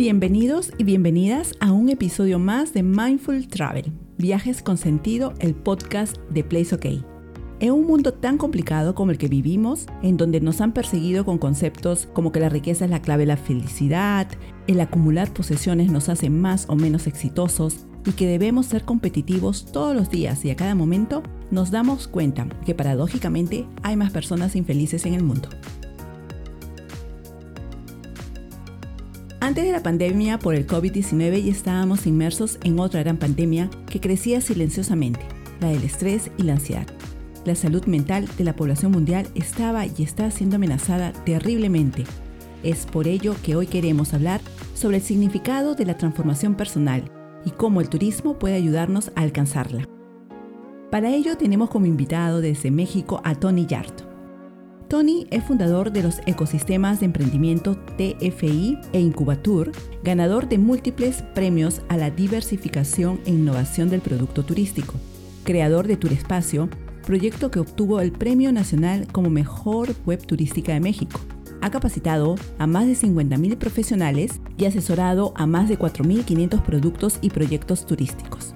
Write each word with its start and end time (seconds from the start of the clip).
Bienvenidos 0.00 0.72
y 0.78 0.84
bienvenidas 0.84 1.52
a 1.60 1.72
un 1.72 1.90
episodio 1.90 2.38
más 2.38 2.72
de 2.72 2.82
Mindful 2.82 3.46
Travel, 3.48 3.92
Viajes 4.16 4.62
con 4.62 4.78
Sentido, 4.78 5.34
el 5.40 5.54
podcast 5.54 6.16
de 6.30 6.42
Place 6.42 6.74
OK. 6.74 6.86
En 7.60 7.72
un 7.72 7.86
mundo 7.86 8.14
tan 8.14 8.38
complicado 8.38 8.94
como 8.94 9.10
el 9.10 9.18
que 9.18 9.28
vivimos, 9.28 9.84
en 10.02 10.16
donde 10.16 10.40
nos 10.40 10.62
han 10.62 10.72
perseguido 10.72 11.26
con 11.26 11.36
conceptos 11.36 12.08
como 12.14 12.32
que 12.32 12.40
la 12.40 12.48
riqueza 12.48 12.86
es 12.86 12.90
la 12.90 13.02
clave 13.02 13.24
de 13.24 13.26
la 13.26 13.36
felicidad, 13.36 14.26
el 14.66 14.80
acumular 14.80 15.34
posesiones 15.34 15.92
nos 15.92 16.08
hace 16.08 16.30
más 16.30 16.64
o 16.70 16.76
menos 16.76 17.06
exitosos 17.06 17.84
y 18.06 18.12
que 18.12 18.26
debemos 18.26 18.64
ser 18.64 18.86
competitivos 18.86 19.70
todos 19.70 19.94
los 19.94 20.08
días 20.08 20.42
y 20.46 20.50
a 20.50 20.56
cada 20.56 20.74
momento, 20.74 21.22
nos 21.50 21.70
damos 21.70 22.08
cuenta 22.08 22.48
que 22.64 22.74
paradójicamente 22.74 23.66
hay 23.82 23.96
más 23.96 24.12
personas 24.12 24.56
infelices 24.56 25.04
en 25.04 25.12
el 25.12 25.24
mundo. 25.24 25.50
Antes 29.50 29.64
de 29.64 29.72
la 29.72 29.82
pandemia 29.82 30.38
por 30.38 30.54
el 30.54 30.64
COVID-19 30.64 31.42
ya 31.42 31.50
estábamos 31.50 32.06
inmersos 32.06 32.60
en 32.62 32.78
otra 32.78 33.02
gran 33.02 33.16
pandemia 33.16 33.68
que 33.90 33.98
crecía 33.98 34.40
silenciosamente, 34.40 35.18
la 35.60 35.70
del 35.70 35.82
estrés 35.82 36.30
y 36.38 36.44
la 36.44 36.52
ansiedad 36.52 36.86
la 37.44 37.56
salud 37.56 37.84
mental 37.86 38.28
de 38.36 38.44
la 38.44 38.54
población 38.54 38.92
mundial 38.92 39.26
estaba 39.34 39.86
y 39.86 40.02
está 40.02 40.30
siendo 40.30 40.56
amenazada 40.56 41.12
terriblemente. 41.24 42.04
Es 42.62 42.86
por 42.86 43.08
ello 43.08 43.34
que 43.42 43.56
hoy 43.56 43.66
queremos 43.66 44.14
hablar 44.14 44.40
sobre 44.74 44.98
el 44.98 45.02
significado 45.02 45.74
de 45.74 45.86
la 45.86 45.96
transformación 45.96 46.54
personal 46.54 47.10
y 47.44 47.50
cómo 47.50 47.80
el 47.80 47.88
turismo 47.88 48.38
puede 48.38 48.54
ayudarnos 48.54 49.10
a 49.16 49.22
alcanzarla. 49.22 49.84
Para 50.92 51.10
ello 51.10 51.36
tenemos 51.36 51.70
como 51.70 51.86
invitado 51.86 52.40
desde 52.40 52.70
México 52.70 53.20
a 53.24 53.34
Tony 53.34 53.66
Yart. 53.66 54.09
Tony 54.90 55.28
es 55.30 55.44
fundador 55.44 55.92
de 55.92 56.02
los 56.02 56.18
ecosistemas 56.26 56.98
de 56.98 57.06
emprendimiento 57.06 57.76
TFI 57.96 58.76
e 58.92 58.98
Incubatur, 58.98 59.70
ganador 60.02 60.48
de 60.48 60.58
múltiples 60.58 61.22
premios 61.32 61.82
a 61.88 61.96
la 61.96 62.10
diversificación 62.10 63.20
e 63.24 63.30
innovación 63.30 63.88
del 63.88 64.00
producto 64.00 64.44
turístico, 64.44 64.94
creador 65.44 65.86
de 65.86 65.96
Turespacio, 65.96 66.68
proyecto 67.06 67.52
que 67.52 67.60
obtuvo 67.60 68.00
el 68.00 68.10
Premio 68.10 68.50
Nacional 68.50 69.06
como 69.12 69.30
Mejor 69.30 69.94
Web 70.06 70.26
Turística 70.26 70.72
de 70.72 70.80
México. 70.80 71.20
Ha 71.60 71.70
capacitado 71.70 72.34
a 72.58 72.66
más 72.66 72.88
de 72.88 72.94
50.000 72.94 73.58
profesionales 73.58 74.40
y 74.58 74.64
asesorado 74.64 75.32
a 75.36 75.46
más 75.46 75.68
de 75.68 75.78
4.500 75.78 76.62
productos 76.62 77.18
y 77.20 77.30
proyectos 77.30 77.86
turísticos. 77.86 78.54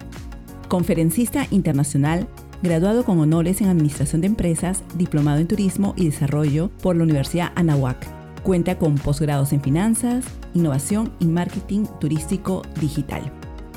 Conferencista 0.67 1.47
internacional, 1.53 2.27
graduado 2.63 3.05
con 3.05 3.19
honores 3.21 3.61
en 3.61 3.69
Administración 3.69 4.21
de 4.21 4.29
Empresas, 4.29 4.85
diplomado 4.97 5.41
en 5.41 5.49
Turismo 5.49 5.95
y 5.97 6.07
Desarrollo 6.07 6.71
por 6.83 6.97
la 6.97 7.05
Universidad 7.05 7.53
Anahuac. 7.55 8.07
Cuenta 8.43 8.79
con 8.79 8.97
posgrados 8.97 9.53
en 9.53 9.63
Finanzas, 9.63 10.27
Innovación 10.55 11.13
y 11.21 11.27
Marketing 11.27 11.87
Turístico 12.01 12.63
Digital. 12.81 13.23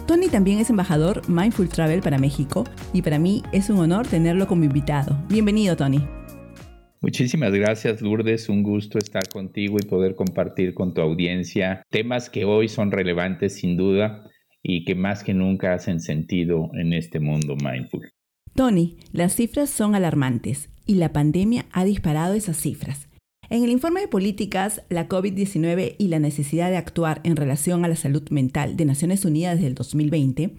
Tony 0.07 0.29
también 0.29 0.59
es 0.59 0.69
embajador 0.69 1.21
Mindful 1.27 1.67
Travel 1.67 2.01
para 2.01 2.17
México 2.17 2.63
y 2.93 3.01
para 3.01 3.19
mí 3.19 3.43
es 3.51 3.69
un 3.69 3.79
honor 3.79 4.07
tenerlo 4.07 4.47
como 4.47 4.63
invitado. 4.63 5.17
Bienvenido, 5.27 5.75
Tony. 5.75 6.01
Muchísimas 7.01 7.53
gracias, 7.53 8.01
Lourdes. 8.01 8.49
Un 8.49 8.63
gusto 8.63 8.97
estar 8.97 9.27
contigo 9.29 9.77
y 9.81 9.85
poder 9.85 10.15
compartir 10.15 10.73
con 10.73 10.93
tu 10.93 11.01
audiencia 11.01 11.83
temas 11.89 12.29
que 12.29 12.43
hoy 12.43 12.69
son 12.69 12.91
relevantes 12.91 13.59
sin 13.59 13.77
duda 13.77 14.23
y 14.63 14.83
que 14.83 14.95
más 14.95 15.23
que 15.23 15.33
nunca 15.33 15.73
hacen 15.73 15.99
sentido 15.99 16.69
en 16.73 16.93
este 16.93 17.19
mundo 17.19 17.55
mindful. 17.55 18.01
Tony, 18.55 18.97
las 19.11 19.35
cifras 19.35 19.69
son 19.69 19.95
alarmantes 19.95 20.69
y 20.85 20.95
la 20.95 21.13
pandemia 21.13 21.65
ha 21.71 21.85
disparado 21.85 22.33
esas 22.33 22.57
cifras. 22.57 23.07
En 23.49 23.63
el 23.63 23.69
informe 23.69 24.01
de 24.01 24.07
políticas, 24.07 24.81
la 24.89 25.07
COVID-19 25.07 25.95
y 25.97 26.07
la 26.09 26.19
necesidad 26.19 26.69
de 26.69 26.77
actuar 26.77 27.21
en 27.23 27.35
relación 27.35 27.85
a 27.85 27.87
la 27.87 27.95
salud 27.95 28.27
mental 28.29 28.75
de 28.75 28.85
Naciones 28.85 29.23
Unidas 29.23 29.55
desde 29.55 29.67
el 29.67 29.75
2020, 29.75 30.55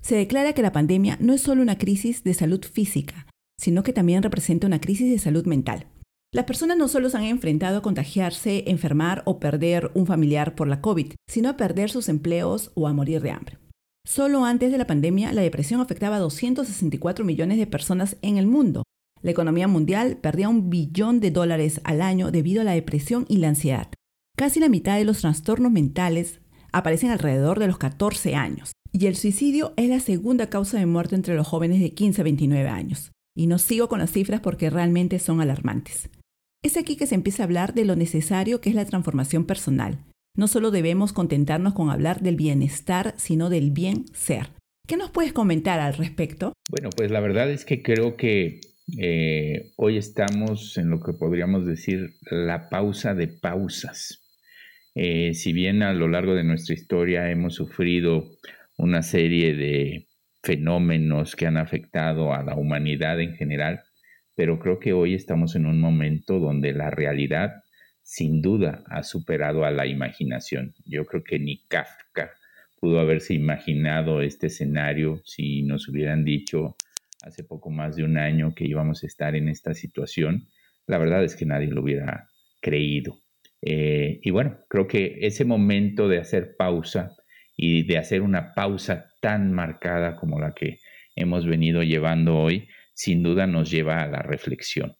se 0.00 0.16
declara 0.16 0.52
que 0.52 0.62
la 0.62 0.72
pandemia 0.72 1.18
no 1.20 1.32
es 1.32 1.42
solo 1.42 1.62
una 1.62 1.78
crisis 1.78 2.24
de 2.24 2.34
salud 2.34 2.64
física, 2.64 3.26
sino 3.58 3.82
que 3.82 3.92
también 3.92 4.22
representa 4.22 4.66
una 4.66 4.80
crisis 4.80 5.10
de 5.10 5.18
salud 5.18 5.46
mental. 5.46 5.86
Las 6.32 6.46
personas 6.46 6.76
no 6.76 6.88
solo 6.88 7.10
se 7.10 7.16
han 7.16 7.24
enfrentado 7.24 7.78
a 7.78 7.82
contagiarse, 7.82 8.64
enfermar 8.66 9.22
o 9.24 9.38
perder 9.38 9.90
un 9.94 10.06
familiar 10.06 10.54
por 10.54 10.66
la 10.66 10.80
COVID, 10.80 11.12
sino 11.28 11.48
a 11.48 11.56
perder 11.56 11.90
sus 11.90 12.08
empleos 12.08 12.72
o 12.74 12.88
a 12.88 12.92
morir 12.92 13.22
de 13.22 13.30
hambre. 13.30 13.58
Solo 14.06 14.44
antes 14.44 14.70
de 14.70 14.78
la 14.78 14.86
pandemia, 14.86 15.32
la 15.32 15.42
depresión 15.42 15.80
afectaba 15.80 16.16
a 16.16 16.20
264 16.20 17.24
millones 17.24 17.58
de 17.58 17.66
personas 17.66 18.16
en 18.22 18.36
el 18.36 18.46
mundo, 18.46 18.84
la 19.24 19.30
economía 19.30 19.66
mundial 19.68 20.18
perdía 20.18 20.50
un 20.50 20.68
billón 20.68 21.18
de 21.18 21.30
dólares 21.30 21.80
al 21.84 22.02
año 22.02 22.30
debido 22.30 22.60
a 22.60 22.64
la 22.64 22.72
depresión 22.72 23.24
y 23.26 23.38
la 23.38 23.48
ansiedad. 23.48 23.88
Casi 24.36 24.60
la 24.60 24.68
mitad 24.68 24.98
de 24.98 25.06
los 25.06 25.22
trastornos 25.22 25.72
mentales 25.72 26.40
aparecen 26.72 27.08
alrededor 27.08 27.58
de 27.58 27.66
los 27.66 27.78
14 27.78 28.34
años. 28.34 28.72
Y 28.92 29.06
el 29.06 29.16
suicidio 29.16 29.72
es 29.78 29.88
la 29.88 30.00
segunda 30.00 30.50
causa 30.50 30.78
de 30.78 30.84
muerte 30.84 31.14
entre 31.14 31.36
los 31.36 31.48
jóvenes 31.48 31.80
de 31.80 31.92
15 31.92 32.20
a 32.20 32.24
29 32.24 32.68
años. 32.68 33.12
Y 33.34 33.46
no 33.46 33.58
sigo 33.58 33.88
con 33.88 34.00
las 34.00 34.12
cifras 34.12 34.42
porque 34.42 34.68
realmente 34.68 35.18
son 35.18 35.40
alarmantes. 35.40 36.10
Es 36.62 36.76
aquí 36.76 36.96
que 36.96 37.06
se 37.06 37.14
empieza 37.14 37.44
a 37.44 37.46
hablar 37.46 37.72
de 37.72 37.86
lo 37.86 37.96
necesario 37.96 38.60
que 38.60 38.68
es 38.68 38.76
la 38.76 38.84
transformación 38.84 39.46
personal. 39.46 40.04
No 40.36 40.48
solo 40.48 40.72
debemos 40.72 41.12
contentarnos 41.12 41.74
con 41.74 41.90
hablar 41.90 42.20
del 42.20 42.34
bienestar, 42.34 43.14
sino 43.16 43.50
del 43.50 43.70
bien 43.70 44.06
ser. 44.12 44.48
¿Qué 44.86 44.96
nos 44.96 45.10
puedes 45.10 45.32
comentar 45.32 45.78
al 45.78 45.94
respecto? 45.94 46.52
Bueno, 46.70 46.90
pues 46.90 47.10
la 47.12 47.20
verdad 47.20 47.50
es 47.50 47.64
que 47.64 47.82
creo 47.82 48.16
que 48.16 48.60
eh, 48.98 49.72
hoy 49.76 49.96
estamos 49.96 50.76
en 50.76 50.90
lo 50.90 51.00
que 51.00 51.12
podríamos 51.12 51.64
decir 51.66 52.14
la 52.30 52.68
pausa 52.68 53.14
de 53.14 53.28
pausas. 53.28 54.24
Eh, 54.96 55.34
si 55.34 55.52
bien 55.52 55.82
a 55.82 55.92
lo 55.92 56.08
largo 56.08 56.34
de 56.34 56.44
nuestra 56.44 56.74
historia 56.74 57.30
hemos 57.30 57.54
sufrido 57.54 58.24
una 58.76 59.02
serie 59.02 59.54
de 59.54 60.08
fenómenos 60.42 61.36
que 61.36 61.46
han 61.46 61.56
afectado 61.56 62.34
a 62.34 62.42
la 62.42 62.56
humanidad 62.56 63.20
en 63.20 63.34
general, 63.34 63.82
pero 64.34 64.58
creo 64.58 64.80
que 64.80 64.92
hoy 64.92 65.14
estamos 65.14 65.54
en 65.54 65.66
un 65.66 65.80
momento 65.80 66.40
donde 66.40 66.72
la 66.72 66.90
realidad 66.90 67.63
sin 68.04 68.42
duda 68.42 68.84
ha 68.86 69.02
superado 69.02 69.64
a 69.64 69.70
la 69.70 69.86
imaginación. 69.86 70.74
Yo 70.84 71.06
creo 71.06 71.24
que 71.24 71.38
ni 71.38 71.64
Kafka 71.66 72.30
pudo 72.78 73.00
haberse 73.00 73.34
imaginado 73.34 74.20
este 74.20 74.48
escenario 74.48 75.22
si 75.24 75.62
nos 75.62 75.88
hubieran 75.88 76.24
dicho 76.24 76.76
hace 77.22 77.42
poco 77.42 77.70
más 77.70 77.96
de 77.96 78.04
un 78.04 78.18
año 78.18 78.54
que 78.54 78.66
íbamos 78.66 79.02
a 79.02 79.06
estar 79.06 79.34
en 79.34 79.48
esta 79.48 79.72
situación, 79.72 80.48
la 80.86 80.98
verdad 80.98 81.24
es 81.24 81.34
que 81.34 81.46
nadie 81.46 81.68
lo 81.68 81.82
hubiera 81.82 82.28
creído. 82.60 83.22
Eh, 83.62 84.20
y 84.22 84.30
bueno, 84.30 84.58
creo 84.68 84.86
que 84.86 85.16
ese 85.22 85.46
momento 85.46 86.06
de 86.06 86.18
hacer 86.18 86.56
pausa 86.58 87.16
y 87.56 87.84
de 87.86 87.96
hacer 87.96 88.20
una 88.20 88.52
pausa 88.52 89.06
tan 89.22 89.52
marcada 89.52 90.16
como 90.16 90.38
la 90.38 90.52
que 90.52 90.80
hemos 91.16 91.46
venido 91.46 91.82
llevando 91.82 92.36
hoy, 92.36 92.68
sin 92.92 93.22
duda 93.22 93.46
nos 93.46 93.70
lleva 93.70 94.02
a 94.02 94.08
la 94.08 94.20
reflexión. 94.20 94.94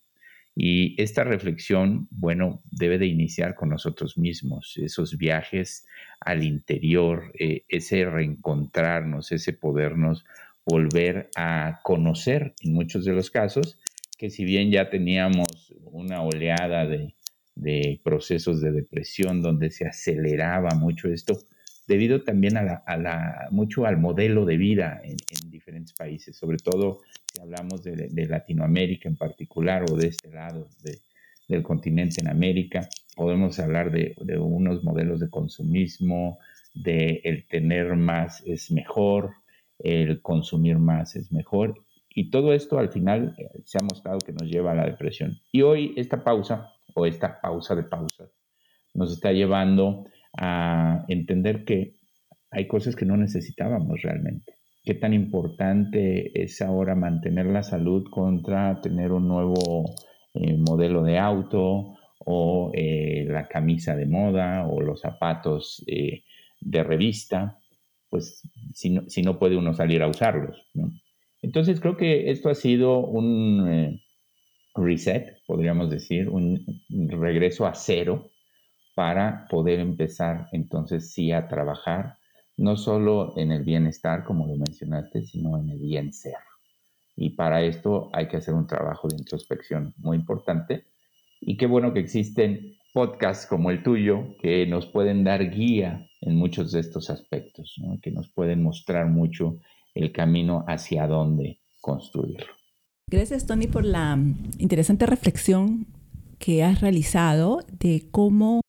Y 0.56 1.00
esta 1.02 1.24
reflexión, 1.24 2.06
bueno, 2.10 2.62
debe 2.70 2.98
de 2.98 3.06
iniciar 3.06 3.56
con 3.56 3.70
nosotros 3.70 4.16
mismos, 4.16 4.74
esos 4.76 5.18
viajes 5.18 5.86
al 6.20 6.44
interior, 6.44 7.32
eh, 7.38 7.64
ese 7.68 8.04
reencontrarnos, 8.04 9.32
ese 9.32 9.52
podernos 9.52 10.24
volver 10.64 11.28
a 11.36 11.80
conocer 11.82 12.54
en 12.62 12.72
muchos 12.72 13.04
de 13.04 13.12
los 13.12 13.30
casos, 13.30 13.78
que 14.16 14.30
si 14.30 14.44
bien 14.44 14.70
ya 14.70 14.90
teníamos 14.90 15.74
una 15.84 16.22
oleada 16.22 16.86
de, 16.86 17.14
procesos 18.02 18.60
de 18.60 18.72
depresión 18.72 19.42
donde 19.42 19.70
se 19.70 19.86
aceleraba 19.86 20.70
mucho 20.76 21.08
esto, 21.08 21.38
debido 21.86 22.22
también 22.22 22.56
a 22.56 22.62
la, 22.62 23.48
mucho 23.50 23.86
al 23.86 23.98
modelo 23.98 24.44
de 24.44 24.56
vida 24.56 25.00
en, 25.02 25.16
diferentes 25.50 25.94
países, 25.94 26.36
sobre 26.36 26.58
todo 26.58 27.00
si 27.32 27.40
hablamos 27.40 27.82
de, 27.82 28.26
Latinoamérica 28.26 29.08
en 29.08 29.16
particular 29.16 29.84
o 29.90 29.96
de 29.96 30.08
este 30.08 30.30
lado 30.30 30.66
del 31.48 31.62
continente 31.62 32.20
en 32.20 32.28
América, 32.28 32.88
podemos 33.16 33.58
hablar 33.58 33.90
de, 33.90 34.14
unos 34.38 34.82
modelos 34.82 35.20
de 35.20 35.30
consumismo, 35.30 36.38
de 36.74 37.20
el 37.24 37.46
tener 37.46 37.96
más 37.96 38.42
es 38.46 38.70
mejor, 38.70 39.34
el 39.78 40.20
consumir 40.22 40.78
más 40.78 41.16
es 41.16 41.32
mejor. 41.32 41.74
Y 42.08 42.30
todo 42.30 42.52
esto 42.52 42.78
al 42.78 42.90
final 42.90 43.34
eh, 43.38 43.48
se 43.64 43.78
ha 43.78 43.82
mostrado 43.82 44.18
que 44.18 44.32
nos 44.32 44.48
lleva 44.48 44.72
a 44.72 44.74
la 44.74 44.86
depresión. 44.86 45.38
Y 45.50 45.62
hoy 45.62 45.94
esta 45.96 46.22
pausa 46.22 46.72
o 46.94 47.06
esta 47.06 47.40
pausa 47.40 47.74
de 47.74 47.82
pausas 47.82 48.30
nos 48.94 49.12
está 49.12 49.32
llevando 49.32 50.06
a 50.36 51.04
entender 51.08 51.64
que 51.64 51.96
hay 52.50 52.66
cosas 52.66 52.96
que 52.96 53.04
no 53.04 53.16
necesitábamos 53.16 54.02
realmente. 54.02 54.54
Qué 54.84 54.94
tan 54.94 55.14
importante 55.14 56.42
es 56.42 56.60
ahora 56.60 56.94
mantener 56.94 57.46
la 57.46 57.62
salud 57.62 58.04
contra 58.10 58.80
tener 58.80 59.12
un 59.12 59.28
nuevo 59.28 59.84
eh, 60.34 60.56
modelo 60.56 61.02
de 61.02 61.18
auto 61.18 61.96
o 62.26 62.70
eh, 62.74 63.26
la 63.28 63.48
camisa 63.48 63.96
de 63.96 64.06
moda 64.06 64.66
o 64.66 64.80
los 64.80 65.00
zapatos 65.00 65.84
de 65.86 66.82
revista 66.82 67.58
pues 68.14 68.48
si 68.74 68.90
no, 68.90 69.02
si 69.08 69.22
no 69.22 69.40
puede 69.40 69.56
uno 69.56 69.74
salir 69.74 70.00
a 70.00 70.06
usarlos. 70.06 70.70
Entonces 71.42 71.80
creo 71.80 71.96
que 71.96 72.30
esto 72.30 72.48
ha 72.48 72.54
sido 72.54 73.00
un 73.00 73.68
eh, 73.68 74.04
reset, 74.76 75.38
podríamos 75.48 75.90
decir, 75.90 76.28
un 76.28 76.64
regreso 77.08 77.66
a 77.66 77.74
cero, 77.74 78.30
para 78.94 79.46
poder 79.48 79.80
empezar 79.80 80.48
entonces 80.52 81.12
sí 81.12 81.32
a 81.32 81.48
trabajar 81.48 82.16
no 82.56 82.76
solo 82.76 83.34
en 83.36 83.52
el 83.52 83.64
bienestar, 83.64 84.24
como 84.24 84.46
lo 84.46 84.56
mencionaste, 84.56 85.22
sino 85.22 85.58
en 85.58 85.70
el 85.70 85.78
bien 85.78 86.12
ser. 86.12 86.36
Y 87.16 87.30
para 87.30 87.62
esto 87.62 88.10
hay 88.12 88.28
que 88.28 88.36
hacer 88.36 88.54
un 88.54 88.66
trabajo 88.66 89.08
de 89.08 89.16
introspección 89.16 89.94
muy 89.98 90.16
importante. 90.16 90.86
Y 91.40 91.56
qué 91.56 91.66
bueno 91.66 91.92
que 91.92 92.00
existen 92.00 92.76
podcasts 92.92 93.46
como 93.46 93.70
el 93.70 93.82
tuyo 93.82 94.36
que 94.40 94.66
nos 94.66 94.86
pueden 94.86 95.24
dar 95.24 95.50
guía 95.50 96.06
en 96.20 96.36
muchos 96.36 96.72
de 96.72 96.80
estos 96.80 97.10
aspectos, 97.10 97.76
que 98.02 98.10
nos 98.10 98.30
pueden 98.30 98.62
mostrar 98.62 99.06
mucho 99.06 99.58
el 99.94 100.12
camino 100.12 100.64
hacia 100.66 101.06
dónde 101.06 101.60
construirlo. 101.80 102.46
Gracias, 103.10 103.46
Tony, 103.46 103.66
por 103.66 103.84
la 103.84 104.18
interesante 104.58 105.06
reflexión 105.06 105.86
que 106.38 106.62
has 106.62 106.80
realizado 106.80 107.60
de 107.78 108.08
cómo 108.10 108.60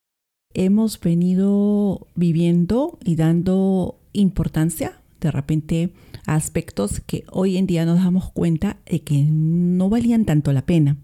hemos 0.56 0.98
venido 0.98 2.08
viviendo 2.14 2.98
y 3.04 3.16
dando 3.16 4.00
importancia 4.12 5.00
de 5.20 5.30
repente 5.30 5.92
a 6.26 6.34
aspectos 6.34 7.00
que 7.00 7.24
hoy 7.30 7.58
en 7.58 7.66
día 7.66 7.84
nos 7.84 8.02
damos 8.02 8.32
cuenta 8.32 8.78
de 8.86 9.02
que 9.02 9.24
no 9.28 9.88
valían 9.90 10.24
tanto 10.24 10.52
la 10.52 10.64
pena. 10.64 10.96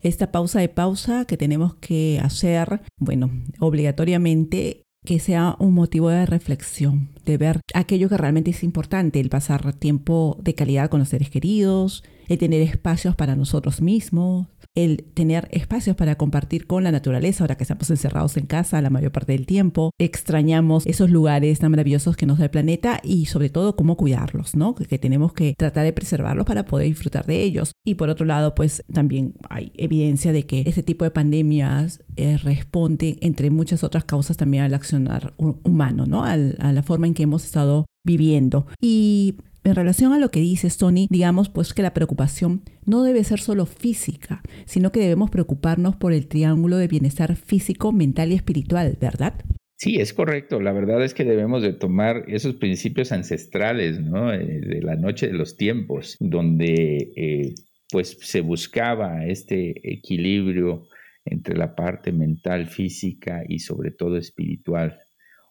Esta 0.00 0.30
pausa 0.30 0.60
de 0.60 0.68
pausa 0.68 1.24
que 1.24 1.36
tenemos 1.36 1.74
que 1.76 2.20
hacer, 2.22 2.82
bueno, 2.98 3.30
obligatoriamente 3.58 4.82
que 5.04 5.18
sea 5.18 5.56
un 5.58 5.74
motivo 5.74 6.08
de 6.08 6.24
reflexión, 6.24 7.10
de 7.24 7.36
ver 7.36 7.60
aquello 7.74 8.08
que 8.08 8.16
realmente 8.16 8.50
es 8.52 8.62
importante, 8.62 9.20
el 9.20 9.28
pasar 9.28 9.74
tiempo 9.74 10.38
de 10.40 10.54
calidad 10.54 10.88
con 10.88 11.00
los 11.00 11.10
seres 11.10 11.30
queridos, 11.30 12.04
el 12.28 12.38
tener 12.38 12.62
espacios 12.62 13.14
para 13.14 13.36
nosotros 13.36 13.82
mismos, 13.82 14.46
el 14.74 15.04
tener 15.14 15.48
espacios 15.52 15.96
para 15.96 16.16
compartir 16.16 16.66
con 16.66 16.84
la 16.84 16.92
naturaleza, 16.92 17.44
ahora 17.44 17.56
que 17.56 17.64
estamos 17.64 17.88
encerrados 17.90 18.36
en 18.36 18.46
casa 18.46 18.82
la 18.82 18.90
mayor 18.90 19.12
parte 19.12 19.32
del 19.32 19.46
tiempo, 19.46 19.90
extrañamos 19.98 20.86
esos 20.86 21.10
lugares 21.10 21.60
tan 21.60 21.70
maravillosos 21.70 22.16
que 22.16 22.26
nos 22.26 22.38
da 22.38 22.44
el 22.44 22.50
planeta 22.50 23.00
y 23.02 23.26
sobre 23.26 23.50
todo 23.50 23.76
cómo 23.76 23.96
cuidarlos, 23.96 24.56
¿no? 24.56 24.74
Que, 24.74 24.98
tenemos 25.04 25.32
que 25.32 25.54
tratar 25.58 25.84
de 25.84 25.92
preservarlos 25.92 26.46
para 26.46 26.64
poder 26.64 26.86
disfrutar 26.86 27.26
de 27.26 27.42
ellos. 27.42 27.72
Y 27.84 27.96
por 27.96 28.08
otro 28.08 28.24
lado, 28.24 28.54
pues 28.54 28.84
también 28.92 29.34
hay 29.50 29.72
evidencia 29.76 30.32
de 30.32 30.46
que 30.46 30.62
este 30.66 30.82
tipo 30.82 31.04
de 31.04 31.10
pandemias 31.10 32.02
eh, 32.16 32.38
responde, 32.38 33.18
entre 33.20 33.50
muchas 33.50 33.84
otras 33.84 34.04
causas, 34.04 34.36
también 34.36 34.62
al 34.64 34.74
accionar 34.74 35.34
humano, 35.36 36.06
¿no? 36.06 36.24
a 36.24 36.36
la 36.36 36.82
forma 36.82 37.06
en 37.06 37.14
que 37.14 37.24
hemos 37.24 37.44
estado 37.44 37.86
viviendo. 38.04 38.66
Y 38.80 39.36
en 39.64 39.74
relación 39.74 40.12
a 40.12 40.18
lo 40.18 40.30
que 40.30 40.40
dices, 40.40 40.76
Tony, 40.76 41.08
digamos 41.10 41.48
pues 41.48 41.72
que 41.72 41.82
la 41.82 41.94
preocupación 41.94 42.62
no 42.84 43.02
debe 43.02 43.24
ser 43.24 43.40
solo 43.40 43.64
física, 43.64 44.42
sino 44.66 44.92
que 44.92 45.00
debemos 45.00 45.30
preocuparnos 45.30 45.96
por 45.96 46.12
el 46.12 46.26
triángulo 46.28 46.76
de 46.76 46.86
bienestar 46.86 47.34
físico, 47.36 47.90
mental 47.90 48.30
y 48.30 48.34
espiritual, 48.34 48.98
¿verdad? 49.00 49.34
Sí, 49.76 49.96
es 49.96 50.12
correcto. 50.12 50.60
La 50.60 50.72
verdad 50.72 51.02
es 51.02 51.14
que 51.14 51.24
debemos 51.24 51.62
de 51.62 51.72
tomar 51.72 52.24
esos 52.28 52.54
principios 52.54 53.10
ancestrales, 53.10 54.00
¿no? 54.00 54.32
Eh, 54.32 54.60
de 54.60 54.82
la 54.82 54.96
noche 54.96 55.26
de 55.26 55.32
los 55.32 55.56
tiempos, 55.56 56.16
donde 56.20 57.12
eh, 57.16 57.54
pues 57.90 58.16
se 58.20 58.40
buscaba 58.40 59.26
este 59.26 59.92
equilibrio 59.92 60.88
entre 61.24 61.56
la 61.56 61.74
parte 61.74 62.12
mental, 62.12 62.66
física 62.66 63.42
y 63.48 63.60
sobre 63.60 63.90
todo 63.90 64.16
espiritual. 64.16 64.98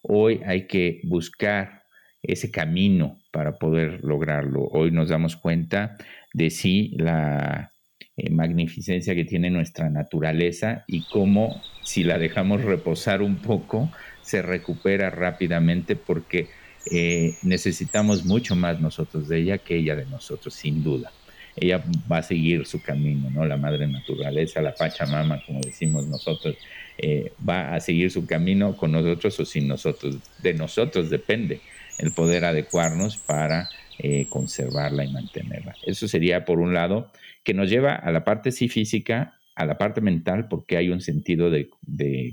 Hoy 0.04 0.42
hay 0.46 0.68
que 0.68 1.02
buscar 1.04 1.84
ese 2.22 2.52
camino 2.52 3.23
para 3.34 3.54
poder 3.58 4.04
lograrlo. 4.04 4.70
Hoy 4.72 4.92
nos 4.92 5.10
damos 5.10 5.36
cuenta 5.36 5.98
de 6.34 6.52
sí 6.52 6.94
la 7.00 7.72
eh, 8.16 8.30
magnificencia 8.30 9.16
que 9.16 9.26
tiene 9.26 9.50
nuestra 9.50 9.90
naturaleza 9.90 10.86
y 10.86 11.02
cómo 11.06 11.60
si 11.82 12.04
la 12.04 12.20
dejamos 12.20 12.64
reposar 12.64 13.24
un 13.24 13.38
poco 13.38 13.92
se 14.22 14.44
recupera 14.44 15.10
rápidamente 15.10 15.96
porque 15.96 16.48
eh, 16.92 17.34
necesitamos 17.42 18.24
mucho 18.24 18.56
más 18.56 18.80
nosotros 18.80 19.28
de 19.28 19.40
ella 19.40 19.58
que 19.58 19.78
ella 19.78 19.96
de 19.96 20.06
nosotros, 20.06 20.54
sin 20.54 20.84
duda. 20.84 21.12
Ella 21.56 21.84
va 22.12 22.18
a 22.18 22.24
seguir 22.24 22.68
su 22.68 22.84
camino, 22.84 23.32
¿no? 23.32 23.46
La 23.46 23.58
madre 23.58 23.88
naturaleza, 23.88 24.62
la 24.62 24.76
Pachamama, 24.76 25.42
como 25.46 25.60
decimos 25.62 26.06
nosotros, 26.06 26.56
eh, 27.00 27.32
va 27.48 27.74
a 27.74 27.80
seguir 27.80 28.12
su 28.12 28.28
camino 28.28 28.78
con 28.78 28.92
nosotros 28.92 29.40
o 29.40 29.46
sin 29.46 29.68
nosotros. 29.68 30.18
De 30.44 30.54
nosotros 30.54 31.10
depende 31.10 31.62
el 31.98 32.12
poder 32.12 32.46
adecuarnos 32.46 33.18
para 33.18 33.70
eh, 34.00 34.26
conservarla 34.30 35.06
y 35.06 35.12
mantenerla. 35.12 35.76
Eso 35.86 36.08
sería, 36.08 36.46
por 36.46 36.60
un 36.60 36.74
lado, 36.74 37.12
que 37.44 37.54
nos 37.54 37.70
lleva 37.70 37.96
a 37.96 38.12
la 38.12 38.24
parte 38.24 38.52
sí 38.52 38.68
física, 38.70 39.38
a 39.56 39.66
la 39.66 39.78
parte 39.78 40.02
mental, 40.02 40.48
porque 40.48 40.78
hay 40.78 40.90
un 40.90 41.02
sentido 41.02 41.50
de, 41.50 41.70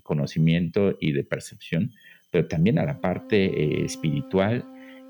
conocimiento 0.03 0.97
y 1.01 1.13
de 1.13 1.25
percepción, 1.25 1.93
pero 2.31 2.47
también 2.47 2.79
a 2.79 2.85
la 2.85 3.01
parte 3.01 3.45
eh, 3.45 3.85
espiritual 3.85 4.65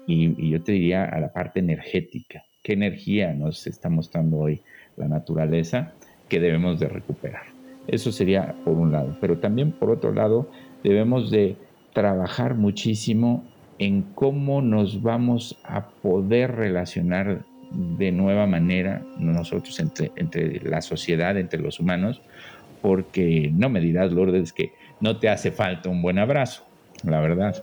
y, 0.06 0.34
y 0.44 0.50
yo 0.50 0.62
te 0.62 0.72
diría 0.72 1.04
a 1.04 1.20
la 1.20 1.32
parte 1.32 1.60
energética. 1.60 2.44
¿Qué 2.62 2.72
energía 2.72 3.32
nos 3.32 3.66
está 3.66 3.88
mostrando 3.88 4.38
hoy 4.38 4.60
la 4.96 5.08
naturaleza 5.08 5.92
que 6.28 6.40
debemos 6.40 6.80
de 6.80 6.88
recuperar? 6.88 7.44
Eso 7.86 8.12
sería 8.12 8.54
por 8.64 8.74
un 8.74 8.92
lado, 8.92 9.16
pero 9.20 9.38
también 9.38 9.72
por 9.72 9.90
otro 9.90 10.12
lado 10.12 10.50
debemos 10.82 11.30
de 11.30 11.56
trabajar 11.92 12.54
muchísimo 12.54 13.44
en 13.80 14.02
cómo 14.14 14.60
nos 14.60 15.02
vamos 15.02 15.58
a 15.64 15.88
poder 15.88 16.54
relacionar 16.54 17.44
de 17.72 18.12
nueva 18.12 18.46
manera 18.46 19.02
nosotros 19.18 19.80
entre, 19.80 20.60
la 20.62 20.82
sociedad, 20.82 21.38
entre 21.38 21.60
los 21.60 21.80
humanos, 21.80 22.20
porque 22.82 23.50
no 23.54 23.70
me 23.70 23.80
dirás, 23.80 24.12
Lourdes, 24.12 24.52
que 24.52 24.72
no 25.00 25.16
te 25.16 25.30
hace 25.30 25.50
falta 25.50 25.88
un 25.88 26.02
buen 26.02 26.18
abrazo, 26.18 26.66
la 27.04 27.20
verdad. 27.20 27.56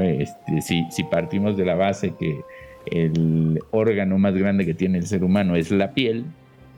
Este, 0.00 0.62
si, 0.62 0.84
si 0.92 1.02
partimos 1.02 1.56
de 1.56 1.64
la 1.64 1.74
base 1.74 2.14
que 2.16 2.40
el 2.86 3.60
órgano 3.72 4.16
más 4.16 4.34
grande 4.34 4.64
que 4.64 4.74
tiene 4.74 4.98
el 4.98 5.06
ser 5.08 5.24
humano 5.24 5.56
es 5.56 5.72
la 5.72 5.90
piel, 5.90 6.24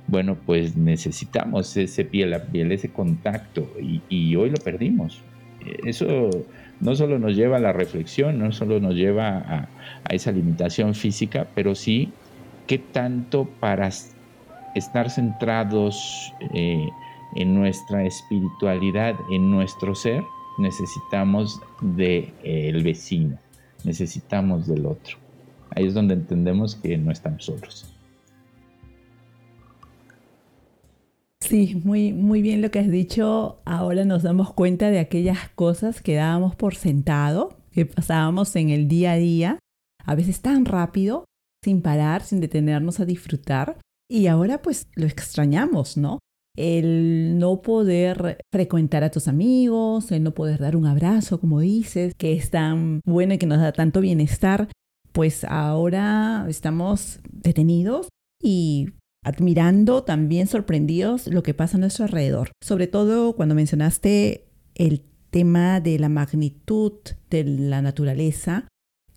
bueno, 0.06 0.38
pues 0.46 0.74
necesitamos 0.74 1.76
ese 1.76 2.06
piel 2.06 2.32
a 2.32 2.44
piel, 2.44 2.72
ese 2.72 2.88
contacto, 2.88 3.70
y, 3.78 4.00
y 4.08 4.36
hoy 4.36 4.48
lo 4.48 4.56
perdimos. 4.56 5.20
Eso 5.84 6.30
no 6.80 6.94
solo 6.94 7.18
nos 7.18 7.36
lleva 7.36 7.56
a 7.56 7.60
la 7.60 7.72
reflexión, 7.72 8.38
no 8.38 8.52
solo 8.52 8.80
nos 8.80 8.94
lleva 8.94 9.38
a, 9.38 9.68
esa 10.10 10.32
limitación 10.32 10.94
física, 10.94 11.46
pero 11.54 11.74
sí 11.74 12.12
qué 12.66 12.78
tanto 12.78 13.48
para 13.60 13.90
estar 14.74 15.10
centrados 15.10 16.32
eh, 16.54 16.88
en 17.36 17.54
nuestra 17.54 18.04
espiritualidad, 18.04 19.14
en 19.30 19.50
nuestro 19.50 19.94
ser, 19.94 20.22
necesitamos 20.58 21.60
del 21.80 22.32
de, 22.42 22.80
vecino, 22.82 23.38
necesitamos 23.84 24.66
del 24.66 24.86
otro. 24.86 25.16
Ahí 25.74 25.86
es 25.86 25.94
donde 25.94 26.14
entendemos 26.14 26.76
que 26.76 26.96
no 26.96 27.12
estamos 27.12 27.44
solos. 27.44 27.99
Sí, 31.42 31.80
muy, 31.84 32.12
muy 32.12 32.42
bien 32.42 32.62
lo 32.62 32.70
que 32.70 32.78
has 32.78 32.90
dicho. 32.90 33.60
Ahora 33.64 34.04
nos 34.04 34.22
damos 34.22 34.52
cuenta 34.52 34.90
de 34.90 34.98
aquellas 34.98 35.48
cosas 35.50 36.00
que 36.02 36.14
dábamos 36.14 36.54
por 36.54 36.74
sentado, 36.74 37.56
que 37.72 37.86
pasábamos 37.86 38.54
en 38.56 38.70
el 38.70 38.88
día 38.88 39.12
a 39.12 39.16
día, 39.16 39.58
a 40.04 40.14
veces 40.14 40.40
tan 40.40 40.64
rápido, 40.64 41.24
sin 41.64 41.82
parar, 41.82 42.22
sin 42.22 42.40
detenernos 42.40 43.00
a 43.00 43.04
disfrutar. 43.04 43.78
Y 44.08 44.26
ahora 44.26 44.60
pues 44.62 44.88
lo 44.94 45.06
extrañamos, 45.06 45.96
¿no? 45.96 46.18
El 46.56 47.38
no 47.38 47.62
poder 47.62 48.38
frecuentar 48.52 49.02
a 49.02 49.10
tus 49.10 49.28
amigos, 49.28 50.12
el 50.12 50.22
no 50.22 50.32
poder 50.32 50.58
dar 50.60 50.76
un 50.76 50.86
abrazo, 50.86 51.40
como 51.40 51.60
dices, 51.60 52.12
que 52.18 52.34
es 52.34 52.50
tan 52.50 53.00
bueno 53.06 53.34
y 53.34 53.38
que 53.38 53.46
nos 53.46 53.58
da 53.58 53.72
tanto 53.72 54.00
bienestar, 54.00 54.68
pues 55.12 55.44
ahora 55.44 56.44
estamos 56.48 57.20
detenidos 57.30 58.08
y 58.42 58.90
admirando, 59.24 60.02
también 60.02 60.46
sorprendidos 60.46 61.26
lo 61.26 61.42
que 61.42 61.54
pasa 61.54 61.76
a 61.76 61.80
nuestro 61.80 62.04
alrededor. 62.04 62.50
Sobre 62.62 62.86
todo 62.86 63.34
cuando 63.34 63.54
mencionaste 63.54 64.46
el 64.74 65.02
tema 65.30 65.80
de 65.80 65.98
la 65.98 66.08
magnitud 66.08 66.92
de 67.30 67.44
la 67.44 67.82
naturaleza 67.82 68.66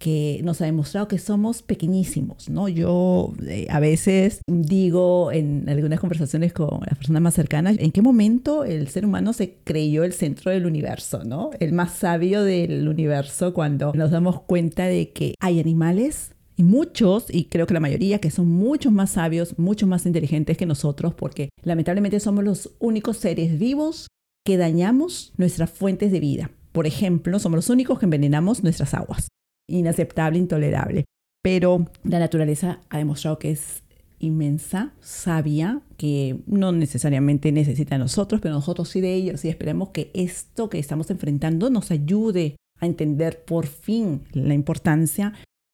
que 0.04 0.42
nos 0.44 0.60
ha 0.62 0.66
demostrado 0.66 1.08
que 1.08 1.18
somos 1.18 1.62
pequeñísimos, 1.62 2.50
¿no? 2.50 2.68
Yo 2.68 3.32
eh, 3.48 3.68
a 3.70 3.80
veces 3.80 4.42
digo 4.48 5.32
en 5.32 5.70
algunas 5.70 6.02
conversaciones 6.02 6.52
con 6.52 6.82
las 6.86 6.98
personas 6.98 7.22
más 7.22 7.34
cercanas, 7.36 7.78
¿en 7.80 7.92
qué 7.92 8.02
momento 8.02 8.66
el 8.66 8.90
ser 8.90 9.06
humano 9.06 9.32
se 9.32 9.60
creyó 9.64 10.04
el 10.04 10.12
centro 10.12 10.52
del 10.52 10.66
universo, 10.66 11.24
¿no? 11.24 11.52
El 11.58 11.72
más 11.72 11.94
sabio 11.94 12.44
del 12.44 12.90
universo 12.90 13.54
cuando 13.54 13.94
nos 13.94 14.12
damos 14.12 14.42
cuenta 14.42 14.88
de 14.88 15.12
que 15.12 15.36
hay 15.40 15.62
animales 15.62 16.33
y 16.56 16.64
muchos, 16.64 17.34
y 17.34 17.46
creo 17.46 17.66
que 17.66 17.74
la 17.74 17.80
mayoría, 17.80 18.20
que 18.20 18.32
son 18.32 18.48
mucho 18.48 18.92
más 18.92 19.12
sabios, 19.12 19.58
mucho 19.58 19.88
más 19.88 20.06
inteligentes 20.06 20.58
que 20.58 20.66
nosotros, 20.66 21.14
porque 21.14 21.50
lamentablemente 21.64 22.20
somos 22.20 22.44
los 22.44 22.76
únicos 22.80 23.18
seres 23.18 23.58
vivos 23.58 24.08
que 24.46 24.58
dañamos 24.58 25.34
nuestras 25.38 25.72
fuentes 25.72 26.12
de 26.12 26.20
vida. 26.20 26.52
Por 26.72 26.86
ejemplo, 26.86 27.40
somos 27.40 27.58
los 27.58 27.70
únicos 27.70 28.00
que 28.00 28.06
envenenamos 28.06 28.64
nuestras 28.64 28.94
aguas. 28.94 29.30
Inaceptable, 29.68 30.38
intolerable. 30.38 31.06
Pero 31.42 31.88
la 32.04 32.20
naturaleza 32.20 32.82
ha 32.90 32.98
demostrado 32.98 33.40
que 33.40 33.52
es 33.52 33.84
inmensa, 34.20 34.94
sabia, 35.02 35.82
que 35.98 36.40
no 36.46 36.72
necesariamente 36.72 37.52
necesita 37.52 37.96
a 37.96 38.00
nosotros, 38.00 38.42
pero 38.42 38.54
nosotros 38.54 38.90
sí 38.90 39.02
de 39.02 39.14
ellos 39.14 39.44
y 39.44 39.50
esperemos 39.50 39.90
que 39.90 40.12
esto 40.14 40.70
que 40.70 40.80
estamos 40.80 41.10
enfrentando 41.12 41.70
nos 41.70 41.92
ayude 41.92 42.56
a 42.80 42.86
entender 42.86 43.44
por 43.44 43.68
fin 43.68 44.24
la 44.32 44.54
importancia 44.54 45.34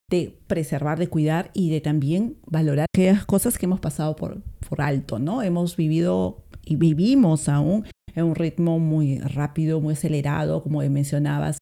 de 0.09 0.37
preservar, 0.47 0.97
de 0.97 1.07
cuidar 1.07 1.51
y 1.53 1.69
de 1.69 1.81
también 1.81 2.37
valorar 2.45 2.87
aquellas 2.93 3.25
cosas 3.25 3.57
que 3.57 3.65
hemos 3.65 3.79
pasado 3.79 4.15
por, 4.15 4.41
por 4.67 4.81
alto, 4.81 5.19
¿no? 5.19 5.41
Hemos 5.43 5.75
vivido 5.75 6.43
y 6.65 6.75
vivimos 6.75 7.49
aún 7.49 7.85
en 8.15 8.25
un 8.25 8.35
ritmo 8.35 8.79
muy 8.79 9.19
rápido, 9.19 9.81
muy 9.81 9.93
acelerado, 9.93 10.63
como 10.63 10.79
mencionabas, 10.81 11.57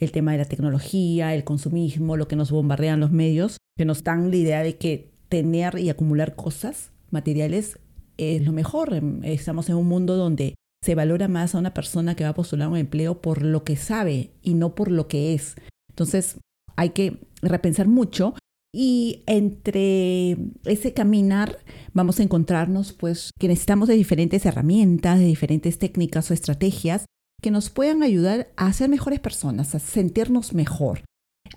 el 0.00 0.10
tema 0.10 0.32
de 0.32 0.38
la 0.38 0.44
tecnología, 0.44 1.34
el 1.34 1.44
consumismo, 1.44 2.16
lo 2.16 2.26
que 2.26 2.36
nos 2.36 2.50
bombardean 2.50 3.00
los 3.00 3.12
medios, 3.12 3.58
que 3.76 3.84
nos 3.84 4.02
dan 4.02 4.30
la 4.30 4.36
idea 4.36 4.62
de 4.62 4.76
que 4.76 5.12
tener 5.28 5.78
y 5.78 5.90
acumular 5.90 6.34
cosas 6.34 6.90
materiales 7.10 7.78
es 8.18 8.44
lo 8.44 8.52
mejor. 8.52 9.00
Estamos 9.22 9.68
en 9.68 9.76
un 9.76 9.86
mundo 9.86 10.16
donde 10.16 10.54
se 10.84 10.94
valora 10.94 11.28
más 11.28 11.54
a 11.54 11.58
una 11.58 11.72
persona 11.72 12.16
que 12.16 12.24
va 12.24 12.30
a 12.30 12.34
postular 12.34 12.68
un 12.68 12.76
empleo 12.76 13.20
por 13.20 13.42
lo 13.42 13.62
que 13.62 13.76
sabe 13.76 14.32
y 14.42 14.54
no 14.54 14.74
por 14.74 14.90
lo 14.90 15.06
que 15.06 15.34
es. 15.34 15.54
Entonces, 15.90 16.38
hay 16.76 16.90
que 16.90 17.18
repensar 17.42 17.88
mucho 17.88 18.34
y 18.74 19.22
entre 19.26 20.38
ese 20.64 20.94
caminar 20.94 21.58
vamos 21.92 22.18
a 22.18 22.22
encontrarnos 22.22 22.92
pues 22.92 23.30
que 23.38 23.48
necesitamos 23.48 23.88
de 23.88 23.94
diferentes 23.94 24.46
herramientas, 24.46 25.18
de 25.18 25.26
diferentes 25.26 25.78
técnicas 25.78 26.30
o 26.30 26.34
estrategias 26.34 27.04
que 27.42 27.50
nos 27.50 27.68
puedan 27.68 28.02
ayudar 28.02 28.50
a 28.56 28.72
ser 28.72 28.88
mejores 28.88 29.20
personas, 29.20 29.74
a 29.74 29.78
sentirnos 29.78 30.54
mejor, 30.54 31.04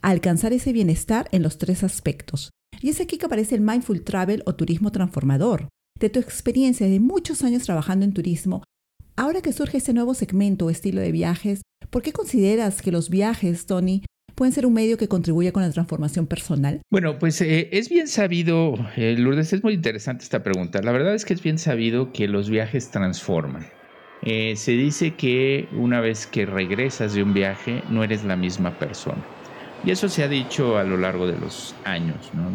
a 0.01 0.09
alcanzar 0.09 0.51
ese 0.51 0.73
bienestar 0.73 1.29
en 1.31 1.43
los 1.43 1.57
tres 1.57 1.83
aspectos. 1.83 2.49
Y 2.81 2.89
es 2.89 2.99
aquí 2.99 3.17
que 3.17 3.27
aparece 3.27 3.55
el 3.55 3.61
Mindful 3.61 4.03
Travel 4.03 4.43
o 4.45 4.55
turismo 4.55 4.91
transformador. 4.91 5.69
De 5.97 6.09
tu 6.09 6.19
experiencia 6.19 6.87
de 6.87 6.99
muchos 6.99 7.43
años 7.43 7.63
trabajando 7.63 8.03
en 8.03 8.13
turismo, 8.13 8.63
ahora 9.15 9.41
que 9.41 9.53
surge 9.53 9.77
este 9.77 9.93
nuevo 9.93 10.13
segmento 10.13 10.65
o 10.65 10.69
estilo 10.69 10.99
de 10.99 11.13
viajes, 11.13 11.61
¿por 11.89 12.01
qué 12.01 12.11
consideras 12.11 12.81
que 12.81 12.91
los 12.91 13.09
viajes, 13.09 13.65
Tony, 13.65 14.03
pueden 14.35 14.51
ser 14.51 14.65
un 14.65 14.73
medio 14.73 14.97
que 14.97 15.07
contribuya 15.07 15.51
con 15.51 15.63
la 15.63 15.71
transformación 15.71 16.27
personal? 16.27 16.81
Bueno, 16.91 17.17
pues 17.17 17.41
eh, 17.41 17.69
es 17.71 17.89
bien 17.89 18.07
sabido, 18.07 18.75
eh, 18.95 19.15
Lourdes, 19.17 19.53
es 19.53 19.63
muy 19.63 19.73
interesante 19.73 20.23
esta 20.23 20.43
pregunta. 20.43 20.81
La 20.81 20.91
verdad 20.91 21.15
es 21.15 21.25
que 21.25 21.33
es 21.33 21.41
bien 21.41 21.57
sabido 21.57 22.11
que 22.11 22.27
los 22.27 22.49
viajes 22.49 22.91
transforman. 22.91 23.65
Eh, 24.21 24.55
se 24.55 24.71
dice 24.71 25.15
que 25.15 25.67
una 25.73 26.01
vez 26.01 26.27
que 26.27 26.45
regresas 26.45 27.13
de 27.13 27.23
un 27.23 27.33
viaje 27.33 27.83
no 27.89 28.03
eres 28.03 28.23
la 28.23 28.35
misma 28.35 28.77
persona. 28.77 29.23
Y 29.85 29.91
eso 29.91 30.09
se 30.09 30.23
ha 30.23 30.27
dicho 30.27 30.77
a 30.77 30.83
lo 30.83 30.97
largo 30.97 31.27
de 31.27 31.39
los 31.39 31.75
años, 31.83 32.31
¿no? 32.33 32.49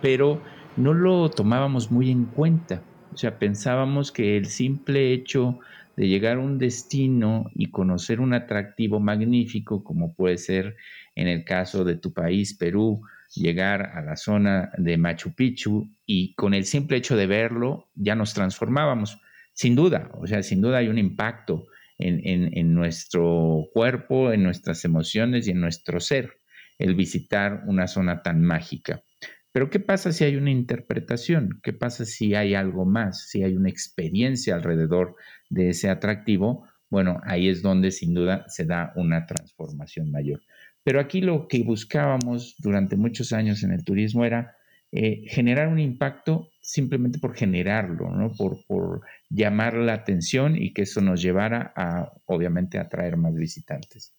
Pero 0.00 0.40
no 0.76 0.94
lo 0.94 1.28
tomábamos 1.30 1.90
muy 1.90 2.10
en 2.10 2.26
cuenta. 2.26 2.82
O 3.12 3.16
sea, 3.16 3.38
pensábamos 3.38 4.12
que 4.12 4.36
el 4.36 4.46
simple 4.46 5.12
hecho 5.12 5.58
de 5.96 6.06
llegar 6.06 6.36
a 6.36 6.40
un 6.40 6.58
destino 6.58 7.50
y 7.54 7.70
conocer 7.70 8.20
un 8.20 8.34
atractivo 8.34 9.00
magnífico, 9.00 9.82
como 9.82 10.12
puede 10.12 10.36
ser 10.36 10.76
en 11.16 11.28
el 11.28 11.44
caso 11.44 11.84
de 11.84 11.96
tu 11.96 12.12
país, 12.12 12.54
Perú, 12.54 13.02
llegar 13.34 13.82
a 13.94 14.02
la 14.02 14.16
zona 14.16 14.70
de 14.76 14.96
Machu 14.98 15.34
Picchu 15.34 15.90
y 16.04 16.34
con 16.34 16.54
el 16.54 16.64
simple 16.64 16.98
hecho 16.98 17.16
de 17.16 17.26
verlo 17.26 17.90
ya 17.94 18.14
nos 18.14 18.34
transformábamos. 18.34 19.20
Sin 19.52 19.74
duda, 19.74 20.10
o 20.14 20.26
sea, 20.26 20.42
sin 20.42 20.60
duda 20.60 20.78
hay 20.78 20.88
un 20.88 20.98
impacto 20.98 21.66
en, 21.98 22.74
nuestro 22.74 23.64
cuerpo, 23.72 24.30
en 24.30 24.42
nuestras 24.42 24.84
emociones 24.84 25.48
y 25.48 25.52
en 25.52 25.60
nuestro 25.60 25.98
ser 25.98 26.34
el 26.78 26.94
visitar 26.94 27.62
una 27.66 27.86
zona 27.86 28.22
tan 28.22 28.42
mágica. 28.42 29.02
Pero 29.50 29.70
¿qué 29.70 29.80
pasa 29.80 30.12
si 30.12 30.24
hay 30.24 30.36
una 30.36 30.50
interpretación? 30.50 31.60
¿Qué 31.62 31.72
pasa 31.72 32.04
si 32.04 32.34
hay 32.34 32.54
algo 32.54 32.84
más? 32.84 33.30
Si 33.30 33.42
hay 33.42 33.56
una 33.56 33.70
experiencia 33.70 34.54
alrededor 34.54 35.16
de 35.48 35.70
ese 35.70 35.88
atractivo, 35.88 36.68
bueno, 36.90 37.20
ahí 37.24 37.48
es 37.48 37.62
donde 37.62 37.90
sin 37.90 38.12
duda 38.12 38.44
se 38.48 38.66
da 38.66 38.92
una 38.96 39.24
transformación 39.24 40.10
mayor. 40.10 40.42
Pero 40.86 41.00
aquí 41.00 41.20
lo 41.20 41.48
que 41.48 41.64
buscábamos 41.64 42.54
durante 42.58 42.94
muchos 42.94 43.32
años 43.32 43.64
en 43.64 43.72
el 43.72 43.82
turismo 43.82 44.24
era 44.24 44.54
eh, 44.92 45.24
generar 45.26 45.66
un 45.66 45.80
impacto 45.80 46.52
simplemente 46.60 47.18
por 47.18 47.34
generarlo, 47.34 48.08
¿no? 48.12 48.32
por, 48.32 48.64
por 48.68 49.00
llamar 49.28 49.74
la 49.74 49.94
atención 49.94 50.54
y 50.56 50.72
que 50.72 50.82
eso 50.82 51.00
nos 51.00 51.20
llevara 51.20 51.72
a, 51.74 52.12
obviamente, 52.26 52.78
atraer 52.78 53.16
más 53.16 53.34
visitantes. 53.34 54.14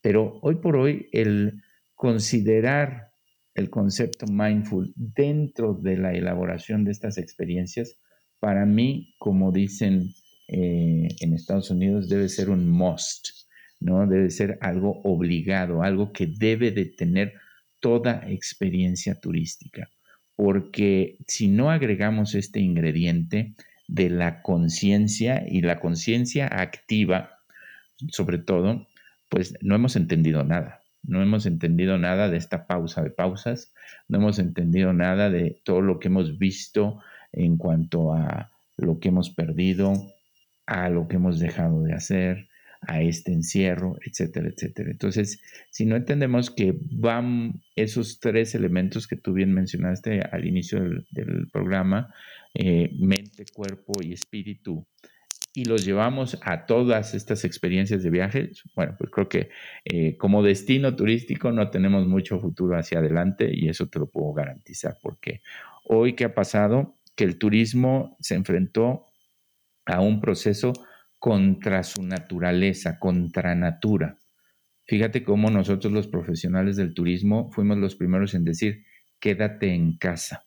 Pero 0.00 0.38
hoy 0.42 0.54
por 0.60 0.76
hoy, 0.76 1.08
el 1.10 1.60
considerar 1.96 3.10
el 3.56 3.68
concepto 3.68 4.26
mindful 4.26 4.92
dentro 4.94 5.74
de 5.74 5.96
la 5.96 6.12
elaboración 6.12 6.84
de 6.84 6.92
estas 6.92 7.18
experiencias, 7.18 7.98
para 8.38 8.64
mí, 8.64 9.16
como 9.18 9.50
dicen 9.50 10.14
eh, 10.46 11.08
en 11.18 11.34
Estados 11.34 11.72
Unidos, 11.72 12.08
debe 12.08 12.28
ser 12.28 12.48
un 12.48 12.70
must. 12.70 13.41
¿No? 13.82 14.06
Debe 14.06 14.30
ser 14.30 14.58
algo 14.60 15.00
obligado, 15.04 15.82
algo 15.82 16.12
que 16.12 16.26
debe 16.26 16.70
de 16.70 16.86
tener 16.86 17.34
toda 17.80 18.22
experiencia 18.28 19.16
turística, 19.16 19.90
porque 20.36 21.18
si 21.26 21.48
no 21.48 21.70
agregamos 21.70 22.34
este 22.34 22.60
ingrediente 22.60 23.54
de 23.88 24.08
la 24.08 24.42
conciencia 24.42 25.44
y 25.46 25.62
la 25.62 25.80
conciencia 25.80 26.46
activa, 26.46 27.38
sobre 28.08 28.38
todo, 28.38 28.86
pues 29.28 29.54
no 29.60 29.74
hemos 29.74 29.96
entendido 29.96 30.44
nada. 30.44 30.80
No 31.02 31.20
hemos 31.20 31.46
entendido 31.46 31.98
nada 31.98 32.28
de 32.28 32.36
esta 32.36 32.68
pausa 32.68 33.02
de 33.02 33.10
pausas, 33.10 33.74
no 34.06 34.18
hemos 34.18 34.38
entendido 34.38 34.92
nada 34.92 35.30
de 35.30 35.60
todo 35.64 35.80
lo 35.80 35.98
que 35.98 36.06
hemos 36.06 36.38
visto 36.38 37.00
en 37.32 37.56
cuanto 37.56 38.14
a 38.14 38.52
lo 38.76 39.00
que 39.00 39.08
hemos 39.08 39.30
perdido, 39.30 39.94
a 40.66 40.88
lo 40.88 41.08
que 41.08 41.16
hemos 41.16 41.40
dejado 41.40 41.82
de 41.82 41.92
hacer, 41.92 42.48
a 42.86 43.00
este 43.00 43.32
encierro, 43.32 43.96
etcétera, 44.04 44.48
etcétera. 44.48 44.90
Entonces, 44.90 45.40
si 45.70 45.86
no 45.86 45.96
entendemos 45.96 46.50
que 46.50 46.74
van 46.90 47.62
esos 47.76 48.18
tres 48.20 48.54
elementos 48.54 49.06
que 49.06 49.16
tú 49.16 49.32
bien 49.32 49.52
mencionaste 49.52 50.20
al 50.20 50.46
inicio 50.46 50.80
del, 51.10 51.48
programa, 51.52 52.12
eh, 52.54 52.90
mente, 52.98 53.44
cuerpo 53.54 54.02
y 54.02 54.12
espíritu, 54.12 54.86
y 55.54 55.66
los 55.66 55.84
llevamos 55.84 56.38
a 56.42 56.64
todas 56.64 57.14
estas 57.14 57.44
experiencias 57.44 58.02
de 58.02 58.10
viaje, 58.10 58.50
bueno, 58.74 58.94
pues 58.98 59.10
creo 59.10 59.28
que 59.28 59.50
eh, 59.84 60.16
como 60.16 60.42
destino 60.42 60.96
turístico 60.96 61.52
no 61.52 61.68
tenemos 61.68 62.06
mucho 62.06 62.40
futuro 62.40 62.76
hacia 62.76 63.00
adelante 63.00 63.50
y 63.52 63.68
eso 63.68 63.86
te 63.88 63.98
lo 63.98 64.06
puedo 64.08 64.32
garantizar, 64.32 64.96
porque 65.02 65.42
hoy 65.84 66.14
que 66.14 66.24
ha 66.24 66.34
pasado, 66.34 66.96
que 67.14 67.24
el 67.24 67.38
turismo 67.38 68.16
se 68.20 68.34
enfrentó 68.34 69.04
a 69.84 70.00
un 70.00 70.20
proceso 70.20 70.72
contra 71.22 71.84
su 71.84 72.02
naturaleza, 72.02 72.98
contra 72.98 73.54
natura. 73.54 74.18
Fíjate 74.88 75.22
cómo 75.22 75.50
nosotros 75.50 75.92
los 75.92 76.08
profesionales 76.08 76.74
del 76.74 76.94
turismo 76.94 77.48
fuimos 77.52 77.78
los 77.78 77.94
primeros 77.94 78.34
en 78.34 78.42
decir, 78.42 78.82
quédate 79.20 79.72
en 79.72 79.98
casa, 79.98 80.42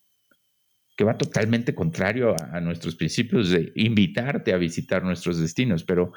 que 0.94 1.04
va 1.04 1.16
totalmente 1.16 1.74
contrario 1.74 2.36
a, 2.38 2.60
nuestros 2.60 2.94
principios 2.94 3.48
de 3.48 3.72
invitarte 3.74 4.52
a 4.52 4.58
visitar 4.58 5.02
nuestros 5.02 5.40
destinos, 5.40 5.82
pero 5.82 6.12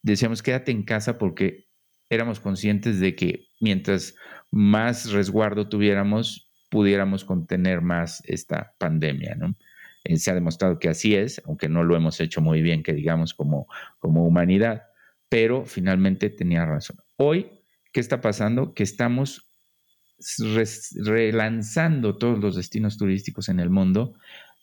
decíamos, 0.00 0.44
quédate 0.44 0.70
en 0.70 0.84
casa 0.84 1.18
porque 1.18 1.66
éramos 2.08 2.38
conscientes 2.38 3.00
de 3.00 3.16
que 3.16 3.48
mientras 3.58 4.14
más 4.52 5.10
resguardo 5.10 5.68
tuviéramos, 5.68 6.52
pudiéramos 6.70 7.24
contener 7.24 7.80
más 7.80 8.22
esta 8.26 8.76
pandemia, 8.78 9.34
¿no? 9.34 9.56
Eh, 10.04 10.16
se 10.18 10.30
ha 10.30 10.34
demostrado 10.34 10.78
que 10.78 10.88
así 10.88 11.14
es, 11.14 11.42
aunque 11.46 11.68
no 11.68 11.82
lo 11.82 11.96
hemos 11.96 12.20
hecho 12.20 12.40
muy 12.40 12.62
bien, 12.62 12.82
que 12.82 12.92
digamos 12.92 13.34
como, 13.34 13.66
como 13.98 14.24
humanidad, 14.24 14.84
pero 15.28 15.64
finalmente 15.64 16.30
tenía 16.30 16.64
razón. 16.64 16.98
Hoy, 17.16 17.50
¿qué 17.92 18.00
está 18.00 18.20
pasando? 18.20 18.74
Que 18.74 18.82
estamos 18.82 19.50
relanzando 20.96 22.16
todos 22.16 22.38
los 22.38 22.56
destinos 22.56 22.96
turísticos 22.96 23.48
en 23.48 23.58
el 23.60 23.68
mundo 23.68 24.14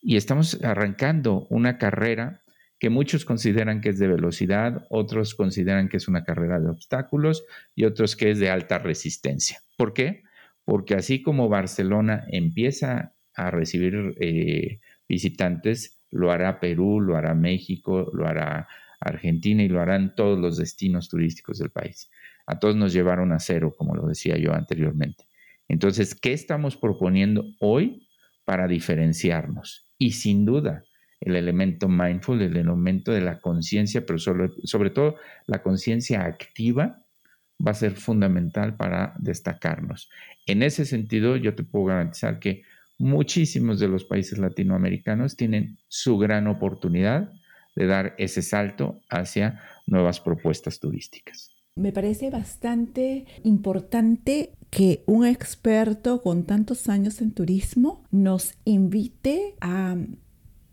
y 0.01 0.15
estamos 0.15 0.61
arrancando 0.63 1.45
una 1.49 1.77
carrera 1.77 2.41
que 2.79 2.89
muchos 2.89 3.25
consideran 3.25 3.79
que 3.79 3.89
es 3.89 3.99
de 3.99 4.07
velocidad, 4.07 4.87
otros 4.89 5.35
consideran 5.35 5.87
que 5.87 5.97
es 5.97 6.07
una 6.07 6.23
carrera 6.23 6.59
de 6.59 6.69
obstáculos 6.69 7.43
y 7.75 7.85
otros 7.85 8.15
que 8.15 8.31
es 8.31 8.39
de 8.39 8.49
alta 8.49 8.79
resistencia. 8.79 9.59
¿Por 9.77 9.93
qué? 9.93 10.23
Porque 10.63 10.95
así 10.95 11.21
como 11.21 11.47
Barcelona 11.47 12.25
empieza 12.29 13.13
a 13.35 13.51
recibir 13.51 14.15
eh, 14.19 14.79
visitantes, 15.11 15.99
lo 16.09 16.31
hará 16.31 16.59
Perú, 16.59 17.01
lo 17.01 17.17
hará 17.17 17.35
México, 17.35 18.09
lo 18.13 18.25
hará 18.25 18.67
Argentina 18.99 19.61
y 19.61 19.67
lo 19.67 19.81
harán 19.81 20.15
todos 20.15 20.39
los 20.39 20.57
destinos 20.57 21.09
turísticos 21.09 21.59
del 21.59 21.69
país. 21.69 22.09
A 22.47 22.59
todos 22.59 22.75
nos 22.75 22.93
llevaron 22.93 23.33
a 23.33 23.39
cero, 23.39 23.73
como 23.77 23.93
lo 23.93 24.07
decía 24.07 24.37
yo 24.37 24.53
anteriormente. 24.53 25.25
Entonces, 25.67 26.15
¿qué 26.15 26.33
estamos 26.33 26.77
proponiendo 26.77 27.43
hoy 27.59 28.07
para 28.45 28.67
diferenciarnos? 28.67 29.85
Y 29.97 30.11
sin 30.11 30.45
duda, 30.45 30.83
el 31.19 31.35
elemento 31.35 31.87
mindful, 31.89 32.41
el 32.41 32.55
elemento 32.55 33.11
de 33.11 33.21
la 33.21 33.39
conciencia, 33.39 34.05
pero 34.05 34.17
sobre, 34.17 34.49
sobre 34.63 34.89
todo 34.89 35.15
la 35.45 35.61
conciencia 35.61 36.25
activa, 36.25 36.99
va 37.65 37.71
a 37.71 37.75
ser 37.75 37.93
fundamental 37.95 38.75
para 38.75 39.13
destacarnos. 39.19 40.09
En 40.45 40.63
ese 40.63 40.85
sentido, 40.85 41.35
yo 41.35 41.53
te 41.53 41.63
puedo 41.63 41.85
garantizar 41.85 42.39
que 42.39 42.63
muchísimos 43.01 43.79
de 43.79 43.87
los 43.87 44.05
países 44.05 44.37
latinoamericanos 44.37 45.35
tienen 45.35 45.77
su 45.87 46.17
gran 46.17 46.47
oportunidad 46.47 47.33
de 47.75 47.87
dar 47.87 48.15
ese 48.17 48.41
salto 48.41 49.01
hacia 49.09 49.59
nuevas 49.87 50.19
propuestas 50.19 50.79
turísticas. 50.79 51.55
Me 51.75 51.91
parece 51.91 52.29
bastante 52.29 53.25
importante 53.43 54.53
que 54.69 55.03
un 55.07 55.25
experto 55.25 56.21
con 56.21 56.43
tantos 56.43 56.89
años 56.89 57.21
en 57.21 57.31
turismo 57.31 58.03
nos 58.11 58.53
invite 58.65 59.55
a 59.61 59.97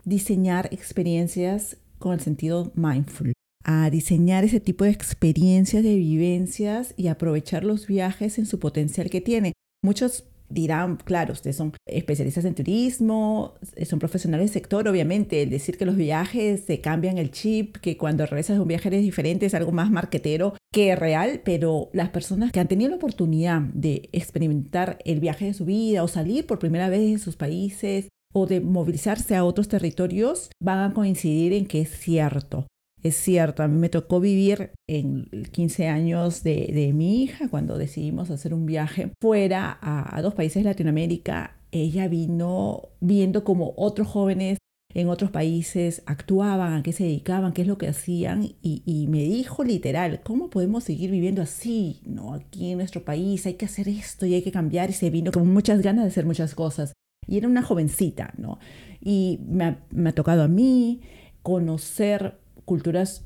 diseñar 0.05 0.69
experiencias 0.73 1.79
con 1.99 2.15
el 2.15 2.21
sentido 2.21 2.73
mindful, 2.75 3.33
a 3.65 3.91
diseñar 3.91 4.45
ese 4.45 4.61
tipo 4.61 4.85
de 4.85 4.91
experiencias, 4.91 5.83
de 5.83 5.97
vivencias 5.97 6.95
y 6.97 7.09
aprovechar 7.09 7.65
los 7.65 7.87
viajes 7.87 8.39
en 8.39 8.47
su 8.47 8.59
potencial 8.59 9.09
que 9.09 9.21
tiene. 9.21 9.53
Muchos 9.83 10.25
dirán, 10.49 10.97
claro, 10.97 11.33
ustedes 11.33 11.57
son 11.57 11.73
especialistas 11.87 12.45
en 12.45 12.55
turismo, 12.55 13.55
son 13.85 13.99
profesionales 13.99 14.47
del 14.47 14.53
sector, 14.53 14.89
obviamente, 14.89 15.43
el 15.43 15.51
decir 15.51 15.77
que 15.77 15.87
los 15.87 15.97
viajes 15.97 16.65
se 16.67 16.81
cambian 16.81 17.19
el 17.19 17.31
chip, 17.31 17.77
que 17.79 17.97
cuando 17.97 18.27
regresas 18.27 18.57
de 18.57 18.63
un 18.63 18.69
viaje 18.69 18.89
eres 18.89 19.03
diferente, 19.03 19.47
es 19.47 19.55
algo 19.55 19.73
más 19.73 19.91
marquetero 19.91 20.55
que 20.73 20.95
real, 20.97 21.43
pero 21.45 21.91
las 21.93 22.11
personas 22.11 22.53
que 22.53 22.61
han 22.61 22.69
tenido 22.69 22.91
la 22.91 22.97
oportunidad 22.97 23.61
de 23.61 24.09
experimentar 24.13 24.99
el 25.05 25.21
viaje 25.21 25.47
de 25.47 25.55
su 25.55 25.65
vida 25.65 26.03
o 26.03 26.09
salir 26.09 26.47
por 26.47 26.59
primera 26.59 26.89
vez 26.89 27.01
de 27.01 27.19
sus 27.19 27.37
países 27.37 28.09
o 28.33 28.47
de 28.47 28.61
movilizarse 28.61 29.37
a 29.37 29.45
otros 29.45 29.69
territorios, 29.69 30.51
van 30.61 30.91
a 30.91 30.95
coincidir 30.95 31.53
en 31.53 31.67
que 31.67 31.81
es 31.81 31.91
cierto. 31.91 32.67
Es 33.03 33.17
cierto, 33.17 33.63
a 33.63 33.69
mí 33.69 33.79
me 33.79 33.89
tocó 33.89 34.19
vivir 34.21 34.73
en 34.89 35.29
15 35.53 35.87
años 35.87 36.43
de, 36.43 36.91
mi 36.95 37.23
hija 37.23 37.49
cuando 37.49 37.79
decidimos 37.79 38.31
hacer 38.31 38.53
un 38.53 38.67
viaje 38.67 39.13
fuera 39.21 39.79
a, 39.81 40.21
dos 40.21 40.35
países 40.35 40.65
de 40.65 40.71
Latinoamérica. 40.71 41.57
Ella 41.71 42.09
vino 42.09 42.89
viendo 43.01 43.45
como 43.45 43.75
otros 43.77 44.09
jóvenes 44.09 44.59
en 44.95 45.09
otros 45.09 45.31
países 45.31 46.03
actuaban, 46.07 46.73
a 46.73 46.83
qué 46.83 46.93
se 46.93 47.05
dedicaban, 47.05 47.53
qué 47.53 47.63
es 47.63 47.69
lo 47.69 47.77
que 47.77 47.89
hacían 47.89 48.43
y, 48.43 48.83
y, 48.87 49.07
me 49.07 49.23
dijo 49.23 49.63
literal, 49.63 50.23
¿cómo 50.25 50.49
podemos 50.49 50.85
seguir 50.85 51.11
viviendo 51.11 51.43
así? 51.43 52.01
No, 52.07 52.33
aquí 52.33 52.71
en 52.73 52.79
nuestro 52.79 53.05
país 53.05 53.45
hay 53.47 53.55
que 53.55 53.67
hacer 53.67 53.87
esto 53.87 54.25
y 54.25 54.35
hay 54.35 54.43
que 54.43 54.51
cambiar 54.51 54.89
y 54.89 54.95
se 54.95 55.11
vino 55.11 55.31
con 55.31 55.53
muchas 55.53 55.83
ganas 55.83 56.05
de 56.05 56.11
hacer 56.11 56.25
muchas 56.25 56.55
cosas. 56.55 56.95
Y 57.27 57.37
era 57.37 57.49
una 57.49 57.63
jovencita, 57.63 58.33
¿no? 58.39 58.59
Y 59.01 59.41
me 59.47 59.77
me 59.91 60.09
ha 60.09 60.15
tocado 60.15 60.43
a 60.43 60.49
mí 60.49 61.03
conocer 61.43 62.39
culturas 62.69 63.25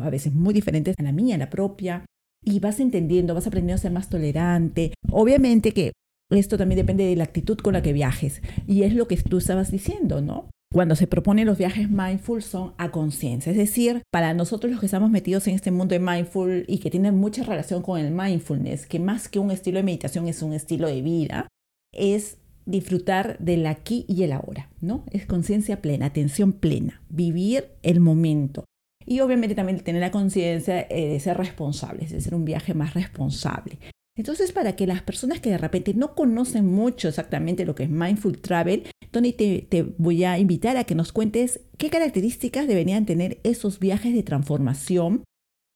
a 0.00 0.10
veces 0.10 0.32
muy 0.32 0.54
diferentes 0.54 0.94
a 0.98 1.02
la 1.02 1.12
mía, 1.12 1.34
a 1.34 1.38
la 1.38 1.50
propia, 1.50 2.06
y 2.44 2.60
vas 2.60 2.80
entendiendo, 2.80 3.34
vas 3.34 3.46
aprendiendo 3.46 3.74
a 3.78 3.82
ser 3.82 3.92
más 3.92 4.08
tolerante. 4.08 4.94
Obviamente 5.10 5.72
que 5.72 5.92
esto 6.30 6.56
también 6.56 6.78
depende 6.78 7.04
de 7.04 7.16
la 7.16 7.24
actitud 7.24 7.58
con 7.58 7.74
la 7.74 7.82
que 7.82 7.92
viajes, 7.92 8.42
y 8.66 8.82
es 8.82 8.94
lo 8.94 9.06
que 9.06 9.16
tú 9.16 9.38
estabas 9.38 9.70
diciendo, 9.70 10.20
¿no? 10.20 10.48
Cuando 10.72 10.96
se 10.96 11.06
proponen 11.06 11.46
los 11.46 11.58
viajes 11.58 11.88
mindful 11.88 12.42
son 12.42 12.74
a 12.76 12.90
conciencia, 12.90 13.52
es 13.52 13.58
decir, 13.58 14.02
para 14.12 14.34
nosotros 14.34 14.70
los 14.70 14.80
que 14.80 14.86
estamos 14.86 15.10
metidos 15.10 15.46
en 15.46 15.54
este 15.54 15.70
mundo 15.70 15.94
de 15.94 16.00
mindful 16.00 16.64
y 16.66 16.78
que 16.78 16.90
tienen 16.90 17.16
mucha 17.16 17.44
relación 17.44 17.82
con 17.82 18.00
el 18.00 18.10
mindfulness, 18.10 18.86
que 18.86 18.98
más 18.98 19.28
que 19.28 19.38
un 19.38 19.50
estilo 19.50 19.78
de 19.78 19.84
meditación 19.84 20.26
es 20.26 20.42
un 20.42 20.52
estilo 20.52 20.88
de 20.88 21.02
vida, 21.02 21.48
es 21.92 22.38
disfrutar 22.66 23.38
del 23.38 23.64
aquí 23.66 24.04
y 24.08 24.24
el 24.24 24.32
ahora, 24.32 24.68
¿no? 24.80 25.04
Es 25.12 25.24
conciencia 25.24 25.80
plena, 25.80 26.06
atención 26.06 26.52
plena, 26.52 27.00
vivir 27.08 27.68
el 27.82 28.00
momento. 28.00 28.64
Y 29.06 29.20
obviamente 29.20 29.54
también 29.54 29.80
tener 29.80 30.00
la 30.00 30.10
conciencia 30.10 30.80
eh, 30.90 31.08
de 31.08 31.20
ser 31.20 31.38
responsables, 31.38 32.10
de 32.10 32.20
ser 32.20 32.34
un 32.34 32.44
viaje 32.44 32.74
más 32.74 32.94
responsable. 32.94 33.78
Entonces, 34.16 34.50
para 34.50 34.74
que 34.76 34.86
las 34.86 35.02
personas 35.02 35.40
que 35.40 35.50
de 35.50 35.58
repente 35.58 35.92
no 35.94 36.14
conocen 36.14 36.66
mucho 36.66 37.08
exactamente 37.08 37.66
lo 37.66 37.74
que 37.74 37.84
es 37.84 37.90
Mindful 37.90 38.38
Travel, 38.38 38.84
Tony, 39.10 39.32
te, 39.32 39.94
voy 39.98 40.24
a 40.24 40.38
invitar 40.38 40.76
a 40.78 40.84
que 40.84 40.94
nos 40.94 41.12
cuentes 41.12 41.60
qué 41.76 41.90
características 41.90 42.66
deberían 42.66 43.04
tener 43.04 43.38
esos 43.44 43.78
viajes 43.78 44.14
de 44.14 44.22
transformación, 44.22 45.24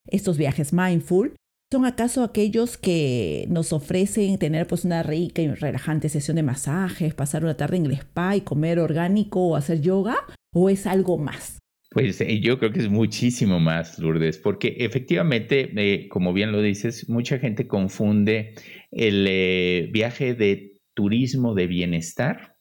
estos 0.07 0.39
viajes 0.39 0.73
mindful. 0.73 1.37
¿Son 1.71 1.85
acaso 1.85 2.25
aquellos 2.25 2.79
que 2.79 3.47
nos 3.49 3.73
ofrecen 3.73 4.39
tener 4.39 4.67
pues 4.67 4.85
una 4.85 5.03
rica 5.03 5.41
y 5.43 5.49
relajante 5.49 6.09
sesión 6.09 6.37
de 6.37 6.43
masajes, 6.43 7.15
pasar 7.15 7.45
una 7.45 7.57
tarde 7.57 7.77
en 7.77 7.87
el 7.87 7.93
spa 7.93 8.35
y 8.35 8.41
comer 8.41 8.81
orgánico 8.81 9.41
o 9.41 9.57
hacer 9.57 9.81
yoga? 9.81 10.17
¿O 10.53 10.69
es 10.69 10.87
algo 10.87 11.17
más? 11.17 11.60
Pues 11.91 12.21
eh, 12.21 12.39
yo 12.41 12.59
creo 12.61 12.73
que 12.73 12.79
es 12.79 12.89
muchísimo 12.89 13.59
más, 13.59 13.99
Lourdes, 13.99 14.39
porque 14.39 14.77
efectivamente, 14.79 15.73
eh, 15.75 16.09
como 16.09 16.33
bien 16.33 16.53
lo 16.53 16.63
dices, 16.63 17.09
mucha 17.09 17.41
gente 17.41 17.67
confunde 17.67 18.55
el 18.93 19.27
eh, 19.29 19.89
viaje 19.93 20.35
de 20.35 20.79
turismo 20.95 21.53
de 21.53 21.67
bienestar 21.67 22.57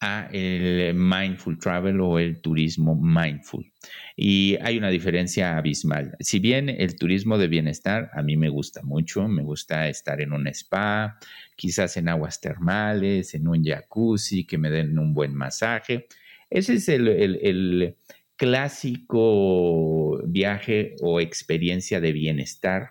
a 0.00 0.30
el 0.32 0.94
mindful 0.94 1.58
travel 1.58 2.00
o 2.00 2.18
el 2.18 2.40
turismo 2.40 2.98
mindful. 2.98 3.70
Y 4.16 4.56
hay 4.62 4.78
una 4.78 4.88
diferencia 4.88 5.58
abismal. 5.58 6.16
Si 6.20 6.38
bien 6.38 6.70
el 6.70 6.96
turismo 6.96 7.36
de 7.36 7.48
bienestar 7.48 8.10
a 8.14 8.22
mí 8.22 8.38
me 8.38 8.48
gusta 8.48 8.82
mucho, 8.82 9.28
me 9.28 9.42
gusta 9.42 9.88
estar 9.88 10.22
en 10.22 10.32
un 10.32 10.46
spa, 10.46 11.18
quizás 11.54 11.98
en 11.98 12.08
aguas 12.08 12.40
termales, 12.40 13.34
en 13.34 13.46
un 13.46 13.62
jacuzzi, 13.62 14.46
que 14.46 14.56
me 14.56 14.70
den 14.70 14.98
un 14.98 15.12
buen 15.12 15.34
masaje. 15.34 16.06
Ese 16.48 16.74
es 16.74 16.88
el 16.88 17.96
clásico 18.36 20.20
viaje 20.26 20.96
o 21.00 21.20
experiencia 21.20 22.00
de 22.00 22.12
bienestar 22.12 22.90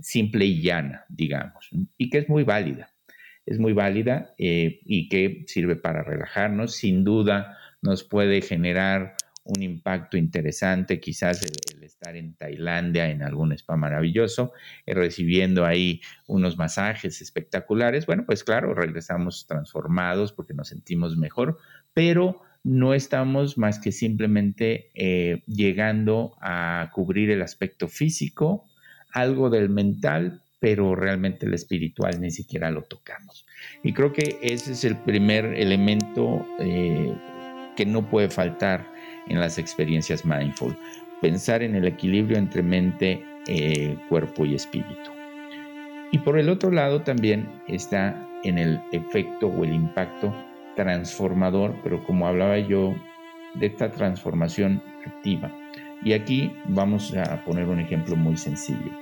simple 0.00 0.44
y 0.44 0.62
llana, 0.62 1.04
digamos, 1.08 1.68
y 1.96 2.10
que 2.10 2.18
es 2.18 2.28
muy 2.28 2.44
válida. 2.44 2.90
Es 3.46 3.58
muy 3.58 3.72
válida 3.72 4.34
eh, 4.38 4.80
y 4.84 5.08
que 5.08 5.44
sirve 5.46 5.76
para 5.76 6.02
relajarnos. 6.02 6.74
Sin 6.74 7.02
duda 7.02 7.56
nos 7.80 8.04
puede 8.04 8.42
generar 8.42 9.16
un 9.44 9.62
impacto 9.62 10.18
interesante, 10.18 11.00
quizás 11.00 11.42
el, 11.42 11.82
estar 11.82 12.14
en 12.16 12.34
Tailandia 12.34 13.10
en 13.10 13.22
algún 13.22 13.52
spa 13.52 13.76
maravilloso, 13.76 14.52
eh, 14.84 14.92
recibiendo 14.92 15.64
ahí 15.64 16.02
unos 16.26 16.58
masajes 16.58 17.22
espectaculares. 17.22 18.04
Bueno, 18.04 18.24
pues 18.26 18.44
claro, 18.44 18.74
regresamos 18.74 19.46
transformados 19.46 20.32
porque 20.32 20.52
nos 20.52 20.68
sentimos 20.68 21.16
mejor, 21.16 21.56
pero 21.94 22.42
no 22.64 22.94
estamos 22.94 23.56
más 23.58 23.78
que 23.78 23.92
simplemente 23.92 24.90
eh, 24.94 25.42
llegando 25.46 26.36
a 26.40 26.90
cubrir 26.92 27.30
el 27.30 27.42
aspecto 27.42 27.88
físico, 27.88 28.64
algo 29.12 29.50
del 29.50 29.68
mental, 29.68 30.42
pero 30.60 30.94
realmente 30.94 31.46
el 31.46 31.54
espiritual 31.54 32.20
ni 32.20 32.30
siquiera 32.30 32.70
lo 32.70 32.82
tocamos. 32.82 33.46
Y 33.82 33.92
creo 33.92 34.12
que 34.12 34.38
ese 34.42 34.72
es 34.72 34.84
el 34.84 34.96
primer 34.96 35.46
elemento 35.46 36.46
eh, 36.58 37.14
que 37.76 37.86
no 37.86 38.08
puede 38.08 38.28
faltar 38.28 38.86
en 39.28 39.40
las 39.40 39.58
experiencias 39.58 40.24
mindful, 40.24 40.76
pensar 41.20 41.62
en 41.62 41.76
el 41.76 41.86
equilibrio 41.86 42.38
entre 42.38 42.62
mente, 42.62 43.22
eh, 43.46 43.96
cuerpo 44.08 44.44
y 44.44 44.54
espíritu. 44.54 45.10
Y 46.10 46.18
por 46.18 46.38
el 46.38 46.48
otro 46.48 46.70
lado 46.70 47.02
también 47.02 47.48
está 47.68 48.26
en 48.42 48.58
el 48.58 48.80
efecto 48.92 49.46
o 49.48 49.64
el 49.64 49.72
impacto 49.72 50.34
transformador, 50.78 51.74
pero 51.82 52.04
como 52.04 52.28
hablaba 52.28 52.56
yo 52.56 52.94
de 53.54 53.66
esta 53.66 53.90
transformación 53.90 54.80
activa. 55.04 55.50
Y 56.04 56.12
aquí 56.12 56.52
vamos 56.68 57.12
a 57.16 57.44
poner 57.44 57.68
un 57.68 57.80
ejemplo 57.80 58.14
muy 58.14 58.36
sencillo. 58.36 58.92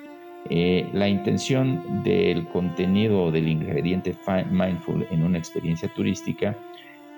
Eh, 0.49 0.89
la 0.95 1.07
intención 1.07 2.03
del 2.03 2.47
contenido 2.49 3.31
del 3.31 3.49
ingrediente 3.49 4.17
mindful 4.51 5.07
en 5.11 5.23
una 5.23 5.37
experiencia 5.37 5.93
turística 5.95 6.57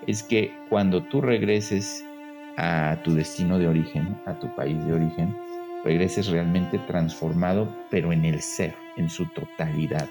es 0.07 0.23
que 0.23 0.51
cuando 0.67 1.03
tú 1.03 1.21
regreses 1.21 2.03
a 2.57 2.97
tu 3.03 3.13
destino 3.13 3.59
de 3.59 3.67
origen, 3.69 4.17
a 4.25 4.33
tu 4.39 4.53
país 4.55 4.83
de 4.85 4.93
origen, 4.93 5.33
regreses 5.85 6.27
realmente 6.27 6.79
transformado, 6.79 7.73
pero 7.89 8.11
en 8.11 8.25
el 8.25 8.41
ser, 8.41 8.75
en 8.97 9.09
su 9.09 9.25
totalidad 9.27 10.09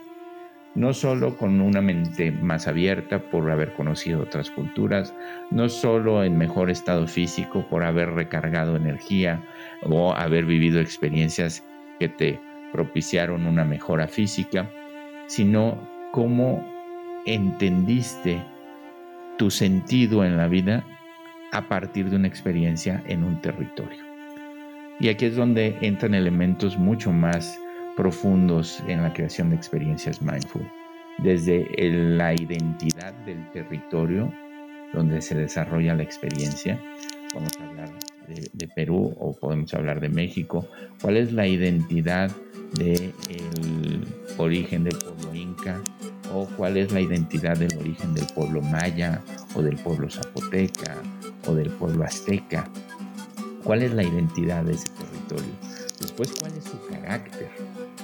no 0.74 0.92
solo 0.92 1.36
con 1.36 1.60
una 1.60 1.80
mente 1.80 2.30
más 2.30 2.68
abierta 2.68 3.18
por 3.18 3.50
haber 3.50 3.72
conocido 3.72 4.22
otras 4.22 4.50
culturas, 4.50 5.14
no 5.50 5.68
solo 5.68 6.22
en 6.24 6.38
mejor 6.38 6.70
estado 6.70 7.06
físico 7.06 7.66
por 7.68 7.82
haber 7.82 8.10
recargado 8.10 8.76
energía 8.76 9.42
o 9.82 10.12
haber 10.14 10.44
vivido 10.44 10.80
experiencias 10.80 11.64
que 11.98 12.08
te 12.08 12.40
propiciaron 12.72 13.46
una 13.46 13.64
mejora 13.64 14.06
física, 14.06 14.70
sino 15.26 15.78
cómo 16.12 16.64
entendiste 17.26 18.42
tu 19.36 19.50
sentido 19.50 20.24
en 20.24 20.36
la 20.36 20.48
vida 20.48 20.84
a 21.52 21.68
partir 21.68 22.10
de 22.10 22.16
una 22.16 22.28
experiencia 22.28 23.02
en 23.06 23.24
un 23.24 23.40
territorio. 23.40 24.04
Y 25.00 25.08
aquí 25.08 25.26
es 25.26 25.36
donde 25.36 25.76
entran 25.80 26.14
elementos 26.14 26.76
mucho 26.76 27.12
más 27.12 27.58
profundos 27.98 28.80
en 28.86 29.02
la 29.02 29.12
creación 29.12 29.50
de 29.50 29.56
experiencias 29.56 30.22
mindful, 30.22 30.62
desde 31.18 31.66
la 31.80 32.32
identidad 32.32 33.12
del 33.26 33.50
territorio 33.50 34.32
donde 34.94 35.20
se 35.20 35.34
desarrolla 35.34 35.96
la 35.96 36.04
experiencia. 36.04 36.80
Vamos 37.34 37.50
a 37.58 37.68
hablar 37.68 37.90
de, 38.28 38.68
Perú 38.68 39.16
o 39.18 39.36
podemos 39.36 39.74
hablar 39.74 39.98
de 40.00 40.10
México. 40.10 40.68
¿Cuál 41.02 41.16
es 41.16 41.32
la 41.32 41.48
identidad 41.48 42.30
del 42.78 43.12
origen 44.38 44.84
del 44.84 44.96
pueblo 44.96 45.34
inca? 45.34 45.82
o 46.34 46.46
cuál 46.58 46.76
es 46.76 46.92
la 46.92 47.00
identidad 47.00 47.56
del 47.56 47.74
origen 47.78 48.12
del 48.12 48.26
pueblo 48.34 48.60
maya 48.60 49.22
o 49.54 49.62
del 49.62 49.76
pueblo 49.76 50.10
zapoteca 50.10 50.94
o 51.46 51.54
del 51.54 51.70
pueblo 51.70 52.04
azteca. 52.04 52.68
¿Cuál 53.64 53.82
es 53.82 53.94
la 53.94 54.02
identidad 54.02 54.62
de 54.64 54.74
ese 54.74 54.88
territorio? 54.90 55.54
Después, 56.00 56.34
¿cuál 56.38 56.52
es 56.52 56.64
su 56.64 56.78
carácter? 56.86 57.48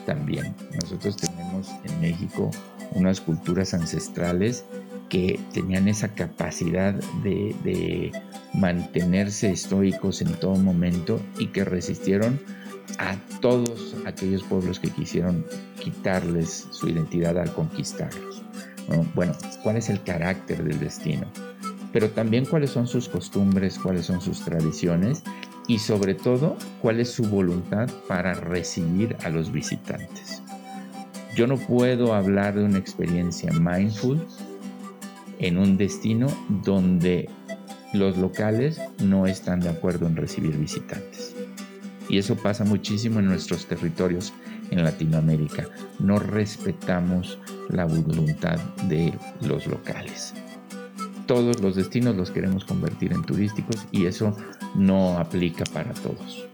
También 0.06 0.54
nosotros 0.80 1.16
tenemos 1.16 1.68
en 1.84 2.00
México 2.00 2.50
unas 2.92 3.20
culturas 3.20 3.74
ancestrales 3.74 4.64
que 5.08 5.38
tenían 5.52 5.88
esa 5.88 6.08
capacidad 6.08 6.94
de, 7.22 8.12
mantenerse 8.52 9.50
estoicos 9.50 10.22
en 10.22 10.32
todo 10.34 10.54
momento 10.54 11.20
y 11.38 11.48
que 11.48 11.64
resistieron 11.64 12.40
a 12.98 13.16
todos 13.40 13.96
aquellos 14.06 14.44
pueblos 14.44 14.78
que 14.78 14.90
quisieron 14.90 15.44
quitarles 15.80 16.68
su 16.70 16.88
identidad 16.88 17.36
al 17.38 17.52
conquistarlos. 17.52 18.42
Bueno, 19.14 19.34
¿cuál 19.62 19.76
es 19.76 19.88
el 19.88 20.02
carácter 20.02 20.62
del 20.62 20.78
destino? 20.78 21.26
Pero 21.92 22.10
también 22.10 22.44
cuáles 22.44 22.70
son 22.70 22.86
sus 22.86 23.08
costumbres, 23.08 23.78
cuáles 23.78 24.06
son 24.06 24.20
sus 24.20 24.44
tradiciones 24.44 25.22
y 25.66 25.78
sobre 25.78 26.14
todo 26.14 26.56
cuál 26.80 27.00
es 27.00 27.10
su 27.10 27.24
voluntad 27.24 27.88
para 28.08 28.34
recibir 28.34 29.16
a 29.24 29.30
los 29.30 29.50
visitantes. 29.52 30.42
Yo 31.36 31.46
no 31.46 31.56
puedo 31.56 32.14
hablar 32.14 32.54
de 32.54 32.64
una 32.64 32.78
experiencia 32.78 33.50
mindful 33.52 34.24
en 35.38 35.58
un 35.58 35.76
destino 35.76 36.28
donde 36.64 37.28
los 37.92 38.16
locales 38.18 38.80
no 39.02 39.26
están 39.26 39.60
de 39.60 39.68
acuerdo 39.68 40.06
en 40.06 40.16
recibir 40.16 40.56
visitantes. 40.56 41.34
Y 42.08 42.18
eso 42.18 42.36
pasa 42.36 42.64
muchísimo 42.64 43.20
en 43.20 43.26
nuestros 43.26 43.66
territorios 43.66 44.32
en 44.70 44.84
Latinoamérica. 44.84 45.68
No 45.98 46.18
respetamos 46.18 47.38
la 47.70 47.84
voluntad 47.86 48.58
de 48.88 49.12
los 49.40 49.66
locales. 49.66 50.34
Todos 51.26 51.60
los 51.60 51.76
destinos 51.76 52.16
los 52.16 52.30
queremos 52.30 52.64
convertir 52.64 53.12
en 53.12 53.22
turísticos 53.22 53.86
y 53.90 54.06
eso 54.06 54.36
no 54.74 55.18
aplica 55.18 55.64
para 55.72 55.92
todos. 55.94 56.46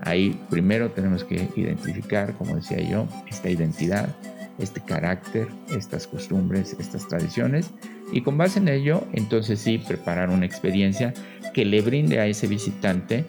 Ahí 0.00 0.40
primero 0.48 0.92
tenemos 0.92 1.24
que 1.24 1.48
identificar, 1.56 2.34
como 2.34 2.54
decía 2.54 2.78
yo, 2.88 3.08
esta 3.28 3.50
identidad, 3.50 4.14
este 4.58 4.80
carácter, 4.80 5.48
estas 5.70 6.06
costumbres, 6.06 6.76
estas 6.78 7.08
tradiciones 7.08 7.70
y 8.12 8.22
con 8.22 8.38
base 8.38 8.60
en 8.60 8.68
ello, 8.68 9.04
entonces 9.12 9.60
sí, 9.60 9.78
preparar 9.78 10.30
una 10.30 10.46
experiencia 10.46 11.12
que 11.52 11.64
le 11.64 11.80
brinde 11.80 12.20
a 12.20 12.26
ese 12.26 12.46
visitante 12.46 13.24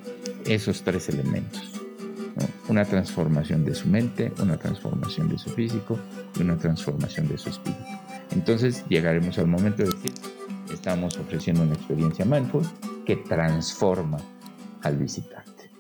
esos 0.46 0.84
tres 0.84 1.10
elementos. 1.10 1.64
Una 2.70 2.86
transformación 2.86 3.66
de 3.66 3.74
su 3.74 3.88
mente, 3.88 4.32
una 4.42 4.58
transformación 4.58 5.30
de 5.30 5.40
su 5.40 5.50
físico 5.50 5.98
y 6.38 6.44
una 6.44 6.58
transformación 6.58 7.28
de 7.28 7.38
su 7.38 7.50
espíritu. 7.50 7.84
Entonces 8.32 8.84
llegaremos 8.90 9.40
al 9.40 9.48
momento 9.48 9.84
de 9.84 9.90
decir, 9.90 10.12
estamos 10.74 11.18
ofreciendo 11.18 11.64
una 11.64 11.74
experiencia 11.74 12.26
mindful 12.26 12.64
que 13.06 13.16
transforma 13.16 14.18
al 14.84 14.98
visitante. 14.98 15.72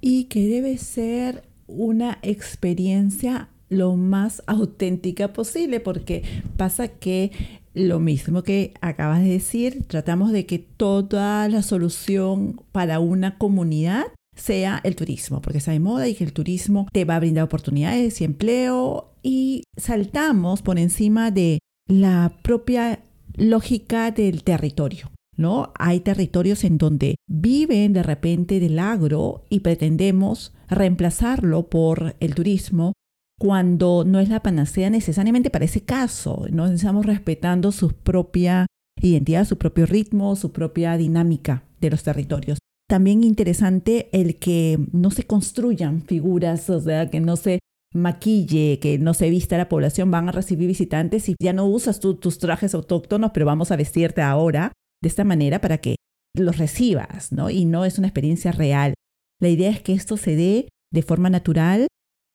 Y 0.00 0.24
que 0.24 0.46
debe 0.46 0.78
ser 0.78 1.48
una 1.66 2.18
experiencia 2.22 3.48
lo 3.68 3.96
más 3.96 4.42
auténtica 4.46 5.32
posible, 5.32 5.80
porque 5.80 6.22
pasa 6.56 6.88
que 6.88 7.32
lo 7.74 8.00
mismo 8.00 8.42
que 8.42 8.72
acabas 8.80 9.22
de 9.22 9.30
decir, 9.30 9.84
tratamos 9.86 10.32
de 10.32 10.46
que 10.46 10.58
toda 10.58 11.48
la 11.48 11.62
solución 11.62 12.60
para 12.72 13.00
una 13.00 13.36
comunidad 13.38 14.04
sea 14.34 14.80
el 14.84 14.96
turismo, 14.96 15.40
porque 15.40 15.58
está 15.58 15.72
de 15.72 15.80
moda 15.80 16.08
y 16.08 16.14
que 16.14 16.24
el 16.24 16.32
turismo 16.32 16.86
te 16.92 17.04
va 17.04 17.16
a 17.16 17.20
brindar 17.20 17.44
oportunidades 17.44 18.20
y 18.20 18.24
empleo 18.24 19.12
y 19.22 19.64
saltamos 19.76 20.62
por 20.62 20.78
encima 20.78 21.30
de 21.30 21.58
la 21.88 22.32
propia 22.42 23.00
lógica 23.36 24.10
del 24.10 24.42
territorio. 24.42 25.10
¿No? 25.38 25.74
Hay 25.78 26.00
territorios 26.00 26.64
en 26.64 26.78
donde 26.78 27.16
viven 27.28 27.92
de 27.92 28.02
repente 28.02 28.58
del 28.58 28.78
agro 28.78 29.44
y 29.50 29.60
pretendemos 29.60 30.54
reemplazarlo 30.70 31.68
por 31.68 32.16
el 32.20 32.34
turismo 32.34 32.94
cuando 33.38 34.04
no 34.04 34.18
es 34.18 34.30
la 34.30 34.42
panacea 34.42 34.88
necesariamente 34.88 35.50
para 35.50 35.66
ese 35.66 35.82
caso. 35.82 36.46
No 36.50 36.66
estamos 36.66 37.04
respetando 37.04 37.70
su 37.70 37.92
propia 37.92 38.66
identidad, 39.00 39.44
su 39.44 39.58
propio 39.58 39.84
ritmo, 39.84 40.36
su 40.36 40.52
propia 40.52 40.96
dinámica 40.96 41.64
de 41.80 41.90
los 41.90 42.02
territorios. 42.02 42.58
También 42.88 43.24
interesante 43.24 44.08
el 44.12 44.36
que 44.38 44.78
no 44.92 45.10
se 45.10 45.24
construyan 45.24 46.02
figuras, 46.02 46.70
o 46.70 46.80
sea, 46.80 47.10
que 47.10 47.20
no 47.20 47.36
se 47.36 47.58
maquille, 47.96 48.78
que 48.80 48.98
no 48.98 49.14
se 49.14 49.30
vista 49.30 49.56
la 49.56 49.68
población, 49.68 50.10
van 50.10 50.28
a 50.28 50.32
recibir 50.32 50.68
visitantes 50.68 51.28
y 51.28 51.36
ya 51.40 51.52
no 51.52 51.66
usas 51.66 52.00
tus 52.00 52.38
trajes 52.38 52.74
autóctonos, 52.74 53.30
pero 53.32 53.46
vamos 53.46 53.70
a 53.70 53.76
vestirte 53.76 54.22
ahora 54.22 54.72
de 55.02 55.08
esta 55.08 55.24
manera 55.24 55.60
para 55.60 55.78
que 55.78 55.96
los 56.34 56.58
recibas, 56.58 57.32
¿no? 57.32 57.50
Y 57.50 57.64
no 57.64 57.84
es 57.84 57.98
una 57.98 58.08
experiencia 58.08 58.52
real. 58.52 58.94
La 59.40 59.48
idea 59.48 59.70
es 59.70 59.80
que 59.82 59.92
esto 59.92 60.16
se 60.16 60.36
dé 60.36 60.68
de 60.92 61.02
forma 61.02 61.30
natural 61.30 61.88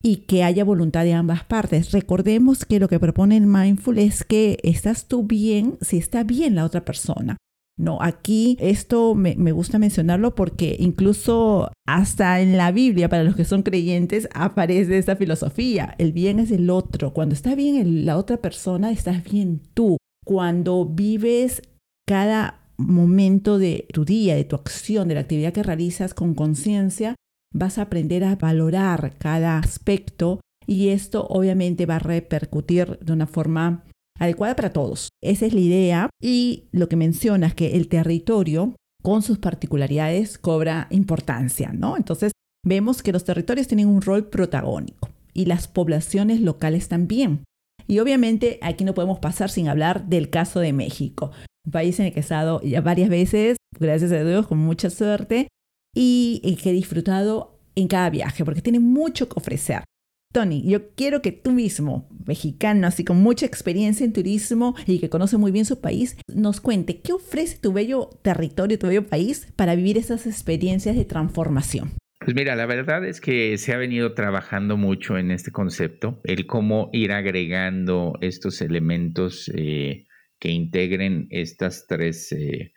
y 0.04 0.18
que 0.28 0.44
haya 0.44 0.64
voluntad 0.64 1.04
de 1.04 1.14
ambas 1.14 1.44
partes. 1.44 1.92
Recordemos 1.92 2.66
que 2.66 2.80
lo 2.80 2.88
que 2.88 3.00
propone 3.00 3.38
el 3.38 3.46
mindful 3.46 4.00
es 4.00 4.24
que 4.24 4.58
estás 4.64 5.08
tú 5.08 5.24
bien 5.24 5.78
si 5.82 5.98
está 5.98 6.24
bien 6.24 6.56
la 6.56 6.66
otra 6.66 6.84
persona. 6.84 7.38
No, 7.78 7.98
aquí 8.02 8.58
esto 8.60 9.16
me, 9.16 9.34
gusta 9.52 9.80
mencionarlo 9.80 10.36
porque 10.36 10.76
incluso 10.80 11.72
hasta 11.88 12.42
en 12.42 12.58
la 12.58 12.72
Biblia, 12.72 13.10
para 13.10 13.24
los 13.24 13.36
que 13.36 13.46
son 13.46 13.64
creyentes, 13.64 14.30
aparece 14.34 14.98
esta 14.98 15.16
filosofía. 15.16 15.96
El 15.98 16.12
bien 16.14 16.40
es 16.40 16.52
el 16.52 16.70
otro. 16.70 17.14
Cuando 17.14 17.34
está 17.34 17.56
bien 17.56 18.06
la 18.06 18.18
otra 18.18 18.38
persona, 18.38 18.92
estás 18.92 19.24
bien 19.24 19.62
tú. 19.74 19.98
Cuando 20.24 20.86
vives 20.86 21.64
cada 22.08 22.62
momento 22.78 23.58
de 23.58 23.88
tu 23.92 24.06
día, 24.06 24.36
de 24.36 24.44
tu 24.44 24.56
acción, 24.56 25.08
de 25.08 25.16
la 25.16 25.22
actividad 25.22 25.54
que 25.54 25.64
realizas 25.64 26.14
con 26.14 26.36
conciencia, 26.36 27.16
vas 27.54 27.78
a 27.78 27.84
aprender 27.84 28.24
a 28.24 28.36
valorar 28.36 29.16
cada 29.18 29.58
aspecto 29.58 30.40
y 30.68 30.90
esto 30.90 31.26
obviamente 31.28 31.86
va 31.86 31.98
a 31.98 32.00
repercutir 32.00 33.00
de 33.00 33.14
una 33.14 33.28
forma 33.28 33.84
adecuada 34.20 34.56
para 34.56 34.74
todos. 34.74 35.10
Esa 35.22 35.46
es 35.46 35.54
la 35.54 35.60
idea 35.60 36.10
y 36.22 36.66
lo 36.72 36.90
que 36.90 36.96
mencionas 36.96 37.54
que 37.54 37.76
el 37.76 37.88
territorio 37.88 38.76
con 39.02 39.22
sus 39.22 39.40
particularidades 39.40 40.38
cobra 40.38 40.88
importancia, 40.92 41.72
¿no? 41.74 41.98
Entonces 41.98 42.32
vemos 42.66 43.02
que 43.02 43.12
los 43.12 43.24
territorios 43.24 43.68
tienen 43.68 43.88
un 43.88 44.02
rol 44.02 44.28
protagónico 44.28 45.10
y 45.34 45.46
las 45.46 45.68
poblaciones 45.68 46.42
locales 46.42 46.88
también. 46.88 47.44
Y 47.88 48.00
obviamente 48.00 48.60
aquí 48.62 48.84
no 48.84 48.94
podemos 48.94 49.20
pasar 49.20 49.50
sin 49.50 49.68
hablar 49.68 50.06
del 50.08 50.30
caso 50.30 50.60
de 50.60 50.72
México, 50.72 51.32
un 51.66 51.72
país 51.72 52.00
en 52.00 52.08
el 52.08 52.14
que 52.14 52.20
he 52.20 52.22
estado 52.22 52.62
ya 52.62 52.82
varias 52.82 53.10
veces, 53.10 53.58
gracias 53.80 54.12
a 54.12 54.24
Dios, 54.24 54.48
con 54.48 54.58
mucha 54.58 54.90
suerte, 54.90 55.48
y, 55.96 56.58
que 56.62 56.70
he 56.70 56.74
disfrutado 56.74 57.60
en 57.76 57.88
cada 57.88 58.10
viaje, 58.10 58.46
porque 58.46 58.62
tiene 58.62 58.80
mucho 58.80 59.28
que 59.28 59.40
ofrecer. 59.40 59.84
Tony, 60.32 60.64
yo 60.66 60.90
quiero 60.96 61.22
que 61.22 61.32
tú 61.32 61.52
mismo, 61.52 62.08
mexicano, 62.26 62.88
así 62.88 63.04
con 63.04 63.18
mucha 63.18 63.46
experiencia 63.46 64.06
en 64.06 64.14
turismo 64.14 64.76
y 64.88 65.00
que 65.00 65.10
conoce 65.10 65.38
muy 65.38 65.52
bien 65.52 65.66
su 65.66 65.82
país, 65.82 66.18
nos 66.28 66.62
cuente 66.62 67.02
qué 67.02 67.14
ofrece 67.14 67.60
tu 67.60 67.74
bello 67.74 68.10
territorio, 68.22 68.80
tu 68.80 68.88
bello 68.88 69.06
país 69.06 69.52
para 69.56 69.76
vivir 69.76 69.98
esas 69.98 70.26
experiencias 70.28 70.96
de 70.96 71.06
transformación. 71.06 71.92
Pues 72.24 72.36
mira, 72.36 72.56
la 72.56 72.68
verdad 72.68 73.04
es 73.04 73.20
que 73.20 73.58
se 73.58 73.74
ha 73.74 73.78
venido 73.78 74.14
trabajando 74.14 74.78
mucho 74.78 75.18
en 75.18 75.32
este 75.32 75.52
concepto, 75.52 76.22
el 76.24 76.46
cómo 76.46 76.90
ir 76.94 77.12
agregando 77.12 78.14
estos 78.22 78.62
elementos 78.62 79.52
eh, 79.56 80.06
que 80.40 80.50
integren 80.50 81.28
estas 81.32 81.88
tres 81.88 82.32
eh, 82.32 82.74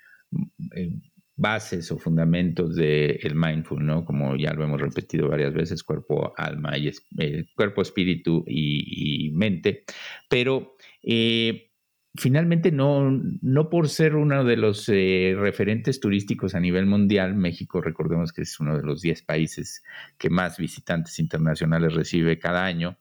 eh, 0.74 0.90
bases 1.36 1.90
o 1.90 1.98
fundamentos 1.98 2.76
del 2.76 3.18
el 3.22 3.34
mindful, 3.34 3.84
¿no? 3.84 4.04
Como 4.04 4.36
ya 4.36 4.52
lo 4.52 4.64
hemos 4.64 4.80
repetido 4.80 5.28
varias 5.28 5.52
veces, 5.52 5.82
cuerpo, 5.82 6.32
alma 6.36 6.78
y 6.78 6.90
eh, 7.18 7.46
cuerpo, 7.56 7.82
espíritu 7.82 8.44
y, 8.46 9.30
mente. 9.32 9.84
Pero 10.28 10.76
eh, 11.02 11.72
finalmente 12.14 12.70
no, 12.70 13.10
no 13.42 13.68
por 13.68 13.88
ser 13.88 14.14
uno 14.14 14.44
de 14.44 14.56
los 14.56 14.88
eh, 14.88 15.34
referentes 15.36 15.98
turísticos 15.98 16.54
a 16.54 16.60
nivel 16.60 16.86
mundial, 16.86 17.34
México, 17.34 17.80
recordemos 17.80 18.32
que 18.32 18.42
es 18.42 18.60
uno 18.60 18.76
de 18.76 18.84
los 18.84 19.02
10 19.02 19.22
países 19.22 19.82
que 20.18 20.30
más 20.30 20.56
visitantes 20.56 21.18
internacionales 21.18 21.94
recibe 21.94 22.38
cada 22.38 22.64
año, 22.64 22.96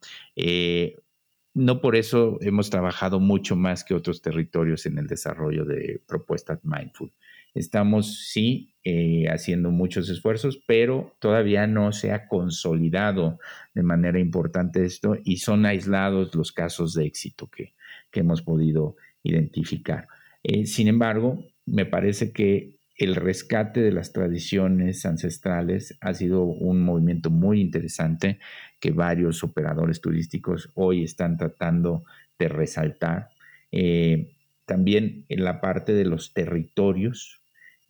no 1.55 1.81
por 1.81 1.95
eso 1.95 2.39
hemos 2.41 2.71
trabajado 2.71 3.19
mucho 3.19 3.55
más 3.55 3.83
que 3.83 3.93
otros 3.93 4.23
territorios 4.23 4.87
en 4.87 4.97
el 4.97 5.05
desarrollo 5.05 5.65
de 5.65 6.01
propuestas 6.07 6.59
mindful. 6.63 7.13
Estamos, 7.53 8.27
sí, 8.29 8.73
eh, 8.83 9.27
haciendo 9.29 9.71
muchos 9.71 10.09
esfuerzos, 10.09 10.61
pero 10.67 11.15
todavía 11.19 11.67
no 11.67 11.91
se 11.91 12.11
ha 12.11 12.27
consolidado 12.27 13.39
de 13.73 13.83
manera 13.83 14.19
importante 14.19 14.83
esto 14.83 15.17
y 15.23 15.37
son 15.37 15.65
aislados 15.65 16.35
los 16.35 16.51
casos 16.51 16.93
de 16.93 17.05
éxito 17.05 17.47
que, 17.47 17.73
hemos 18.15 18.43
podido 18.43 18.95
identificar. 19.23 20.07
Eh, 20.43 20.67
sin 20.67 20.87
embargo, 20.87 21.43
me 21.65 21.85
parece 21.85 22.31
que 22.31 22.75
el 22.97 23.15
rescate 23.15 23.81
de 23.81 23.91
las 23.91 24.13
tradiciones 24.13 25.05
ancestrales 25.05 25.97
ha 25.99 26.13
sido 26.13 26.43
un 26.43 26.83
movimiento 26.83 27.31
muy 27.31 27.59
interesante 27.59 28.39
que 28.79 28.91
varios 28.91 29.43
operadores 29.43 29.99
turísticos 29.99 30.69
hoy 30.75 31.03
están 31.03 31.37
tratando 31.37 32.03
de 32.37 32.49
resaltar. 32.49 33.29
Eh, 33.71 34.35
también 34.65 35.25
en 35.29 35.43
la 35.43 35.59
parte 35.59 35.93
de 35.93 36.05
los 36.05 36.33
territorios, 36.33 37.42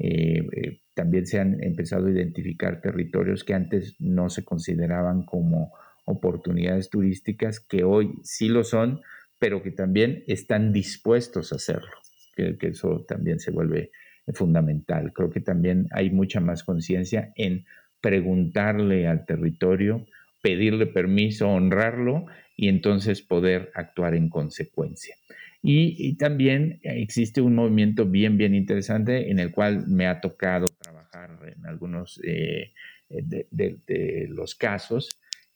eh, 0.06 0.82
también 0.94 1.26
se 1.26 1.40
han 1.40 1.64
empezado 1.64 2.08
a 2.08 2.12
identificar 2.12 2.82
territorios 2.82 3.44
que 3.44 3.54
antes 3.54 3.96
no 4.00 4.30
se 4.30 4.44
consideraban 4.44 5.24
como 5.24 5.72
oportunidades 6.06 6.90
turísticas, 6.90 7.60
que 7.60 7.84
hoy 7.84 8.16
sí 8.24 8.50
lo 8.50 8.64
son, 8.64 9.02
pero 9.40 9.64
que 9.64 9.72
también 9.72 10.24
están 10.28 10.74
dispuestos 10.74 11.52
a 11.52 11.56
hacerlo, 11.56 11.96
que 12.36 12.58
eso 12.62 13.06
también 13.08 13.40
se 13.40 13.52
vuelve 13.52 13.92
fundamental. 14.34 15.12
Creo 15.14 15.30
que 15.30 15.42
también 15.42 15.88
hay 15.92 16.10
mucha 16.10 16.40
más 16.40 16.64
conciencia 16.64 17.32
en 17.36 17.66
preguntarle 18.02 19.08
al 19.08 19.26
territorio, 19.26 20.06
pedirle 20.42 20.86
permiso, 20.86 21.48
honrarlo 21.50 22.26
y 22.56 22.68
entonces 22.68 23.22
poder 23.22 23.72
actuar 23.76 24.16
en 24.16 24.30
consecuencia. 24.30 25.16
Y, 25.66 26.18
también 26.18 26.82
existe 26.84 27.40
un 27.40 27.56
movimiento 27.56 28.06
bien, 28.06 28.38
bien 28.38 28.54
interesante 28.54 29.32
en 29.32 29.40
el 29.40 29.52
cual 29.52 29.88
me 29.88 30.08
ha 30.08 30.20
tocado 30.20 30.66
trabajar 30.66 31.40
en 31.56 31.66
algunos 31.66 32.20
eh, 32.26 32.74
de, 33.08 34.28
los 34.30 34.56
casos, 34.56 35.10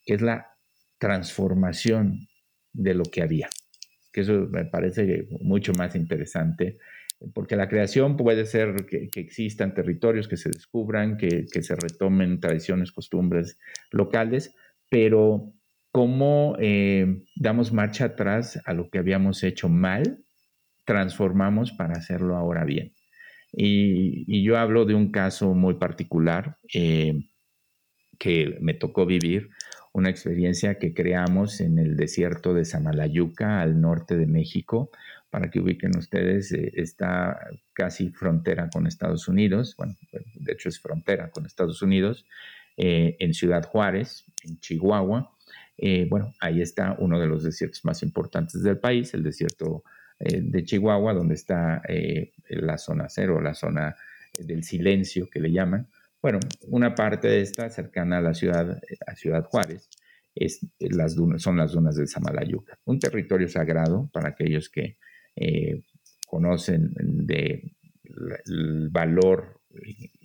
que 0.06 0.13
es 0.13 0.22
la 0.22 0.48
transformación 0.98 2.30
de 2.72 2.93
lo 2.93 3.04
que 3.04 3.22
había. 3.22 3.50
Que 4.13 4.22
eso 4.22 4.48
me 4.50 4.63
parece 4.63 5.28
mucho 5.41 5.74
más 5.74 5.93
interesante, 5.93 6.78
porque 7.34 7.58
la 7.58 7.67
creación 7.67 8.15
puede 8.15 8.46
ser 8.46 8.86
que, 8.86 9.10
existan 9.13 9.74
territorios 9.74 10.30
que 10.30 10.38
se 10.38 10.50
descubran, 10.50 11.17
que, 11.17 11.48
que, 11.52 11.62
se 11.62 11.76
retomen 11.76 12.39
tradiciones, 12.39 12.93
costumbres 12.93 13.60
locales, 13.91 14.56
pero 14.89 15.54
cómo 15.98 16.56
eh, 16.60 17.24
damos 17.36 17.74
marcha 17.74 18.06
atrás 18.06 18.62
a 18.66 18.74
lo 18.74 18.92
que 18.92 19.00
habíamos 19.00 19.42
hecho 19.42 19.68
mal, 19.68 20.24
transformamos 20.86 21.72
para 21.72 21.94
hacerlo 21.94 22.36
ahora 22.38 22.66
bien. 22.66 22.94
Y, 23.52 24.44
yo 24.44 24.60
hablo 24.60 24.86
de 24.86 24.94
un 24.94 25.12
caso 25.12 25.56
muy 25.56 25.74
particular 25.80 26.60
eh, 26.72 27.32
que 28.20 28.60
me 28.62 28.76
tocó 28.76 29.08
vivir, 29.08 29.50
una 29.92 30.12
experiencia 30.12 30.78
que 30.78 30.94
creamos 30.94 31.62
en 31.62 31.80
el 31.80 31.98
desierto 31.98 32.54
de 32.54 32.66
Samalayuca, 32.66 33.60
al 33.60 33.82
norte 33.82 34.18
de 34.18 34.28
México. 34.28 34.92
Para 35.32 35.50
que 35.50 35.60
ubiquen 35.60 35.98
ustedes, 35.98 36.52
eh, 36.52 36.74
está 36.76 37.40
casi 37.74 38.12
frontera 38.12 38.70
con 38.72 38.86
Estados 38.86 39.28
Unidos, 39.28 39.74
bueno, 39.76 39.96
de 40.12 40.52
hecho 40.52 40.70
es 40.70 40.80
frontera 40.80 41.32
con 41.32 41.48
Estados 41.48 41.82
Unidos, 41.82 42.28
en 42.80 43.34
Ciudad 43.34 43.64
Juárez, 43.64 44.26
en 44.44 44.60
Chihuahua. 44.60 45.34
Eh, 45.78 46.08
bueno, 46.10 46.34
ahí 46.40 46.62
está 46.62 46.96
uno 47.00 47.20
de 47.20 47.28
los 47.28 47.44
desiertos 47.44 47.86
más 47.86 48.02
importantes 48.02 48.63
del 48.63 48.80
país, 48.80 49.13
el 49.13 49.24
desierto 49.24 49.84
eh, 50.20 50.42
de 50.42 50.63
Chihuahua, 50.63 51.13
donde 51.13 51.36
está 51.36 51.82
eh, 51.88 52.34
la 52.50 52.78
zona 52.78 53.08
cero, 53.10 53.40
la 53.40 53.54
zona 53.54 53.96
del 54.40 54.63
silencio 54.63 55.30
que 55.30 55.40
le 55.40 55.52
llaman. 55.52 55.88
Bueno, 56.22 56.40
una 56.68 56.96
parte 56.96 57.28
de 57.28 57.42
esta 57.42 57.70
cercana 57.70 58.18
a 58.18 58.22
la 58.22 58.34
ciudad, 58.34 58.82
a 59.06 59.16
Ciudad 59.16 59.46
Juárez, 59.46 59.90
es, 60.34 60.66
las 60.80 61.16
son 61.38 61.58
las 61.58 61.72
dunas 61.72 61.96
del 61.96 62.08
Samalayuca, 62.08 62.78
un 62.86 63.00
territorio 63.00 63.48
sagrado 63.48 64.10
para 64.12 64.30
aquellos 64.30 64.70
que 64.70 64.98
conocen 66.28 66.94
el 66.98 68.90
valor 68.90 69.58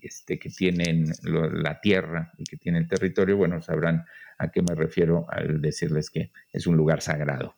este, 0.03 0.39
que 0.39 0.51
tienen 0.51 1.13
la 1.23 1.81
tierra 1.81 2.33
y 2.39 2.45
que 2.45 2.57
tiene 2.57 2.79
el 2.79 2.89
territorio, 2.89 3.37
bueno, 3.37 3.61
sabrán 3.63 4.05
a 4.43 4.51
qué 4.51 4.61
me 4.61 4.75
refiero 4.75 5.27
al 5.31 5.61
decirles 5.61 6.11
que 6.11 6.33
es 6.53 6.67
un 6.67 6.77
lugar 6.77 7.01
sagrado, 7.01 7.55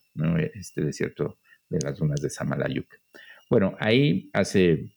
este 0.54 0.82
desierto 0.84 1.38
de 1.70 1.78
las 1.82 1.98
dunas 1.98 2.20
de 2.20 2.28
Samalayuk. 2.28 2.86
Bueno, 3.48 3.74
ahí 3.80 4.30
hace 4.32 4.92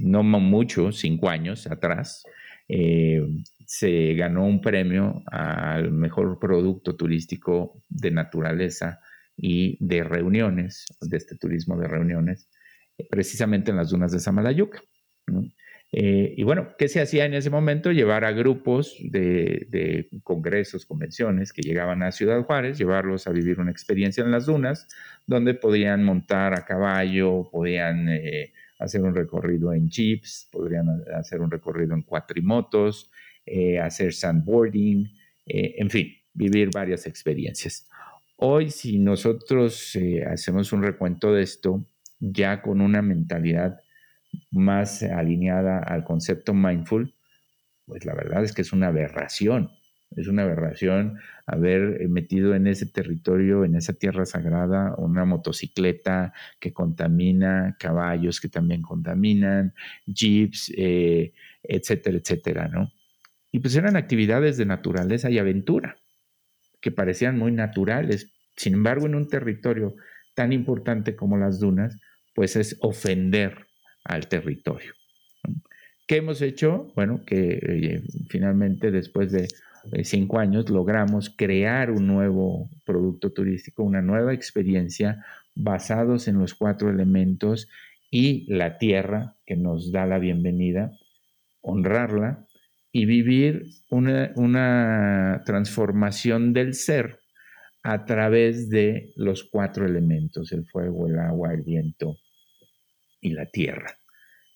no 0.00 0.22
mucho, 0.22 0.92
cinco 0.92 1.30
años 1.30 1.66
atrás, 1.66 2.24
eh, 2.68 3.22
se 3.66 4.14
ganó 4.14 4.44
un 4.44 4.60
premio 4.60 5.22
al 5.26 5.90
mejor 5.92 6.38
producto 6.38 6.94
turístico 6.94 7.82
de 7.88 8.10
naturaleza 8.10 9.00
y 9.34 9.78
de 9.80 10.04
reuniones, 10.04 10.84
de 11.00 11.16
este 11.16 11.36
turismo 11.36 11.78
de 11.78 11.88
reuniones, 11.88 12.50
precisamente 13.08 13.70
en 13.70 13.78
las 13.78 13.90
dunas 13.90 14.12
de 14.12 14.20
Samalayuca. 14.20 14.82
Eh, 15.90 16.34
y 16.36 16.42
bueno, 16.42 16.74
¿qué 16.78 16.88
se 16.88 17.00
hacía 17.00 17.24
en 17.24 17.34
ese 17.34 17.48
momento? 17.48 17.90
Llevar 17.92 18.24
a 18.24 18.32
grupos 18.32 18.96
de, 19.00 20.08
congresos, 20.22 20.84
convenciones 20.84 21.52
que 21.52 21.62
llegaban 21.62 22.02
a 22.02 22.12
Ciudad 22.12 22.42
Juárez, 22.44 22.76
llevarlos 22.76 23.26
a 23.26 23.32
vivir 23.32 23.58
una 23.58 23.70
experiencia 23.70 24.22
en 24.22 24.30
las 24.30 24.46
dunas, 24.46 24.86
donde 25.26 25.54
podían 25.54 26.04
montar 26.04 26.54
a 26.54 26.66
caballo, 26.66 27.48
podían 27.50 28.08
eh, 28.10 28.52
hacer 28.78 29.02
un 29.02 29.14
recorrido 29.14 29.72
en 29.72 29.88
jeeps, 29.88 30.48
podrían 30.52 31.02
hacer 31.14 31.40
un 31.40 31.50
recorrido 31.50 31.94
en 31.94 32.02
cuatrimotos, 32.02 33.10
eh, 33.46 33.78
hacer 33.78 34.12
sandboarding, 34.12 35.08
en 35.50 35.88
fin, 35.88 36.12
vivir 36.34 36.68
varias 36.70 37.06
experiencias. 37.06 37.88
Hoy, 38.36 38.68
si 38.68 38.98
nosotros 38.98 39.98
hacemos 40.30 40.74
un 40.74 40.82
recuento 40.82 41.32
de 41.32 41.42
esto, 41.42 41.86
ya 42.20 42.60
con 42.60 42.82
una 42.82 43.00
mentalidad 43.00 43.80
más 44.50 45.02
alineada 45.02 45.78
al 45.78 46.04
concepto 46.04 46.54
mindful, 46.54 47.14
pues 47.86 48.04
la 48.04 48.14
verdad 48.14 48.44
es 48.44 48.52
que 48.52 48.62
es 48.62 48.72
una 48.72 48.88
aberración. 48.88 49.70
Es 50.16 50.26
una 50.26 50.42
aberración 50.42 51.18
haber 51.46 52.00
eh, 52.00 52.08
metido 52.08 52.54
en 52.54 52.66
ese 52.66 52.86
territorio, 52.86 53.64
en 53.64 53.74
esa 53.74 53.92
tierra 53.92 54.24
sagrada, 54.24 54.94
una 54.96 55.24
motocicleta 55.24 56.32
que 56.58 56.72
contamina, 56.72 57.76
caballos 57.78 58.40
que 58.40 58.48
también 58.48 58.80
contaminan, 58.80 59.74
jeeps, 60.06 60.72
eh, 60.76 61.34
etcétera, 61.62 62.16
etcétera, 62.16 62.68
¿no? 62.68 62.90
Y 63.52 63.60
pues 63.60 63.76
eran 63.76 63.96
actividades 63.96 64.56
de 64.56 64.66
naturaleza 64.66 65.30
y 65.30 65.38
aventura, 65.38 65.98
que 66.80 66.90
parecían 66.90 67.38
muy 67.38 67.52
naturales. 67.52 68.32
Sin 68.56 68.74
embargo, 68.74 69.06
en 69.06 69.14
un 69.14 69.28
territorio 69.28 69.94
tan 70.34 70.52
importante 70.52 71.16
como 71.16 71.36
las 71.36 71.58
dunas, 71.58 71.98
pues 72.34 72.56
es 72.56 72.78
ofender 72.80 73.67
al 74.08 74.26
territorio. 74.26 74.94
¿Qué 76.06 76.16
hemos 76.16 76.42
hecho? 76.42 76.90
Bueno, 76.96 77.22
que 77.24 77.60
eh, 77.62 78.02
finalmente 78.28 78.90
después 78.90 79.30
de 79.30 79.46
cinco 80.02 80.38
años 80.38 80.68
logramos 80.70 81.30
crear 81.30 81.90
un 81.90 82.06
nuevo 82.06 82.70
producto 82.84 83.30
turístico, 83.30 83.82
una 83.82 84.02
nueva 84.02 84.34
experiencia 84.34 85.24
basados 85.54 86.28
en 86.28 86.38
los 86.38 86.54
cuatro 86.54 86.90
elementos 86.90 87.68
y 88.10 88.46
la 88.52 88.78
tierra 88.78 89.36
que 89.44 89.56
nos 89.56 89.92
da 89.92 90.06
la 90.06 90.18
bienvenida, 90.18 90.92
honrarla 91.60 92.46
y 92.90 93.04
vivir 93.04 93.66
una, 93.90 94.32
una 94.36 95.42
transformación 95.44 96.54
del 96.54 96.74
ser 96.74 97.20
a 97.82 98.06
través 98.06 98.70
de 98.70 99.12
los 99.16 99.44
cuatro 99.44 99.86
elementos, 99.86 100.52
el 100.52 100.64
fuego, 100.64 101.06
el 101.06 101.18
agua, 101.18 101.52
el 101.52 101.62
viento 101.62 102.16
y 103.20 103.30
la 103.30 103.46
tierra. 103.46 103.97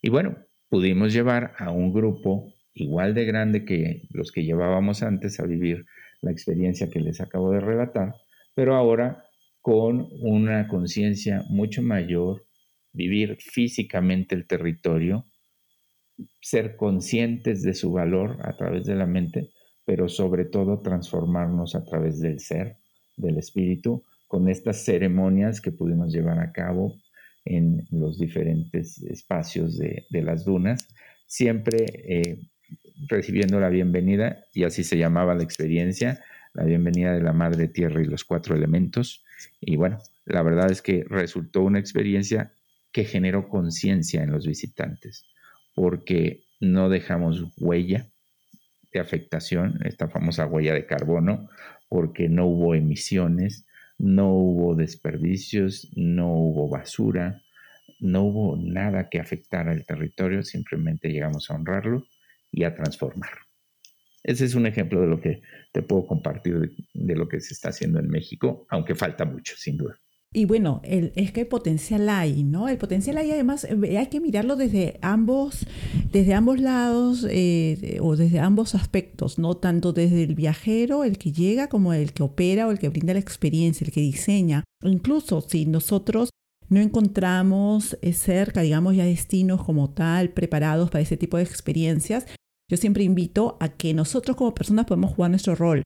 Y 0.02 0.10
bueno, 0.10 0.36
pudimos 0.68 1.12
llevar 1.12 1.54
a 1.58 1.70
un 1.70 1.92
grupo 1.92 2.52
igual 2.74 3.14
de 3.14 3.24
grande 3.24 3.64
que 3.64 4.02
los 4.10 4.32
que 4.32 4.42
llevábamos 4.42 5.04
antes 5.04 5.38
a 5.38 5.46
vivir 5.46 5.86
la 6.22 6.32
experiencia 6.32 6.90
que 6.90 7.00
les 7.00 7.20
acabo 7.20 7.52
de 7.52 7.60
relatar, 7.60 8.12
pero 8.54 8.74
ahora 8.74 9.24
con 9.60 10.08
una 10.20 10.66
conciencia 10.66 11.44
mucho 11.48 11.82
mayor, 11.82 12.44
vivir 12.92 13.38
físicamente 13.40 14.34
el 14.34 14.46
territorio, 14.48 15.24
ser 16.40 16.74
conscientes 16.76 17.62
de 17.62 17.74
su 17.74 17.92
valor 17.92 18.38
a 18.42 18.56
través 18.56 18.84
de 18.84 18.96
la 18.96 19.06
mente, 19.06 19.50
pero 19.84 20.08
sobre 20.08 20.46
todo 20.46 20.80
transformarnos 20.80 21.76
a 21.76 21.84
través 21.84 22.18
del 22.18 22.40
ser, 22.40 22.76
del 23.16 23.38
espíritu, 23.38 24.02
con 24.26 24.48
estas 24.48 24.84
ceremonias 24.84 25.60
que 25.60 25.70
pudimos 25.70 26.12
llevar 26.12 26.40
a 26.40 26.50
cabo 26.50 26.96
en 27.44 27.86
los 27.90 28.18
diferentes 28.18 29.02
espacios 29.02 29.78
de, 29.78 30.06
las 30.10 30.44
dunas, 30.44 30.88
siempre 31.26 31.86
eh, 32.06 32.38
recibiendo 33.08 33.60
la 33.60 33.68
bienvenida, 33.68 34.44
y 34.52 34.64
así 34.64 34.84
se 34.84 34.96
llamaba 34.96 35.34
la 35.34 35.42
experiencia, 35.42 36.22
la 36.54 36.64
bienvenida 36.64 37.12
de 37.12 37.22
la 37.22 37.32
Madre 37.32 37.68
Tierra 37.68 38.02
y 38.02 38.06
los 38.06 38.24
cuatro 38.24 38.54
elementos. 38.54 39.24
Y 39.60 39.76
bueno, 39.76 39.98
la 40.24 40.42
verdad 40.42 40.70
es 40.70 40.82
que 40.82 41.04
resultó 41.08 41.62
una 41.62 41.78
experiencia 41.78 42.52
que 42.92 43.04
generó 43.04 43.48
conciencia 43.48 44.22
en 44.22 44.30
los 44.30 44.46
visitantes, 44.46 45.24
porque 45.74 46.44
no 46.60 46.88
dejamos 46.88 47.44
huella 47.56 48.06
de 48.92 49.00
afectación, 49.00 49.80
esta 49.84 50.08
famosa 50.08 50.46
huella 50.46 50.74
de 50.74 50.86
carbono, 50.86 51.48
porque 51.88 52.28
no 52.28 52.46
hubo 52.46 52.74
emisiones, 52.74 53.66
no 53.98 54.32
hubo 54.32 54.74
desperdicios, 54.74 55.90
no 55.96 56.32
hubo 56.32 56.68
basura, 56.68 57.42
no 58.00 58.24
hubo 58.24 58.56
nada 58.56 59.08
que 59.08 59.20
afectara 59.20 59.72
el 59.72 59.84
territorio, 59.84 60.42
simplemente 60.42 61.08
llegamos 61.08 61.50
a 61.50 61.54
honrarlo 61.54 62.06
y 62.50 62.64
a 62.64 62.74
transformarlo. 62.74 63.40
Ese 64.22 64.44
es 64.44 64.54
un 64.54 64.66
ejemplo 64.66 65.00
de 65.00 65.06
lo 65.08 65.20
que 65.20 65.42
te 65.72 65.82
puedo 65.82 66.06
compartir 66.06 66.72
de, 66.94 67.16
lo 67.16 67.28
que 67.28 67.40
se 67.40 67.54
está 67.54 67.70
haciendo 67.70 67.98
en 67.98 68.08
México, 68.08 68.66
aunque 68.70 68.94
falta 68.94 69.24
mucho, 69.24 69.54
sin 69.56 69.76
duda. 69.76 69.98
Y 70.34 70.46
bueno, 70.46 70.80
el, 70.82 71.12
es 71.14 71.30
que 71.30 71.42
el 71.42 71.46
potencial 71.46 72.08
hay, 72.08 72.42
¿no? 72.42 72.68
El 72.68 72.78
potencial 72.78 73.18
hay 73.18 73.30
además, 73.30 73.64
eh, 73.64 73.98
hay 73.98 74.06
que 74.06 74.18
mirarlo 74.18 74.56
desde 74.56 74.98
ambos, 75.02 75.66
desde 76.10 76.32
ambos 76.32 76.58
lados 76.58 77.26
eh, 77.28 77.98
o 78.00 78.16
desde 78.16 78.40
ambos 78.40 78.74
aspectos, 78.74 79.38
no 79.38 79.58
tanto 79.58 79.92
desde 79.92 80.22
el 80.22 80.34
viajero, 80.34 81.04
el 81.04 81.18
que 81.18 81.32
llega, 81.32 81.68
como 81.68 81.92
el 81.92 82.14
que 82.14 82.22
opera 82.22 82.66
o 82.66 82.70
el 82.70 82.78
que 82.78 82.88
brinda 82.88 83.12
la 83.12 83.20
experiencia, 83.20 83.84
el 83.84 83.92
que 83.92 84.00
diseña. 84.00 84.64
Incluso 84.82 85.42
si 85.42 85.66
nosotros 85.66 86.30
no 86.70 86.80
encontramos 86.80 87.98
eh, 88.00 88.14
cerca, 88.14 88.62
digamos, 88.62 88.96
ya 88.96 89.04
destinos 89.04 89.62
como 89.62 89.90
tal 89.90 90.30
preparados 90.30 90.90
para 90.90 91.02
ese 91.02 91.18
tipo 91.18 91.36
de 91.36 91.42
experiencias, 91.42 92.26
yo 92.70 92.78
siempre 92.78 93.04
invito 93.04 93.58
a 93.60 93.68
que 93.68 93.92
nosotros 93.92 94.34
como 94.34 94.54
personas 94.54 94.86
podemos 94.86 95.12
jugar 95.12 95.30
nuestro 95.30 95.54
rol 95.54 95.82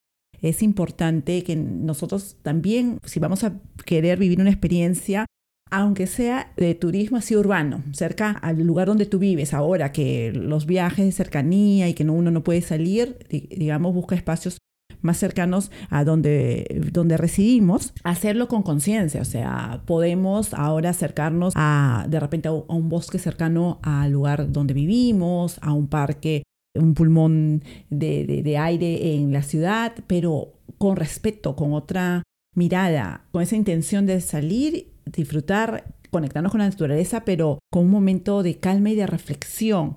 es 0.48 0.62
importante 0.62 1.42
que 1.42 1.56
nosotros 1.56 2.36
también, 2.42 2.98
si 3.04 3.20
vamos 3.20 3.44
a 3.44 3.54
querer 3.84 4.18
vivir 4.18 4.40
una 4.40 4.50
experiencia, 4.50 5.26
aunque 5.70 6.06
sea 6.06 6.52
de 6.56 6.74
turismo 6.74 7.16
así 7.16 7.36
urbano, 7.36 7.82
cerca 7.92 8.30
al 8.30 8.62
lugar 8.62 8.86
donde 8.86 9.06
tú 9.06 9.18
vives, 9.18 9.52
ahora 9.52 9.92
que 9.92 10.32
los 10.32 10.66
viajes 10.66 11.04
de 11.04 11.12
cercanía 11.12 11.88
y 11.88 11.94
que 11.94 12.04
uno 12.04 12.30
no 12.30 12.44
puede 12.44 12.60
salir, 12.60 13.18
digamos, 13.28 13.92
busca 13.92 14.14
espacios 14.14 14.58
más 15.02 15.18
cercanos 15.18 15.70
a 15.90 16.04
donde, 16.04 16.82
donde 16.92 17.16
residimos, 17.16 17.92
hacerlo 18.04 18.48
con 18.48 18.62
conciencia, 18.62 19.20
o 19.20 19.24
sea, 19.24 19.82
podemos 19.86 20.54
ahora 20.54 20.90
acercarnos 20.90 21.52
a 21.56 22.06
de 22.08 22.20
repente 22.20 22.48
a 22.48 22.52
un 22.52 22.88
bosque 22.88 23.18
cercano 23.18 23.78
al 23.82 24.12
lugar 24.12 24.52
donde 24.52 24.74
vivimos, 24.74 25.58
a 25.62 25.72
un 25.72 25.88
parque 25.88 26.42
un 26.78 26.94
pulmón 26.94 27.62
de, 27.90 28.56
aire 28.58 29.14
en 29.14 29.32
la 29.32 29.42
ciudad, 29.42 29.94
pero 30.06 30.54
con 30.78 30.96
respeto, 30.96 31.56
con 31.56 31.72
otra 31.72 32.22
mirada, 32.54 33.24
con 33.32 33.42
esa 33.42 33.56
intención 33.56 34.06
de 34.06 34.20
salir, 34.20 34.92
disfrutar, 35.04 35.94
conectarnos 36.10 36.52
con 36.52 36.60
la 36.60 36.68
naturaleza, 36.68 37.24
pero 37.24 37.58
con 37.70 37.84
un 37.84 37.90
momento 37.90 38.42
de 38.42 38.56
calma 38.56 38.90
y 38.90 38.94
de 38.94 39.06
reflexión. 39.06 39.94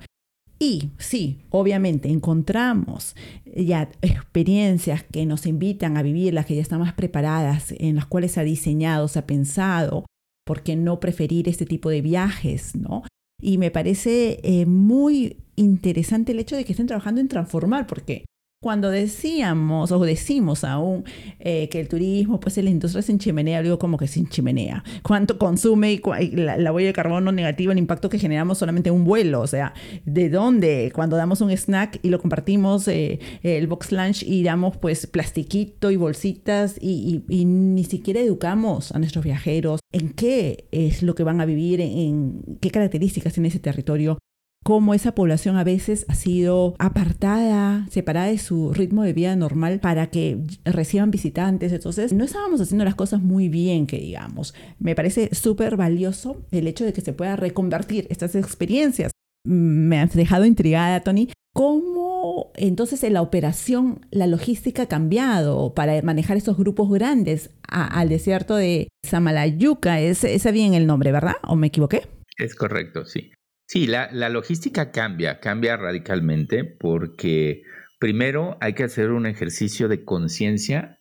Y 0.60 0.90
sí, 0.98 1.40
obviamente 1.52 2.10
encontramos 2.10 3.16
ya 3.46 3.90
experiencias 4.02 5.04
que 5.04 5.26
nos 5.26 5.46
invitan 5.46 5.96
a 5.96 6.04
vivir, 6.04 6.34
las 6.34 6.46
que 6.46 6.56
ya 6.56 6.62
están 6.62 6.82
más 6.82 6.94
preparadas, 6.94 7.74
en 7.78 7.96
las 7.96 8.06
cuales 8.06 8.34
se 8.34 8.42
ha 8.42 8.44
diseñado, 8.44 9.08
se 9.08 9.20
ha 9.20 9.26
pensado, 9.26 10.06
¿por 10.46 10.62
qué 10.62 10.76
no 10.76 11.00
preferir 11.00 11.48
este 11.48 11.66
tipo 11.66 11.90
de 11.90 12.02
viajes? 12.02 12.76
¿no? 12.76 13.04
Y 13.42 13.58
me 13.58 13.72
parece 13.72 14.40
eh, 14.44 14.66
muy 14.66 15.38
interesante 15.56 16.32
el 16.32 16.40
hecho 16.40 16.56
de 16.56 16.66
que 16.66 16.74
estén 16.74 16.88
trabajando 16.88 17.22
en 17.22 17.28
transformar, 17.28 17.88
porque 17.88 18.26
cuando 18.62 18.90
decíamos 18.90 19.92
o 19.94 20.00
decimos 20.00 20.66
aún 20.66 21.06
eh, 21.40 21.70
que 21.70 21.80
el 21.80 21.88
turismo, 21.88 22.42
pues 22.42 22.58
la 22.58 22.70
industria 22.70 23.02
sin 23.02 23.18
chimenea, 23.18 23.62
digo 23.62 23.80
como 23.80 23.98
que 23.98 24.08
sin 24.08 24.28
chimenea. 24.28 24.84
¿Cuánto 25.02 25.38
consume 25.38 25.94
y, 25.94 26.02
la, 26.36 26.72
huella 26.74 26.88
de 26.88 26.94
carbono 26.94 27.32
negativa, 27.32 27.72
el 27.72 27.80
impacto 27.80 28.10
que 28.10 28.20
generamos 28.20 28.58
solamente 28.58 28.90
en 28.90 28.96
un 28.96 29.06
vuelo? 29.06 29.40
O 29.40 29.48
sea, 29.48 29.74
¿de 30.04 30.30
dónde? 30.30 30.92
Cuando 30.94 31.16
damos 31.16 31.40
un 31.40 31.52
snack 31.52 32.00
y 32.04 32.10
lo 32.10 32.20
compartimos, 32.20 32.88
eh, 32.90 33.20
el 33.44 33.68
box 33.68 33.94
lunch 33.94 34.24
y 34.24 34.44
damos 34.44 34.76
pues 34.78 35.08
plastiquito 35.08 35.90
y 35.90 35.96
bolsitas 35.96 36.76
y, 36.82 37.24
ni 37.30 37.84
siquiera 37.86 38.20
educamos 38.20 38.92
a 38.92 39.00
nuestros 39.00 39.24
viajeros 39.24 39.80
en 39.94 40.10
qué 40.10 40.68
es 40.72 41.02
lo 41.02 41.16
que 41.16 41.24
van 41.24 41.40
a 41.40 41.46
vivir, 41.46 41.80
en 41.80 42.42
qué 42.60 42.72
características 42.72 43.34
tiene 43.34 43.48
ese 43.48 43.60
territorio 43.60 44.18
cómo 44.64 44.94
esa 44.94 45.14
población 45.14 45.56
a 45.58 45.64
veces 45.64 46.06
ha 46.10 46.16
sido 46.16 46.76
apartada, 46.80 47.88
separada 47.90 48.28
de 48.28 48.38
su 48.38 48.74
ritmo 48.74 49.04
de 49.04 49.14
vida 49.14 49.36
normal 49.36 49.80
para 49.80 50.08
que 50.08 50.38
reciban 50.66 51.12
visitantes. 51.12 51.72
Entonces, 51.72 52.14
no 52.14 52.24
estábamos 52.24 52.62
haciendo 52.62 52.86
las 52.86 52.96
cosas 52.96 53.22
muy 53.22 53.50
bien, 53.50 53.88
que 53.88 53.98
digamos. 53.98 54.54
Me 54.80 54.96
parece 54.96 55.34
súper 55.34 55.76
valioso 55.76 56.46
el 56.52 56.68
hecho 56.68 56.86
de 56.86 56.94
que 56.94 57.02
se 57.02 57.14
pueda 57.14 57.36
reconvertir 57.36 58.08
estas 58.10 58.36
experiencias. 58.36 59.12
Me 59.46 60.00
has 60.00 60.14
dejado 60.14 60.46
intrigada, 60.46 61.00
Tony. 61.02 61.30
¿Cómo 61.54 62.52
entonces 62.56 63.04
en 63.04 63.14
la 63.14 63.22
operación, 63.22 64.06
la 64.12 64.28
logística 64.28 64.84
ha 64.84 64.88
cambiado 64.88 65.74
para 65.74 66.00
manejar 66.04 66.38
esos 66.38 66.58
grupos 66.58 66.92
grandes 66.92 67.50
al 67.64 68.10
desierto 68.10 68.56
de 68.56 68.90
Samalayuca? 69.04 70.00
Es, 70.00 70.24
es 70.24 70.52
bien 70.52 70.74
el 70.74 70.86
nombre, 70.86 71.12
¿verdad? 71.12 71.36
¿O 71.48 71.56
me 71.56 71.68
equivoqué? 71.68 72.04
Es 72.38 72.56
correcto, 72.56 73.06
sí. 73.06 73.32
Sí, 73.72 73.86
la, 73.86 74.10
logística 74.30 74.92
cambia, 74.92 75.40
cambia 75.40 75.78
radicalmente 75.78 76.64
porque 76.64 77.62
primero 78.00 78.58
hay 78.62 78.74
que 78.74 78.86
hacer 78.86 79.12
un 79.12 79.28
ejercicio 79.28 79.88
de 79.88 80.04
conciencia 80.04 80.98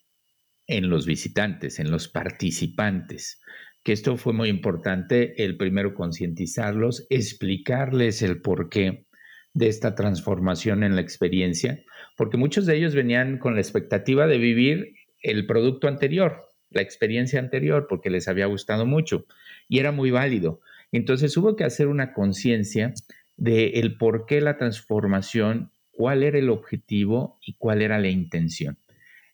en 0.67 0.91
los 0.91 1.07
visitantes, 1.07 1.79
en 1.79 1.91
los 1.91 2.09
participantes, 2.09 3.41
que 3.83 3.95
esto 3.95 4.19
fue 4.19 4.35
muy 4.35 4.51
importante, 4.51 5.43
el 5.43 5.57
primero 5.57 5.95
concientizarlos, 5.95 7.07
explicarles 7.09 8.21
el 8.21 8.43
porqué 8.43 9.07
de 9.55 9.69
esta 9.69 9.95
transformación 9.95 10.83
en 10.83 10.95
la 10.95 11.01
experiencia, 11.01 11.81
porque 12.19 12.37
muchos 12.37 12.67
de 12.67 12.77
ellos 12.77 12.95
venían 12.95 13.39
con 13.39 13.55
la 13.55 13.63
expectativa 13.63 14.27
de 14.27 14.37
vivir 14.37 14.93
el 15.23 15.47
producto 15.47 15.89
anterior, 15.89 16.53
la 16.69 16.83
experiencia 16.83 17.41
anterior, 17.41 17.87
porque 17.89 18.11
les 18.11 18.29
había 18.29 18.45
gustado 18.45 18.85
mucho 18.85 19.25
y 19.71 19.79
era 19.79 19.91
muy 19.91 20.11
válido 20.11 20.61
entonces 20.93 21.37
hubo 21.37 21.57
que 21.57 21.65
hacer 21.65 21.89
una 21.89 22.13
conciencia 22.13 22.95
de 23.37 23.69
el 23.75 23.97
por 23.97 24.27
qué 24.27 24.41
la 24.41 24.57
transformación, 24.57 25.71
cuál 25.91 26.23
era 26.23 26.39
el 26.39 26.51
objetivo 26.51 27.39
y 27.45 27.55
cuál 27.55 27.83
era 27.83 27.99
la 27.99 28.09
intención. 28.09 28.79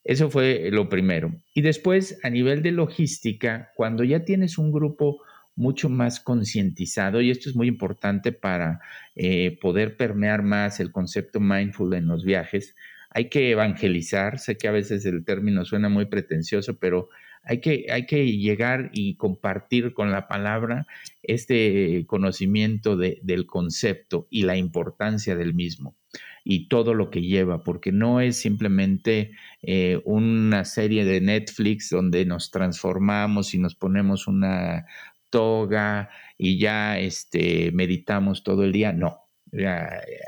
Eso 0.05 0.31
fue 0.31 0.71
lo 0.71 0.89
primero. 0.89 1.35
Y 1.55 1.63
después, 1.63 2.19
a 2.23 2.31
nivel 2.31 2.63
de 2.63 2.73
logística, 2.73 3.71
cuando 3.75 4.05
ya 4.05 4.25
tienes 4.25 4.59
un 4.59 4.71
grupo 4.71 5.23
mucho 5.57 5.89
más 5.89 6.21
concientizado, 6.21 7.23
y 7.23 7.31
esto 7.31 7.49
es 7.49 7.57
muy 7.57 7.69
importante 7.69 8.33
para 8.33 8.81
eh, 9.15 9.59
poder 9.61 9.97
permear 9.97 10.43
más 10.43 10.81
el 10.81 10.93
concepto 10.93 11.41
mindful 11.41 11.95
en 11.95 12.07
los 12.07 12.25
viajes, 12.25 12.75
hay 13.09 13.31
que 13.31 13.51
evangelizar. 13.51 14.39
Sé 14.39 14.59
que 14.59 14.69
a 14.69 14.73
veces 14.73 15.07
el 15.07 15.25
término 15.25 15.65
suena 15.65 15.89
muy 15.89 16.07
pretencioso, 16.07 16.77
pero 16.79 17.09
hay 17.45 17.61
que, 17.61 17.87
hay 17.91 18.07
que 18.07 18.27
llegar 18.37 18.91
y 18.93 19.17
compartir 19.17 19.93
con 19.93 20.11
la 20.11 20.29
palabra 20.29 20.87
este 21.23 22.05
conocimiento 22.07 22.97
del 22.97 23.47
concepto 23.47 24.27
y 24.31 24.43
la 24.43 24.57
importancia 24.57 25.37
del 25.37 25.55
mismo 25.55 25.97
y 26.45 26.69
todo 26.69 26.93
lo 26.93 27.11
que 27.11 27.23
lleva, 27.23 27.65
porque 27.65 27.91
no 27.91 28.21
es 28.21 28.37
simplemente 28.37 29.33
eh, 29.63 30.01
una 30.05 30.65
serie 30.67 31.05
de 31.07 31.21
Netflix 31.23 31.89
donde 31.89 32.27
nos 32.27 32.51
transformamos 32.51 33.55
y 33.55 33.59
nos 33.59 33.75
ponemos 33.75 34.29
una 34.29 34.87
toga 35.31 36.11
y 36.37 36.59
ya 36.59 36.99
este, 36.99 37.73
meditamos 37.73 38.45
todo 38.45 38.65
el 38.65 38.73
día. 38.73 38.93
No, 38.93 39.25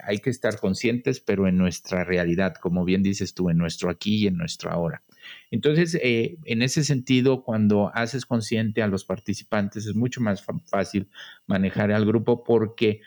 hay 0.04 0.18
que 0.18 0.30
estar 0.30 0.58
conscientes, 0.58 1.20
pero 1.20 1.46
en 1.48 1.58
nuestra 1.58 2.02
realidad, 2.04 2.54
como 2.54 2.84
bien 2.84 3.02
dices 3.02 3.34
tú, 3.34 3.50
en 3.50 3.58
nuestro 3.58 3.90
aquí 3.90 4.24
y 4.24 4.26
en 4.28 4.36
nuestro 4.36 4.70
ahora. 4.70 5.02
Entonces, 5.50 5.98
eh, 6.02 6.38
en 6.44 6.62
ese 6.62 6.84
sentido, 6.84 7.42
cuando 7.42 7.90
haces 7.94 8.26
consciente 8.26 8.82
a 8.82 8.88
los 8.88 9.04
participantes, 9.04 9.86
es 9.86 9.94
mucho 9.94 10.20
más 10.20 10.44
fácil 10.66 11.08
manejar 11.46 11.92
al 11.92 12.04
grupo 12.04 12.44
porque 12.44 13.00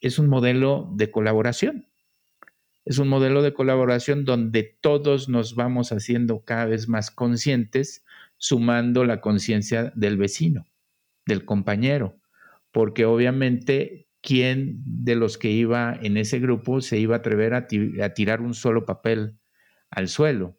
es 0.00 0.18
un 0.18 0.28
modelo 0.28 0.90
de 0.94 1.10
colaboración. 1.10 1.86
Es 2.84 2.98
un 2.98 3.08
modelo 3.08 3.42
de 3.42 3.52
colaboración 3.52 4.24
donde 4.24 4.62
todos 4.62 5.28
nos 5.28 5.56
vamos 5.56 5.90
haciendo 5.90 6.44
cada 6.44 6.66
vez 6.66 6.86
más 6.86 7.10
conscientes, 7.10 8.04
sumando 8.36 9.04
la 9.04 9.20
conciencia 9.20 9.92
del 9.96 10.16
vecino, 10.16 10.66
del 11.26 11.44
compañero, 11.44 12.20
porque 12.70 13.04
obviamente 13.04 14.06
quién 14.20 14.82
de 14.84 15.16
los 15.16 15.38
que 15.38 15.50
iba 15.50 15.98
en 16.00 16.16
ese 16.16 16.38
grupo 16.38 16.80
se 16.80 16.98
iba 16.98 17.16
a 17.16 17.18
atrever 17.18 17.54
a, 17.54 17.66
a 18.02 18.08
tirar 18.10 18.40
un 18.40 18.54
solo 18.54 18.84
papel 18.84 19.38
al 19.90 20.08
suelo 20.08 20.58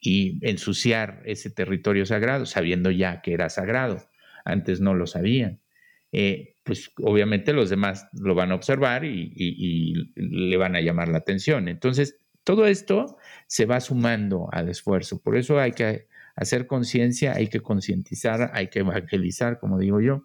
y 0.00 0.38
ensuciar 0.42 1.22
ese 1.26 1.50
territorio 1.50 2.06
sagrado, 2.06 2.46
sabiendo 2.46 2.90
ya 2.90 3.20
que 3.20 3.34
era 3.34 3.50
sagrado. 3.50 4.02
Antes 4.44 4.80
no 4.80 4.94
lo 4.94 5.06
sabían. 5.06 5.60
Eh, 6.12 6.56
pues 6.64 6.90
obviamente 6.98 7.52
los 7.52 7.70
demás 7.70 8.08
lo 8.12 8.34
van 8.34 8.52
a 8.52 8.54
observar 8.54 9.04
y, 9.04 10.12
le 10.16 10.56
van 10.56 10.76
a 10.76 10.80
llamar 10.80 11.08
la 11.08 11.18
atención. 11.18 11.68
Entonces, 11.68 12.16
todo 12.44 12.66
esto 12.66 13.16
se 13.46 13.66
va 13.66 13.80
sumando 13.80 14.48
al 14.52 14.68
esfuerzo. 14.68 15.20
Por 15.22 15.36
eso 15.36 15.60
hay 15.60 15.72
que 15.72 16.06
hacer 16.34 16.66
conciencia, 16.66 17.34
hay 17.34 17.48
que 17.48 17.60
concientizar, 17.60 18.50
hay 18.54 18.68
que 18.68 18.80
evangelizar, 18.80 19.58
como 19.58 19.78
digo 19.78 20.00
yo. 20.00 20.24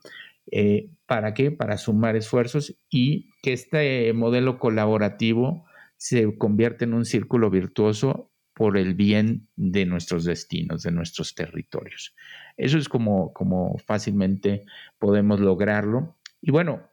Eh, 0.52 0.90
¿Para 1.06 1.34
qué? 1.34 1.52
Para 1.52 1.78
sumar 1.78 2.16
esfuerzos 2.16 2.78
y 2.90 3.32
que 3.42 3.54
este 3.54 4.14
modelo 4.14 4.60
colaborativo 4.60 5.66
se 5.98 6.38
convierta 6.38 6.86
en 6.86 6.94
un 6.94 7.06
círculo 7.06 7.50
virtuoso 7.50 8.32
por 8.56 8.78
el 8.78 8.96
bien 8.96 9.50
de 9.58 9.86
nuestros 9.86 10.24
destinos, 10.24 10.82
de 10.82 10.92
nuestros 10.92 11.36
territorios. 11.36 12.16
Eso 12.56 12.78
es 12.78 12.88
como, 12.88 13.34
como 13.34 13.78
fácilmente 13.86 14.64
podemos 14.98 15.42
lograrlo. 15.42 16.18
Y 16.42 16.52
bueno, 16.52 16.90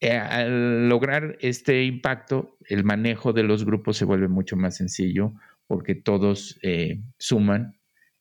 eh, 0.00 0.18
al 0.18 0.88
lograr 0.90 1.38
este 1.40 1.84
impacto, 1.84 2.58
el 2.68 2.84
manejo 2.84 3.32
de 3.32 3.42
los 3.42 3.64
grupos 3.64 3.96
se 3.96 4.04
vuelve 4.04 4.28
mucho 4.28 4.54
más 4.56 4.76
sencillo 4.76 5.32
porque 5.66 5.94
todos 5.94 6.58
eh, 6.62 7.00
suman 7.18 7.78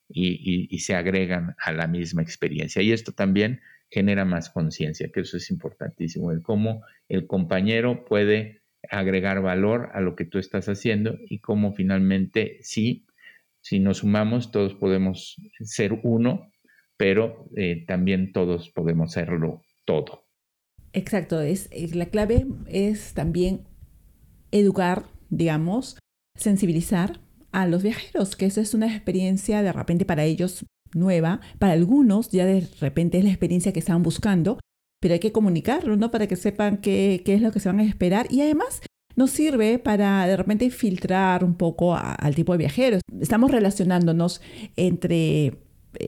y, 0.07 0.79
se 0.79 0.95
agregan 0.95 1.55
a 1.59 1.73
la 1.73 1.87
misma 1.87 2.21
experiencia. 2.21 2.81
Y 2.81 2.93
esto 2.93 3.11
también 3.11 3.61
genera 3.89 4.23
más 4.23 4.49
conciencia, 4.49 5.09
que 5.11 5.21
eso 5.21 5.35
es 5.35 5.51
importantísimo, 5.51 6.31
el 6.31 6.41
cómo 6.41 6.83
el 7.09 7.27
compañero 7.27 8.05
puede 8.05 8.60
agregar 8.89 9.41
valor 9.41 9.89
a 9.93 10.01
lo 10.01 10.15
que 10.15 10.25
tú 10.25 10.39
estás 10.39 10.67
haciendo 10.67 11.17
y 11.29 11.39
cómo 11.39 11.73
finalmente 11.73 12.57
sí, 12.61 13.05
si 13.61 13.79
nos 13.79 13.99
sumamos, 13.99 14.51
todos 14.51 14.73
podemos 14.73 15.37
ser 15.61 15.99
uno, 16.03 16.51
pero 16.97 17.45
eh, 17.55 17.85
también 17.87 18.31
todos 18.33 18.69
podemos 18.69 19.13
serlo 19.13 19.61
todo. 19.85 20.25
Exacto, 20.93 21.41
es, 21.41 21.69
la 21.95 22.07
clave 22.07 22.45
es 22.67 23.13
también 23.13 23.61
educar, 24.51 25.05
digamos, 25.29 25.97
sensibilizar 26.37 27.21
a 27.51 27.67
los 27.67 27.83
viajeros, 27.83 28.35
que 28.35 28.45
esa 28.45 28.61
es 28.61 28.73
una 28.73 28.87
experiencia 28.87 29.61
de 29.61 29.71
repente 29.71 30.05
para 30.05 30.25
ellos 30.25 30.65
nueva, 30.93 31.39
para 31.59 31.73
algunos 31.73 32.29
ya 32.29 32.45
de 32.45 32.67
repente 32.79 33.17
es 33.17 33.23
la 33.23 33.29
experiencia 33.29 33.71
que 33.71 33.79
estaban 33.79 34.03
buscando, 34.03 34.59
pero 35.01 35.13
hay 35.13 35.19
que 35.19 35.33
comunicarlo, 35.33 35.97
¿no? 35.97 36.11
Para 36.11 36.27
que 36.27 36.37
sepan 36.37 36.77
qué, 36.77 37.21
qué 37.25 37.33
es 37.33 37.41
lo 37.41 37.51
que 37.51 37.59
se 37.59 37.67
van 37.67 37.81
a 37.81 37.83
esperar 37.83 38.27
y 38.29 38.41
además 38.41 38.81
nos 39.15 39.31
sirve 39.31 39.77
para 39.77 40.25
de 40.25 40.37
repente 40.37 40.69
filtrar 40.69 41.43
un 41.43 41.55
poco 41.55 41.95
al 41.95 42.35
tipo 42.35 42.53
de 42.53 42.59
viajeros. 42.59 43.01
Estamos 43.19 43.51
relacionándonos 43.51 44.41
entre 44.77 45.57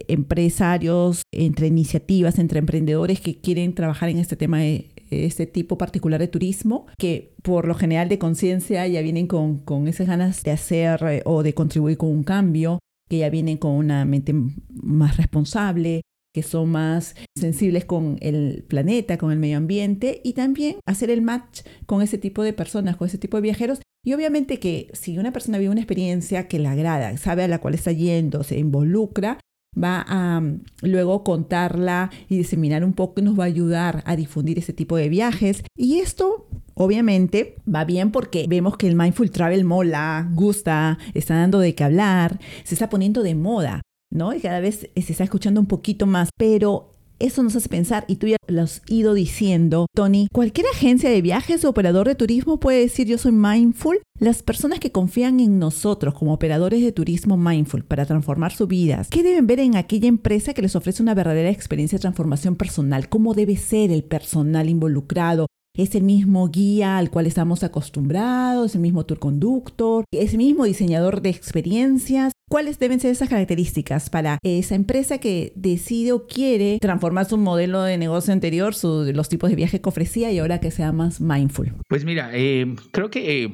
empresarios, 0.08 1.24
entre 1.32 1.68
iniciativas, 1.68 2.40
entre 2.40 2.60
emprendedores 2.60 3.20
que 3.20 3.42
quieren 3.42 3.74
trabajar 3.74 4.10
en 4.10 4.20
este 4.20 4.36
tema 4.36 4.60
de 4.60 4.92
este 5.10 5.46
tipo 5.46 5.78
particular 5.78 6.20
de 6.20 6.28
turismo, 6.28 6.88
que 6.98 7.36
por 7.44 7.68
lo 7.68 7.76
general 7.76 8.10
de 8.10 8.18
conciencia 8.18 8.88
ya 8.88 9.02
vienen 9.02 9.28
con, 9.28 9.60
con 9.60 9.88
esas 9.88 10.08
ganas 10.08 10.44
de 10.44 10.52
hacer 10.52 11.04
eh, 11.04 11.22
o 11.26 11.44
de 11.44 11.54
contribuir 11.54 11.98
con 11.98 12.10
un 12.10 12.24
cambio, 12.24 12.80
que 13.10 13.20
ya 13.20 13.30
vienen 13.30 13.58
con 13.58 13.72
una 13.72 14.06
mente 14.06 14.34
más 14.70 15.18
responsable, 15.18 16.02
que 16.34 16.44
son 16.44 16.70
más 16.70 17.16
sensibles 17.38 17.86
con 17.86 18.18
el 18.22 18.64
planeta, 18.68 19.18
con 19.18 19.32
el 19.32 19.40
medio 19.40 19.58
ambiente 19.58 20.22
y 20.24 20.34
también 20.34 20.78
hacer 20.86 21.10
el 21.10 21.22
match 21.22 21.62
con 21.86 22.02
ese 22.02 22.18
tipo 22.18 22.44
de 22.44 22.54
personas, 22.54 22.98
con 22.98 23.08
ese 23.08 23.18
tipo 23.18 23.38
de 23.38 23.42
viajeros. 23.42 23.80
Y 24.06 24.14
obviamente 24.14 24.60
que 24.60 24.90
si 24.94 25.18
una 25.18 25.32
persona 25.32 25.60
vive 25.60 25.72
una 25.72 25.82
experiencia 25.82 26.48
que 26.48 26.60
le 26.60 26.68
agrada, 26.68 27.16
sabe 27.18 27.44
a 27.44 27.48
la 27.48 27.60
cual 27.60 27.76
está 27.76 27.92
yendo, 27.92 28.44
se 28.44 28.58
involucra, 28.58 29.40
va 29.82 30.04
a 30.08 30.42
mm, 30.42 30.62
luego 30.82 31.24
contarla 31.24 32.12
y 32.30 32.38
diseminar 32.38 32.84
un 32.84 32.94
poco 32.94 33.22
nos 33.22 33.40
va 33.40 33.44
a 33.44 33.48
ayudar 33.48 34.04
a 34.06 34.16
difundir 34.16 34.60
ese 34.60 34.74
tipo 34.74 34.98
de 34.98 35.10
viajes. 35.10 35.64
Y 35.76 36.00
esto 36.00 36.48
obviamente 36.74 37.56
va 37.74 37.86
bien 37.86 38.12
porque 38.12 38.46
vemos 38.48 38.78
que 38.78 38.88
el 38.88 38.96
mindful 38.96 39.32
travel 39.32 39.64
mola, 39.64 40.30
gusta, 40.34 40.98
está 41.14 41.36
dando 41.36 41.60
de 41.60 41.76
qué 41.76 41.84
hablar, 41.84 42.40
se 42.64 42.76
está 42.76 42.90
poniendo 42.90 43.24
de 43.24 43.36
moda. 43.36 43.82
¿No? 44.14 44.34
Y 44.34 44.40
cada 44.40 44.60
vez 44.60 44.90
se 44.96 45.12
está 45.12 45.24
escuchando 45.24 45.60
un 45.60 45.68
poquito 45.68 46.06
más, 46.06 46.30
pero 46.38 46.92
eso 47.20 47.42
nos 47.42 47.56
hace 47.56 47.70
pensar, 47.70 48.06
y 48.08 48.18
tú 48.18 48.28
ya 48.28 48.38
lo 48.48 48.64
has 48.64 48.82
ido 48.88 49.14
diciendo, 49.14 49.88
Tony, 49.96 50.28
cualquier 50.34 50.68
agencia 50.68 51.10
de 51.10 51.22
viajes 51.22 51.64
o 51.64 51.70
operador 51.70 52.08
de 52.08 52.16
turismo 52.16 52.60
puede 52.60 52.80
decir 52.80 53.08
yo 53.08 53.18
soy 53.18 53.32
mindful. 53.32 54.02
Las 54.20 54.44
personas 54.44 54.80
que 54.80 54.92
confían 54.92 55.40
en 55.40 55.58
nosotros 55.58 56.16
como 56.16 56.34
operadores 56.34 56.82
de 56.82 56.92
turismo 56.92 57.38
mindful 57.38 57.86
para 57.86 58.06
transformar 58.06 58.54
sus 58.54 58.68
vidas, 58.68 59.08
¿qué 59.10 59.24
deben 59.24 59.48
ver 59.48 59.60
en 59.60 59.76
aquella 59.76 60.08
empresa 60.08 60.54
que 60.54 60.62
les 60.62 60.76
ofrece 60.76 61.02
una 61.02 61.14
verdadera 61.14 61.50
experiencia 61.50 61.98
de 61.98 62.02
transformación 62.02 62.56
personal? 62.56 63.10
¿Cómo 63.10 63.34
debe 63.34 63.56
ser 63.56 63.92
el 63.92 64.04
personal 64.04 64.70
involucrado? 64.70 65.48
¿Es 65.76 65.96
el 65.96 66.04
mismo 66.04 66.50
guía 66.50 67.00
al 67.00 67.10
cual 67.10 67.26
estamos 67.26 67.64
acostumbrados? 67.64 68.70
¿Es 68.70 68.76
el 68.76 68.82
mismo 68.82 69.08
tour 69.08 69.18
conductor? 69.18 70.06
¿Es 70.12 70.34
el 70.34 70.38
mismo 70.38 70.66
diseñador 70.66 71.24
de 71.24 71.32
experiencias? 71.32 72.32
¿Cuáles 72.48 72.78
deben 72.78 73.00
ser 73.00 73.10
esas 73.10 73.28
características 73.28 74.12
para 74.12 74.38
esa 74.44 74.76
empresa 74.76 75.18
que 75.18 75.52
decide 75.56 76.12
o 76.12 76.28
quiere 76.28 76.78
transformar 76.80 77.26
su 77.26 77.40
modelo 77.40 77.82
de 77.82 77.98
negocio 77.98 78.34
anterior, 78.34 78.76
los 78.84 79.30
tipos 79.30 79.50
de 79.50 79.56
viaje 79.56 79.82
que 79.82 79.90
ofrecía 79.90 80.32
y 80.32 80.38
ahora 80.38 80.60
que 80.60 80.70
sea 80.70 80.92
más 80.92 81.20
mindful? 81.20 81.74
Pues 81.90 82.06
mira, 82.06 82.30
eh, 82.36 82.76
creo 82.92 83.10
que 83.10 83.46
eh, 83.46 83.54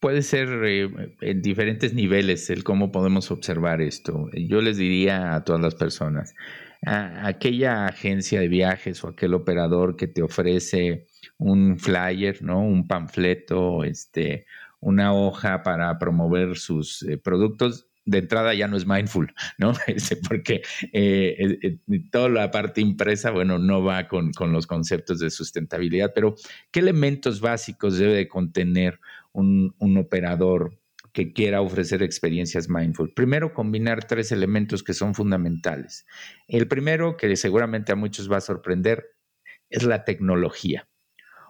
puede 0.00 0.20
ser 0.20 0.48
eh, 0.66 0.90
en 1.22 1.40
diferentes 1.40 1.94
niveles 1.94 2.50
el 2.50 2.62
cómo 2.62 2.92
podemos 2.92 3.30
observar 3.30 3.80
esto. 3.80 4.28
Yo 4.34 4.60
les 4.60 4.76
diría 4.76 5.34
a 5.34 5.44
todas 5.44 5.62
las 5.62 5.76
personas, 5.76 6.34
a 6.84 7.26
aquella 7.26 7.86
agencia 7.86 8.38
de 8.40 8.48
viajes 8.48 9.02
o 9.02 9.08
aquel 9.08 9.32
operador 9.32 9.96
que 9.96 10.08
te 10.08 10.22
ofrece 10.22 11.06
un 11.38 11.78
flyer, 11.78 12.42
¿no? 12.42 12.60
Un 12.60 12.86
panfleto, 12.86 13.84
este, 13.84 14.46
una 14.80 15.14
hoja 15.14 15.62
para 15.62 15.98
promover 15.98 16.56
sus 16.56 17.06
productos, 17.22 17.88
de 18.06 18.18
entrada 18.18 18.54
ya 18.54 18.68
no 18.68 18.76
es 18.76 18.86
mindful, 18.86 19.32
¿no? 19.58 19.72
Este, 19.86 20.16
porque 20.16 20.62
eh, 20.92 21.58
eh, 21.62 21.78
toda 22.10 22.28
la 22.28 22.50
parte 22.50 22.80
impresa, 22.80 23.30
bueno, 23.30 23.58
no 23.58 23.82
va 23.82 24.08
con, 24.08 24.32
los 24.52 24.66
conceptos 24.66 25.18
de 25.18 25.30
sustentabilidad, 25.30 26.12
pero 26.14 26.34
¿qué 26.70 26.80
elementos 26.80 27.40
básicos 27.40 27.98
debe 27.98 28.14
de 28.14 28.28
contener 28.28 29.00
un, 29.32 29.74
un 29.78 29.96
operador 29.98 30.78
que 31.12 31.32
quiera 31.32 31.60
ofrecer 31.60 32.02
experiencias 32.02 32.68
mindful? 32.68 33.12
Primero, 33.14 33.54
combinar 33.54 34.06
tres 34.06 34.32
elementos 34.32 34.82
que 34.82 34.94
son 34.94 35.14
fundamentales. 35.14 36.06
El 36.48 36.68
primero, 36.68 37.16
que 37.16 37.34
seguramente 37.36 37.92
a 37.92 37.96
muchos 37.96 38.30
va 38.30 38.38
a 38.38 38.42
sorprender, 38.42 39.16
es 39.70 39.84
la 39.84 40.04
tecnología. 40.04 40.88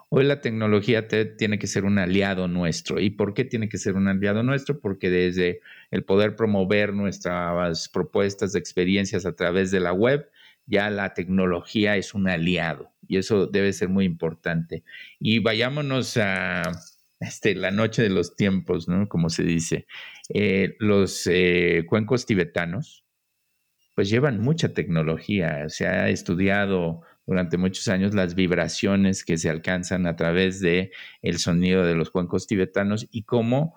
Hoy 0.09 0.23
la 0.23 0.39
tecnología 0.39 1.07
tiene 1.07 1.59
que 1.59 1.67
ser 1.67 1.83
un 1.83 1.97
aliado 1.97 2.47
nuestro. 2.47 2.99
¿Y 2.99 3.09
por 3.09 3.33
qué 3.33 3.43
tiene 3.43 3.69
que 3.69 3.77
ser 3.77 3.95
un 3.95 4.07
aliado 4.07 4.43
nuestro? 4.43 4.79
Porque 4.79 5.09
desde 5.09 5.61
el 5.91 6.03
poder 6.03 6.35
promover 6.35 6.93
nuestras 6.93 7.89
propuestas 7.89 8.53
de 8.53 8.59
experiencias 8.59 9.25
a 9.25 9.35
través 9.35 9.71
de 9.71 9.79
la 9.79 9.93
web, 9.93 10.29
ya 10.67 10.89
la 10.89 11.13
tecnología 11.13 11.95
es 11.95 12.13
un 12.13 12.27
aliado 12.27 12.91
y 13.07 13.17
eso 13.17 13.47
debe 13.47 13.73
ser 13.73 13.89
muy 13.89 14.05
importante. 14.05 14.83
Y 15.19 15.39
vayámonos 15.39 16.17
a 16.17 16.63
este, 17.19 17.55
la 17.55 17.71
noche 17.71 18.01
de 18.01 18.09
los 18.09 18.35
tiempos, 18.35 18.87
¿no? 18.87 19.07
Como 19.07 19.29
se 19.29 19.43
dice. 19.43 19.87
Eh, 20.33 20.75
los 20.79 21.27
eh, 21.27 21.83
cuencos 21.87 22.25
tibetanos, 22.25 23.03
pues 23.95 24.09
llevan 24.09 24.39
mucha 24.41 24.73
tecnología. 24.73 25.69
Se 25.69 25.87
ha 25.87 26.09
estudiado 26.09 27.01
durante 27.25 27.57
muchos 27.57 27.87
años 27.87 28.13
las 28.13 28.35
vibraciones 28.35 29.23
que 29.23 29.37
se 29.37 29.49
alcanzan 29.49 30.07
a 30.07 30.15
través 30.15 30.59
de 30.59 30.91
el 31.21 31.39
sonido 31.39 31.83
de 31.83 31.95
los 31.95 32.11
cuencos 32.11 32.47
tibetanos 32.47 33.07
y 33.11 33.23
cómo 33.23 33.75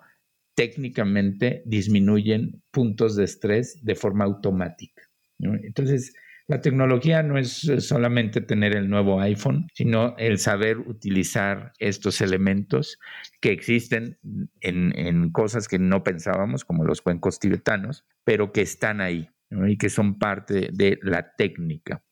técnicamente 0.55 1.63
disminuyen 1.65 2.61
puntos 2.71 3.15
de 3.15 3.23
estrés 3.23 3.83
de 3.83 3.95
forma 3.95 4.25
automática. 4.25 5.03
Entonces, 5.39 6.13
la 6.49 6.61
tecnología 6.61 7.23
no 7.23 7.37
es 7.37 7.71
solamente 7.77 8.41
tener 8.41 8.75
el 8.75 8.89
nuevo 8.89 9.21
iPhone, 9.21 9.67
sino 9.73 10.17
el 10.17 10.39
saber 10.39 10.79
utilizar 10.79 11.73
estos 11.77 12.21
elementos 12.21 12.97
que 13.39 13.51
existen 13.51 14.17
en, 14.59 14.97
en 14.97 15.31
cosas 15.31 15.67
que 15.67 15.79
no 15.79 16.03
pensábamos, 16.03 16.65
como 16.65 16.83
los 16.83 17.01
cuencos 17.01 17.39
tibetanos, 17.39 18.03
pero 18.25 18.51
que 18.51 18.61
están 18.61 18.99
ahí 18.99 19.29
y 19.51 19.77
que 19.77 19.89
son 19.89 20.17
parte 20.19 20.69
de 20.73 20.99
la 21.03 21.35
técnica. 21.35 22.03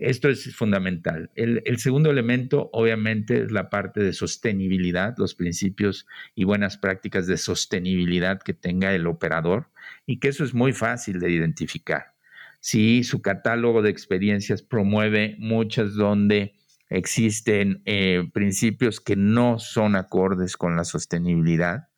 Esto 0.00 0.30
es 0.30 0.56
fundamental. 0.56 1.30
El, 1.34 1.78
segundo 1.78 2.10
elemento, 2.10 2.70
obviamente, 2.72 3.42
es 3.42 3.52
la 3.52 3.68
parte 3.68 4.00
de 4.00 4.14
sostenibilidad, 4.14 5.14
los 5.18 5.34
principios 5.34 6.06
y 6.34 6.44
buenas 6.44 6.78
prácticas 6.78 7.26
de 7.26 7.36
sostenibilidad 7.36 8.40
que 8.40 8.54
tenga 8.54 8.94
el 8.94 9.06
operador 9.06 9.68
y 10.06 10.18
que 10.18 10.28
eso 10.28 10.42
es 10.42 10.54
muy 10.54 10.72
fácil 10.72 11.20
de 11.20 11.30
identificar. 11.30 12.14
Si 12.60 13.04
su 13.04 13.20
catálogo 13.20 13.82
de 13.82 13.90
experiencias 13.90 14.62
promueve 14.62 15.36
muchas 15.38 15.94
donde 15.94 16.54
existen 16.88 17.82
eh, 17.84 18.26
principios 18.32 19.02
que 19.02 19.16
no 19.16 19.58
son 19.58 19.96
acordes 19.96 20.56
con 20.56 20.76
la 20.76 20.84
sostenibilidad, 20.84 21.89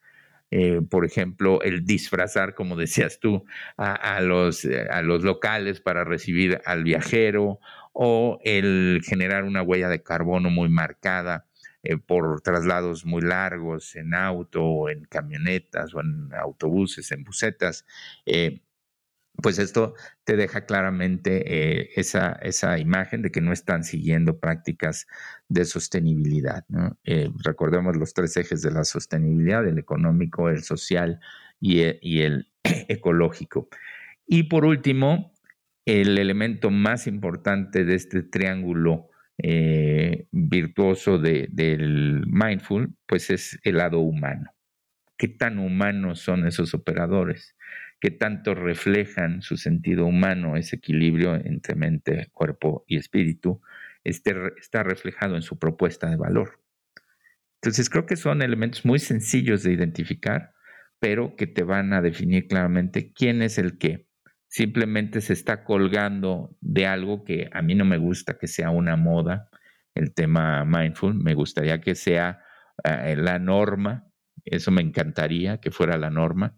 eh, 0.55 0.83
por 0.83 1.07
ejemplo, 1.07 1.63
el 1.63 1.87
disfrazar, 1.87 2.55
como 2.55 2.77
decías 2.77 3.19
tú, 3.19 3.47
a, 3.79 4.21
los, 4.21 4.69
a 4.91 5.01
los 5.01 5.25
locales 5.25 5.81
para 5.81 6.05
recibir 6.05 6.61
al 6.67 6.85
viajero 6.85 7.59
o 7.95 8.39
el 8.45 9.01
generar 9.03 9.45
una 9.45 9.63
huella 9.63 9.89
de 9.89 10.03
carbono 10.03 10.51
muy 10.51 10.69
marcada 10.69 11.47
eh, 11.83 11.97
por 11.97 12.43
traslados 12.43 13.07
muy 13.07 13.23
largos 13.23 13.97
en 13.97 14.13
auto 14.13 14.91
en 14.91 15.07
camionetas 15.07 15.95
o 15.95 16.01
en 16.01 16.29
autobuses, 16.35 17.11
en 17.13 17.25
busetas. 17.25 17.87
Eh, 18.27 18.61
pues 19.43 19.59
esto 19.59 19.95
te 20.25 20.37
deja 20.37 20.65
claramente 20.67 21.81
eh, 21.81 21.91
esa, 21.97 22.33
esa, 22.43 22.79
imagen 22.79 23.23
de 23.23 23.31
que 23.31 23.41
no 23.41 23.53
están 23.53 23.85
siguiendo 23.85 24.39
prácticas 24.39 25.07
de 25.49 25.65
sostenibilidad. 25.65 26.65
recordemos 27.45 27.97
los 27.97 28.15
tres 28.15 28.37
ejes 28.37 28.63
de 28.63 28.71
la 28.71 28.85
sostenibilidad, 28.85 29.67
el 29.67 29.79
económico, 29.79 30.49
el 30.49 30.63
social 30.63 31.21
y 31.61 31.81
el 31.81 32.49
ecológico. 32.89 33.69
Y 34.27 34.45
por 34.45 34.65
último, 34.65 35.33
el 35.85 36.19
elemento 36.19 36.71
más 36.71 37.07
importante 37.07 37.85
de 37.85 37.95
este 37.95 38.23
triángulo 38.23 39.09
eh, 39.39 40.27
virtuoso 40.31 41.19
del 41.19 42.25
mindful, 42.27 42.95
pues 43.07 43.31
es 43.31 43.59
el 43.65 43.79
lado 43.79 44.01
humano. 44.01 44.55
¿Qué 45.17 45.29
tan 45.29 45.59
humanos 45.59 46.21
son 46.21 46.47
esos 46.47 46.75
operadores? 46.75 47.57
Que 48.03 48.11
tanto 48.11 48.57
reflejan 48.57 49.43
su 49.43 49.57
sentido 49.57 50.07
humano, 50.07 50.57
ese 50.57 50.75
equilibrio 50.75 51.37
entre 51.37 51.77
mente, 51.77 52.31
cuerpo 52.33 52.85
y 52.89 52.97
espíritu, 52.97 53.63
este, 54.03 54.35
está 54.59 54.83
reflejado 54.83 55.37
en 55.37 55.43
su 55.43 55.57
propuesta 55.57 56.11
de 56.11 56.17
valor. 56.17 56.61
Entonces 57.61 57.89
creo 57.89 58.05
que 58.05 58.17
son 58.17 58.43
elementos 58.43 58.85
muy 58.85 58.99
sencillos 58.99 59.63
de 59.63 59.73
identificar, 59.73 60.53
pero 60.99 61.37
que 61.37 61.47
te 61.47 61.63
van 61.63 61.93
a 61.93 62.03
definir 62.03 62.49
claramente 62.49 63.13
quién 63.13 63.41
es 63.41 63.57
el 63.57 63.79
que 63.79 64.09
simplemente 64.49 65.21
se 65.21 65.33
está 65.33 65.63
colgando 65.63 66.57
de 66.61 66.87
algo 66.87 67.23
que 67.23 67.51
a 67.53 67.63
mí 67.63 67.77
no 67.77 67.85
me 67.85 67.99
gusta 67.99 68.37
que 68.37 68.49
sea 68.49 68.71
una 68.71 68.97
moda, 68.97 69.49
el 69.95 70.13
tema 70.13 70.65
mindful, 70.65 71.15
me 71.15 71.35
gustaría 71.35 71.81
que 71.81 71.95
sea 71.95 72.43
eh, 72.83 73.15
la 73.17 73.39
norma, 73.39 74.09
eso 74.45 74.73
me 74.73 74.83
encantaría 74.83 75.59
que 75.59 75.71
fuera 75.71 75.97
la 75.99 76.11
norma, 76.11 76.57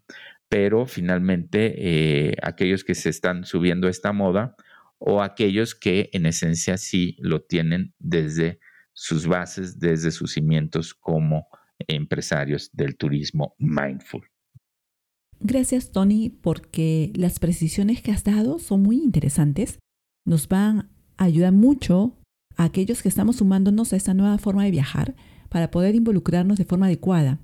pero 0.55 0.87
finalmente 0.87 1.75
eh, 1.79 2.37
aquellos 2.41 2.85
que 2.85 2.95
se 2.95 3.09
están 3.09 3.45
subiendo 3.45 3.89
a 3.89 3.91
esta 3.91 4.13
moda 4.13 4.55
o 4.99 5.21
aquellos 5.21 5.75
que 5.75 6.11
en 6.13 6.27
esencia 6.27 6.77
sí 6.77 7.17
lo 7.19 7.43
tienen 7.43 7.93
desde 7.99 8.61
sus 8.93 9.27
bases 9.27 9.81
desde 9.81 10.13
sus 10.13 10.35
cimientos 10.35 10.95
como 10.95 11.49
empresarios 11.89 12.71
del 12.73 12.97
turismo 12.97 13.57
mindful. 13.59 14.23
Gracias 15.41 15.91
Tony 15.91 16.31
porque 16.31 17.11
las 17.17 17.41
precisiones 17.41 18.01
que 18.01 18.13
has 18.13 18.23
dado 18.23 18.61
son 18.61 18.81
muy 18.81 18.99
interesantes. 18.99 19.81
Nos 20.25 20.47
van 20.47 20.89
a 21.17 21.25
ayudar 21.25 21.51
mucho 21.51 22.17
a 22.55 22.63
aquellos 22.63 23.03
que 23.03 23.09
estamos 23.09 23.39
sumándonos 23.39 23.93
a 23.93 23.97
esta 23.97 24.15
nueva 24.15 24.39
forma 24.39 24.63
de 24.63 24.71
viajar 24.71 25.17
para 25.49 25.73
poder 25.73 25.97
involucrarnos 25.97 26.59
de 26.59 26.65
forma 26.65 26.87
adecuada. 26.87 27.41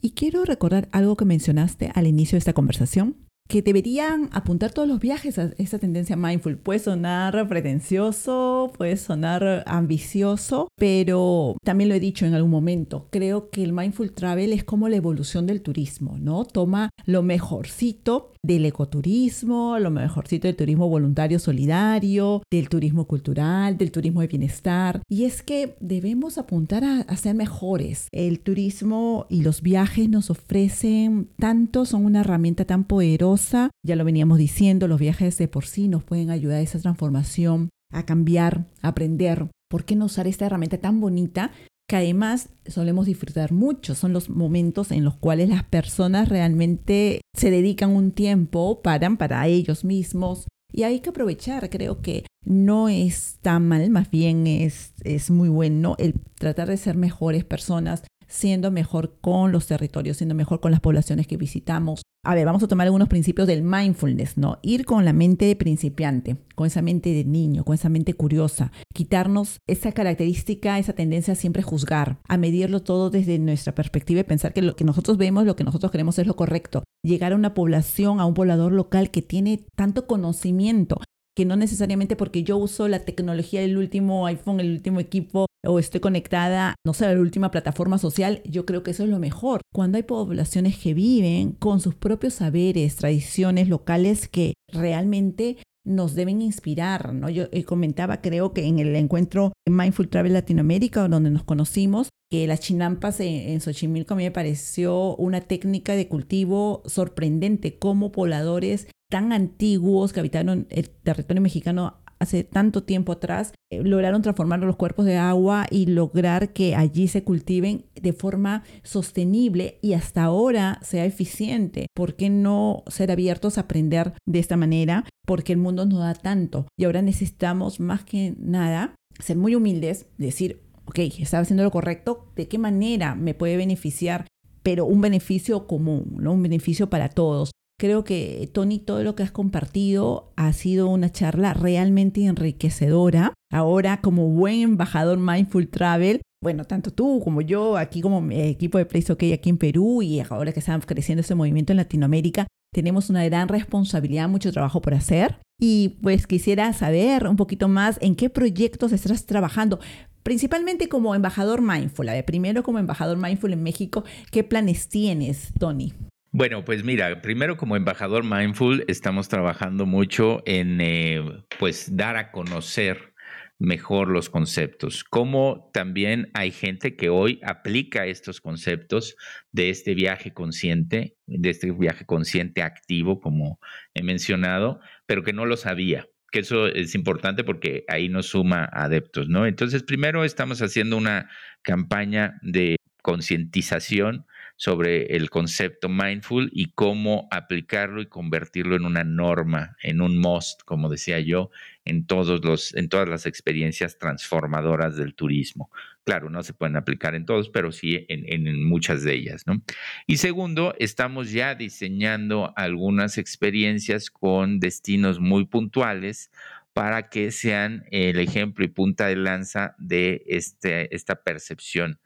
Y 0.00 0.10
quiero 0.10 0.44
recordar 0.44 0.88
algo 0.92 1.16
que 1.16 1.24
mencionaste 1.24 1.90
al 1.94 2.06
inicio 2.06 2.36
de 2.36 2.40
esta 2.40 2.52
conversación, 2.52 3.16
que 3.48 3.62
deberían 3.62 4.28
apuntar 4.32 4.72
todos 4.72 4.86
los 4.86 5.00
viajes 5.00 5.38
a 5.38 5.50
esa 5.56 5.78
tendencia 5.78 6.16
mindful. 6.16 6.58
Puede 6.58 6.80
sonar 6.80 7.48
pretencioso, 7.48 8.70
puede 8.76 8.96
sonar 8.96 9.64
ambicioso, 9.66 10.68
pero 10.76 11.56
también 11.64 11.88
lo 11.88 11.94
he 11.94 12.00
dicho 12.00 12.26
en 12.26 12.34
algún 12.34 12.50
momento, 12.50 13.08
creo 13.10 13.48
que 13.48 13.64
el 13.64 13.72
mindful 13.72 14.12
travel 14.12 14.52
es 14.52 14.64
como 14.64 14.88
la 14.88 14.96
evolución 14.96 15.46
del 15.46 15.62
turismo, 15.62 16.18
¿no? 16.18 16.44
Toma 16.44 16.90
lo 17.06 17.22
mejorcito 17.22 18.32
del 18.48 18.66
ecoturismo, 18.66 19.78
lo 19.78 19.92
mejorcito 19.92 20.48
del 20.48 20.56
turismo 20.56 20.88
voluntario 20.88 21.38
solidario, 21.38 22.42
del 22.50 22.68
turismo 22.68 23.06
cultural, 23.06 23.78
del 23.78 23.92
turismo 23.92 24.22
de 24.22 24.26
bienestar. 24.26 25.02
Y 25.08 25.24
es 25.24 25.44
que 25.44 25.76
debemos 25.78 26.36
apuntar 26.36 26.82
a, 26.82 27.02
a 27.02 27.16
ser 27.16 27.36
mejores. 27.36 28.08
El 28.10 28.40
turismo 28.40 29.26
y 29.28 29.42
los 29.42 29.62
viajes 29.62 30.08
nos 30.08 30.30
ofrecen 30.30 31.28
tanto, 31.38 31.84
son 31.84 32.04
una 32.04 32.22
herramienta 32.22 32.64
tan 32.64 32.82
poderosa 32.82 33.70
ya 33.84 33.96
lo 33.96 34.04
veníamos 34.04 34.38
diciendo, 34.38 34.88
los 34.88 35.00
viajes 35.00 35.38
de 35.38 35.48
por 35.48 35.64
sí 35.64 35.88
nos 35.88 36.04
pueden 36.04 36.30
ayudar 36.30 36.58
a 36.58 36.62
esa 36.62 36.78
transformación, 36.78 37.70
a 37.92 38.04
cambiar, 38.04 38.66
a 38.82 38.88
aprender. 38.88 39.48
¿Por 39.70 39.84
qué 39.84 39.96
no 39.96 40.06
usar 40.06 40.26
esta 40.26 40.46
herramienta 40.46 40.78
tan 40.78 41.00
bonita 41.00 41.52
que 41.88 41.96
además 41.96 42.50
solemos 42.66 43.06
disfrutar 43.06 43.50
mucho. 43.50 43.94
Son 43.94 44.12
los 44.12 44.28
momentos 44.28 44.92
en 44.92 45.04
los 45.04 45.16
cuales 45.16 45.48
las 45.48 45.64
personas 45.64 46.28
realmente 46.28 47.22
se 47.34 47.50
dedican 47.50 47.90
un 47.90 48.12
tiempo, 48.12 48.82
paran 48.82 49.16
para 49.16 49.46
ellos 49.46 49.84
mismos. 49.84 50.46
Y 50.70 50.82
hay 50.82 51.00
que 51.00 51.08
aprovechar, 51.10 51.70
creo 51.70 52.02
que 52.02 52.26
no 52.44 52.90
es 52.90 53.38
tan 53.40 53.66
mal, 53.66 53.88
más 53.88 54.10
bien 54.10 54.46
es, 54.46 54.92
es 55.02 55.30
muy 55.30 55.48
bueno 55.48 55.96
el 55.98 56.14
tratar 56.38 56.68
de 56.68 56.76
ser 56.76 56.94
mejores 56.94 57.44
personas, 57.44 58.04
siendo 58.28 58.70
mejor 58.70 59.18
con 59.20 59.50
los 59.50 59.66
territorios, 59.66 60.18
siendo 60.18 60.34
mejor 60.34 60.60
con 60.60 60.70
las 60.70 60.80
poblaciones 60.80 61.26
que 61.26 61.36
visitamos. 61.36 62.02
A 62.24 62.34
ver, 62.34 62.44
vamos 62.44 62.62
a 62.62 62.68
tomar 62.68 62.86
algunos 62.86 63.08
principios 63.08 63.46
del 63.46 63.62
mindfulness, 63.62 64.36
¿no? 64.36 64.58
Ir 64.62 64.84
con 64.84 65.04
la 65.04 65.12
mente 65.12 65.46
de 65.46 65.56
principiante, 65.56 66.36
con 66.54 66.66
esa 66.66 66.82
mente 66.82 67.10
de 67.10 67.24
niño, 67.24 67.64
con 67.64 67.74
esa 67.74 67.88
mente 67.88 68.12
curiosa, 68.12 68.70
quitarnos 68.92 69.58
esa 69.66 69.92
característica, 69.92 70.78
esa 70.78 70.92
tendencia 70.92 71.32
a 71.32 71.36
siempre 71.36 71.62
juzgar, 71.62 72.18
a 72.28 72.36
medirlo 72.36 72.82
todo 72.82 73.10
desde 73.10 73.38
nuestra 73.38 73.74
perspectiva 73.74 74.20
y 74.20 74.24
pensar 74.24 74.52
que 74.52 74.62
lo 74.62 74.76
que 74.76 74.84
nosotros 74.84 75.16
vemos, 75.16 75.46
lo 75.46 75.56
que 75.56 75.64
nosotros 75.64 75.90
queremos 75.90 76.18
es 76.18 76.26
lo 76.26 76.36
correcto. 76.36 76.84
Llegar 77.02 77.32
a 77.32 77.36
una 77.36 77.54
población, 77.54 78.20
a 78.20 78.26
un 78.26 78.34
poblador 78.34 78.72
local 78.72 79.10
que 79.10 79.22
tiene 79.22 79.64
tanto 79.76 80.06
conocimiento, 80.06 81.00
que 81.36 81.44
no 81.44 81.54
necesariamente 81.54 82.16
porque 82.16 82.42
yo 82.42 82.56
uso 82.56 82.88
la 82.88 83.04
tecnología 83.04 83.60
del 83.60 83.78
último 83.78 84.26
iPhone, 84.26 84.58
el 84.58 84.72
último 84.72 84.98
equipo 84.98 85.46
o 85.68 85.78
estoy 85.78 86.00
conectada, 86.00 86.74
no 86.84 86.94
sé, 86.94 87.04
a 87.04 87.12
la 87.12 87.20
última 87.20 87.50
plataforma 87.50 87.98
social, 87.98 88.40
yo 88.44 88.64
creo 88.64 88.82
que 88.82 88.92
eso 88.92 89.04
es 89.04 89.10
lo 89.10 89.18
mejor. 89.18 89.60
Cuando 89.72 89.96
hay 89.96 90.02
poblaciones 90.02 90.78
que 90.78 90.94
viven 90.94 91.52
con 91.52 91.80
sus 91.80 91.94
propios 91.94 92.34
saberes, 92.34 92.96
tradiciones 92.96 93.68
locales 93.68 94.28
que 94.28 94.54
realmente 94.72 95.58
nos 95.84 96.14
deben 96.14 96.40
inspirar, 96.40 97.12
¿no? 97.14 97.28
Yo 97.28 97.44
eh, 97.52 97.64
comentaba, 97.64 98.20
creo 98.20 98.52
que 98.52 98.66
en 98.66 98.78
el 98.78 98.96
encuentro 98.96 99.52
Mindful 99.68 100.08
Travel 100.08 100.32
Latinoamérica, 100.32 101.06
donde 101.06 101.30
nos 101.30 101.44
conocimos, 101.44 102.08
que 102.30 102.46
las 102.46 102.60
chinampas 102.60 103.20
en, 103.20 103.50
en 103.50 103.60
Xochimilco 103.60 104.14
a 104.14 104.16
mí 104.16 104.24
me 104.24 104.30
pareció 104.30 105.16
una 105.16 105.42
técnica 105.42 105.94
de 105.94 106.08
cultivo 106.08 106.82
sorprendente, 106.86 107.78
como 107.78 108.12
pobladores 108.12 108.88
tan 109.10 109.32
antiguos 109.32 110.12
que 110.12 110.20
habitaron 110.20 110.66
el 110.70 110.90
territorio 110.90 111.42
mexicano 111.42 111.98
hace 112.20 112.44
tanto 112.44 112.82
tiempo 112.82 113.12
atrás, 113.12 113.52
eh, 113.70 113.82
lograron 113.82 114.22
transformar 114.22 114.60
los 114.60 114.76
cuerpos 114.76 115.04
de 115.06 115.16
agua 115.16 115.66
y 115.70 115.86
lograr 115.86 116.52
que 116.52 116.74
allí 116.74 117.08
se 117.08 117.24
cultiven 117.24 117.86
de 117.94 118.12
forma 118.12 118.64
sostenible 118.82 119.78
y 119.82 119.92
hasta 119.92 120.24
ahora 120.24 120.78
sea 120.82 121.04
eficiente. 121.04 121.86
¿Por 121.94 122.16
qué 122.16 122.30
no 122.30 122.82
ser 122.86 123.10
abiertos 123.10 123.58
a 123.58 123.62
aprender 123.62 124.14
de 124.26 124.38
esta 124.38 124.56
manera? 124.56 125.04
Porque 125.26 125.52
el 125.52 125.58
mundo 125.58 125.86
nos 125.86 126.00
da 126.00 126.14
tanto 126.14 126.66
y 126.78 126.84
ahora 126.84 127.02
necesitamos 127.02 127.80
más 127.80 128.04
que 128.04 128.34
nada 128.38 128.94
ser 129.18 129.36
muy 129.36 129.54
humildes, 129.54 130.06
decir, 130.16 130.62
ok, 130.86 130.98
estaba 131.18 131.42
haciendo 131.42 131.64
lo 131.64 131.70
correcto, 131.70 132.32
¿de 132.36 132.48
qué 132.48 132.58
manera 132.58 133.14
me 133.14 133.34
puede 133.34 133.56
beneficiar? 133.56 134.26
Pero 134.62 134.86
un 134.86 135.00
beneficio 135.00 135.66
común, 135.66 136.16
¿no? 136.20 136.32
un 136.32 136.42
beneficio 136.42 136.90
para 136.90 137.08
todos. 137.08 137.50
Creo 137.80 138.02
que, 138.02 138.50
Tony, 138.52 138.80
todo 138.80 139.04
lo 139.04 139.14
que 139.14 139.22
has 139.22 139.30
compartido 139.30 140.32
ha 140.34 140.52
sido 140.52 140.88
una 140.88 141.12
charla 141.12 141.54
realmente 141.54 142.24
enriquecedora. 142.24 143.34
Ahora, 143.52 144.00
como 144.00 144.28
buen 144.28 144.62
embajador 144.62 145.18
Mindful 145.18 145.68
Travel, 145.68 146.20
bueno, 146.42 146.64
tanto 146.64 146.90
tú 146.90 147.20
como 147.22 147.40
yo, 147.40 147.76
aquí 147.76 148.00
como 148.00 148.28
equipo 148.32 148.78
de 148.78 148.86
Place 148.86 149.12
OK 149.12 149.22
aquí 149.32 149.50
en 149.50 149.58
Perú 149.58 150.02
y 150.02 150.18
ahora 150.20 150.52
que 150.52 150.58
estamos 150.58 150.86
creciendo 150.86 151.20
ese 151.20 151.36
movimiento 151.36 151.72
en 151.72 151.76
Latinoamérica, 151.76 152.48
tenemos 152.74 153.10
una 153.10 153.24
gran 153.24 153.46
responsabilidad, 153.46 154.28
mucho 154.28 154.52
trabajo 154.52 154.80
por 154.80 154.94
hacer. 154.94 155.38
Y 155.60 156.00
pues 156.02 156.26
quisiera 156.26 156.72
saber 156.72 157.28
un 157.28 157.36
poquito 157.36 157.68
más 157.68 157.98
en 158.00 158.16
qué 158.16 158.28
proyectos 158.28 158.90
estás 158.90 159.24
trabajando, 159.24 159.78
principalmente 160.24 160.88
como 160.88 161.14
embajador 161.14 161.62
Mindful. 161.62 162.08
A 162.08 162.12
ver, 162.12 162.24
primero 162.24 162.64
como 162.64 162.80
embajador 162.80 163.18
Mindful 163.18 163.52
en 163.52 163.62
México, 163.62 164.02
¿qué 164.32 164.42
planes 164.42 164.88
tienes, 164.88 165.52
Tony? 165.60 165.92
Bueno, 166.38 166.64
pues 166.64 166.84
mira, 166.84 167.20
primero 167.20 167.56
como 167.56 167.74
embajador 167.74 168.22
Mindful 168.22 168.84
estamos 168.86 169.28
trabajando 169.28 169.86
mucho 169.86 170.40
en 170.46 170.80
eh, 170.80 171.20
pues 171.58 171.96
dar 171.96 172.16
a 172.16 172.30
conocer 172.30 173.12
mejor 173.58 174.06
los 174.06 174.30
conceptos, 174.30 175.02
como 175.02 175.68
también 175.74 176.30
hay 176.34 176.52
gente 176.52 176.94
que 176.94 177.08
hoy 177.08 177.40
aplica 177.42 178.06
estos 178.06 178.40
conceptos 178.40 179.16
de 179.50 179.70
este 179.70 179.94
viaje 179.94 180.32
consciente, 180.32 181.16
de 181.26 181.50
este 181.50 181.72
viaje 181.72 182.06
consciente 182.06 182.62
activo, 182.62 183.20
como 183.20 183.58
he 183.92 184.04
mencionado, 184.04 184.78
pero 185.06 185.24
que 185.24 185.32
no 185.32 185.44
lo 185.44 185.56
sabía 185.56 186.06
que 186.30 186.40
eso 186.40 186.68
es 186.68 186.94
importante 186.94 187.42
porque 187.42 187.84
ahí 187.88 188.08
nos 188.08 188.26
suma 188.26 188.68
adeptos, 188.70 189.28
¿no? 189.28 189.46
Entonces, 189.46 189.82
primero 189.82 190.24
estamos 190.24 190.62
haciendo 190.62 190.98
una 190.98 191.30
campaña 191.62 192.38
de 192.42 192.76
concientización 193.02 194.26
sobre 194.58 195.14
el 195.14 195.30
concepto 195.30 195.88
mindful 195.88 196.50
y 196.52 196.72
cómo 196.72 197.28
aplicarlo 197.30 198.02
y 198.02 198.06
convertirlo 198.06 198.74
en 198.74 198.84
una 198.84 199.04
norma, 199.04 199.76
en 199.80 200.00
un 200.00 200.18
must, 200.18 200.62
como 200.64 200.88
decía 200.88 201.20
yo, 201.20 201.50
en, 201.84 202.06
todos 202.06 202.44
los, 202.44 202.74
en 202.74 202.88
todas 202.88 203.08
las 203.08 203.24
experiencias 203.24 203.98
transformadoras 203.98 204.96
del 204.96 205.14
turismo. 205.14 205.70
Claro, 206.02 206.28
no 206.28 206.42
se 206.42 206.54
pueden 206.54 206.74
aplicar 206.74 207.14
en 207.14 207.24
todos, 207.24 207.50
pero 207.50 207.70
sí 207.70 208.04
en, 208.08 208.64
muchas 208.64 209.04
de 209.04 209.14
ellas. 209.14 209.46
¿no? 209.46 209.62
Y 210.08 210.16
segundo, 210.16 210.74
estamos 210.80 211.30
ya 211.30 211.54
diseñando 211.54 212.52
algunas 212.56 213.16
experiencias 213.16 214.10
con 214.10 214.58
destinos 214.58 215.20
muy 215.20 215.46
puntuales 215.46 216.32
para 216.72 217.10
que 217.10 217.30
sean 217.30 217.84
el 217.92 218.18
ejemplo 218.18 218.64
y 218.64 218.68
punta 218.68 219.06
de 219.06 219.14
lanza 219.14 219.76
de 219.78 220.24
este, 220.26 220.92
esta 220.96 221.22
percepción 221.22 222.00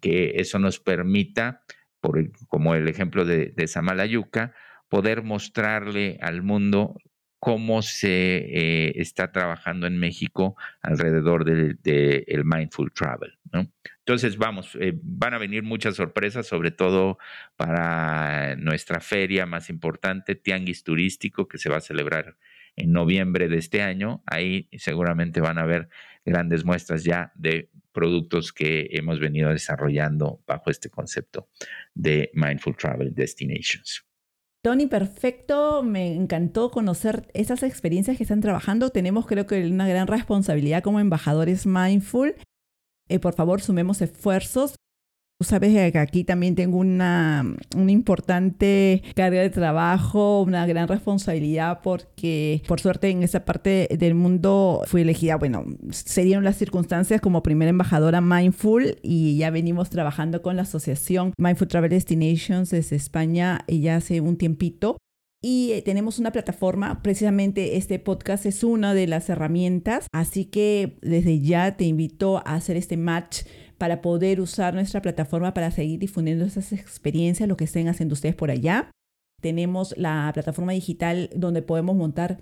que 0.00 0.34
eso 0.36 0.58
nos 0.58 0.80
permita, 0.80 1.62
por 2.00 2.18
como 2.48 2.74
el 2.74 2.88
ejemplo 2.88 3.24
de, 3.24 3.52
de 3.56 3.66
Samalayuca, 3.66 4.54
poder 4.88 5.22
mostrarle 5.22 6.18
al 6.20 6.42
mundo 6.42 6.96
cómo 7.40 7.82
se 7.82 8.36
eh, 8.36 8.92
está 8.96 9.30
trabajando 9.30 9.86
en 9.86 9.98
México 9.98 10.56
alrededor 10.82 11.44
del 11.44 11.78
de, 11.82 12.42
mindful 12.44 12.92
travel. 12.92 13.38
Entonces, 13.98 14.36
vamos, 14.36 14.76
eh, 14.80 14.98
van 15.02 15.34
a 15.34 15.38
venir 15.38 15.62
muchas 15.62 15.96
sorpresas, 15.96 16.46
sobre 16.46 16.70
todo 16.70 17.18
para 17.56 18.56
nuestra 18.56 19.00
feria 19.00 19.46
más 19.46 19.70
importante, 19.70 20.34
Tianguis 20.34 20.82
Turístico, 20.82 21.46
que 21.46 21.58
se 21.58 21.70
va 21.70 21.76
a 21.76 21.80
celebrar 21.80 22.36
en 22.78 22.92
noviembre 22.92 23.48
de 23.48 23.58
este 23.58 23.82
año. 23.82 24.22
Ahí 24.26 24.68
seguramente 24.78 25.40
van 25.40 25.58
a 25.58 25.66
ver 25.66 25.88
grandes 26.24 26.64
muestras 26.64 27.04
ya 27.04 27.32
de 27.34 27.70
productos 27.92 28.52
que 28.52 28.88
hemos 28.92 29.18
venido 29.18 29.50
desarrollando 29.50 30.42
bajo 30.46 30.70
este 30.70 30.88
concepto 30.90 31.48
de 31.94 32.30
Mindful 32.34 32.76
Travel 32.76 33.14
Destinations. 33.14 34.04
Tony, 34.62 34.86
perfecto. 34.86 35.82
Me 35.82 36.14
encantó 36.14 36.70
conocer 36.70 37.28
esas 37.34 37.62
experiencias 37.62 38.16
que 38.16 38.24
están 38.24 38.40
trabajando. 38.40 38.90
Tenemos 38.90 39.26
creo 39.26 39.46
que 39.46 39.66
una 39.66 39.88
gran 39.88 40.06
responsabilidad 40.06 40.82
como 40.82 41.00
embajadores 41.00 41.66
mindful. 41.66 42.34
Eh, 43.08 43.18
por 43.18 43.34
favor, 43.34 43.60
sumemos 43.60 44.02
esfuerzos. 44.02 44.76
Tú 45.40 45.46
sabes 45.46 45.92
que 45.92 45.98
aquí 45.98 46.24
también 46.24 46.56
tengo 46.56 46.78
una, 46.78 47.44
una, 47.76 47.92
importante 47.92 49.04
carga 49.14 49.40
de 49.40 49.50
trabajo, 49.50 50.42
una 50.42 50.66
gran 50.66 50.88
responsabilidad 50.88 51.78
porque 51.80 52.64
por 52.66 52.80
suerte 52.80 53.10
en 53.10 53.22
esa 53.22 53.44
parte 53.44 53.86
del 53.96 54.16
mundo 54.16 54.82
fui 54.86 55.02
elegida, 55.02 55.36
bueno, 55.36 55.64
se 55.90 56.24
dieron 56.24 56.42
las 56.42 56.56
circunstancias 56.56 57.20
como 57.20 57.44
primera 57.44 57.70
embajadora 57.70 58.20
Mindful 58.20 58.98
y 59.00 59.36
ya 59.36 59.50
venimos 59.50 59.90
trabajando 59.90 60.42
con 60.42 60.56
la 60.56 60.62
asociación 60.62 61.32
Mindful 61.38 61.68
Travel 61.68 61.90
Destinations 61.90 62.70
desde 62.70 62.96
España 62.96 63.64
ya 63.68 63.94
hace 63.94 64.20
un 64.20 64.36
tiempito. 64.36 64.98
Y 65.40 65.70
eh, 65.70 65.82
tenemos 65.82 66.18
una 66.18 66.32
plataforma, 66.32 67.00
precisamente 67.00 67.76
este 67.76 68.00
podcast 68.00 68.44
es 68.44 68.64
una 68.64 68.92
de 68.92 69.06
las 69.06 69.30
herramientas, 69.30 70.08
así 70.12 70.46
que 70.46 70.98
desde 71.00 71.38
ya 71.40 71.76
te 71.76 71.84
invito 71.84 72.38
a 72.38 72.56
hacer 72.56 72.76
este 72.76 72.96
match 72.96 73.42
para 73.78 74.02
poder 74.02 74.40
usar 74.40 74.74
nuestra 74.74 75.00
plataforma 75.00 75.54
para 75.54 75.70
seguir 75.70 76.00
difundiendo 76.00 76.44
esas 76.44 76.72
experiencias, 76.72 77.48
lo 77.48 77.56
que 77.56 77.64
estén 77.64 77.88
haciendo 77.88 78.12
ustedes 78.12 78.34
por 78.34 78.50
allá. 78.50 78.90
Tenemos 79.40 79.94
la 79.96 80.30
plataforma 80.34 80.72
digital 80.72 81.30
donde 81.34 81.62
podemos 81.62 81.96
montar 81.96 82.40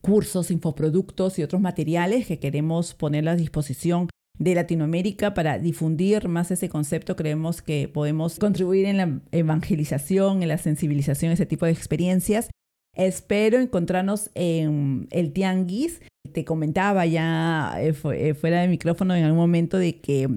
cursos, 0.00 0.50
infoproductos 0.50 1.38
y 1.38 1.42
otros 1.42 1.60
materiales 1.60 2.26
que 2.26 2.38
queremos 2.38 2.94
poner 2.94 3.28
a 3.28 3.36
disposición 3.36 4.08
de 4.38 4.54
Latinoamérica 4.54 5.34
para 5.34 5.58
difundir 5.58 6.28
más 6.28 6.50
ese 6.50 6.68
concepto. 6.68 7.16
Creemos 7.16 7.62
que 7.62 7.88
podemos 7.88 8.38
contribuir 8.38 8.86
en 8.86 8.96
la 8.96 9.20
evangelización, 9.30 10.42
en 10.42 10.48
la 10.48 10.58
sensibilización, 10.58 11.32
ese 11.32 11.46
tipo 11.46 11.66
de 11.66 11.72
experiencias. 11.72 12.50
Espero 12.96 13.58
encontrarnos 13.58 14.30
en 14.34 15.06
el 15.10 15.32
Tianguis. 15.32 16.00
Te 16.32 16.44
comentaba 16.44 17.06
ya 17.06 17.74
eh, 17.78 17.94
eh, 18.14 18.34
fuera 18.34 18.62
de 18.62 18.68
micrófono 18.68 19.14
en 19.14 19.24
algún 19.24 19.38
momento 19.38 19.78
de 19.78 20.00
que 20.00 20.28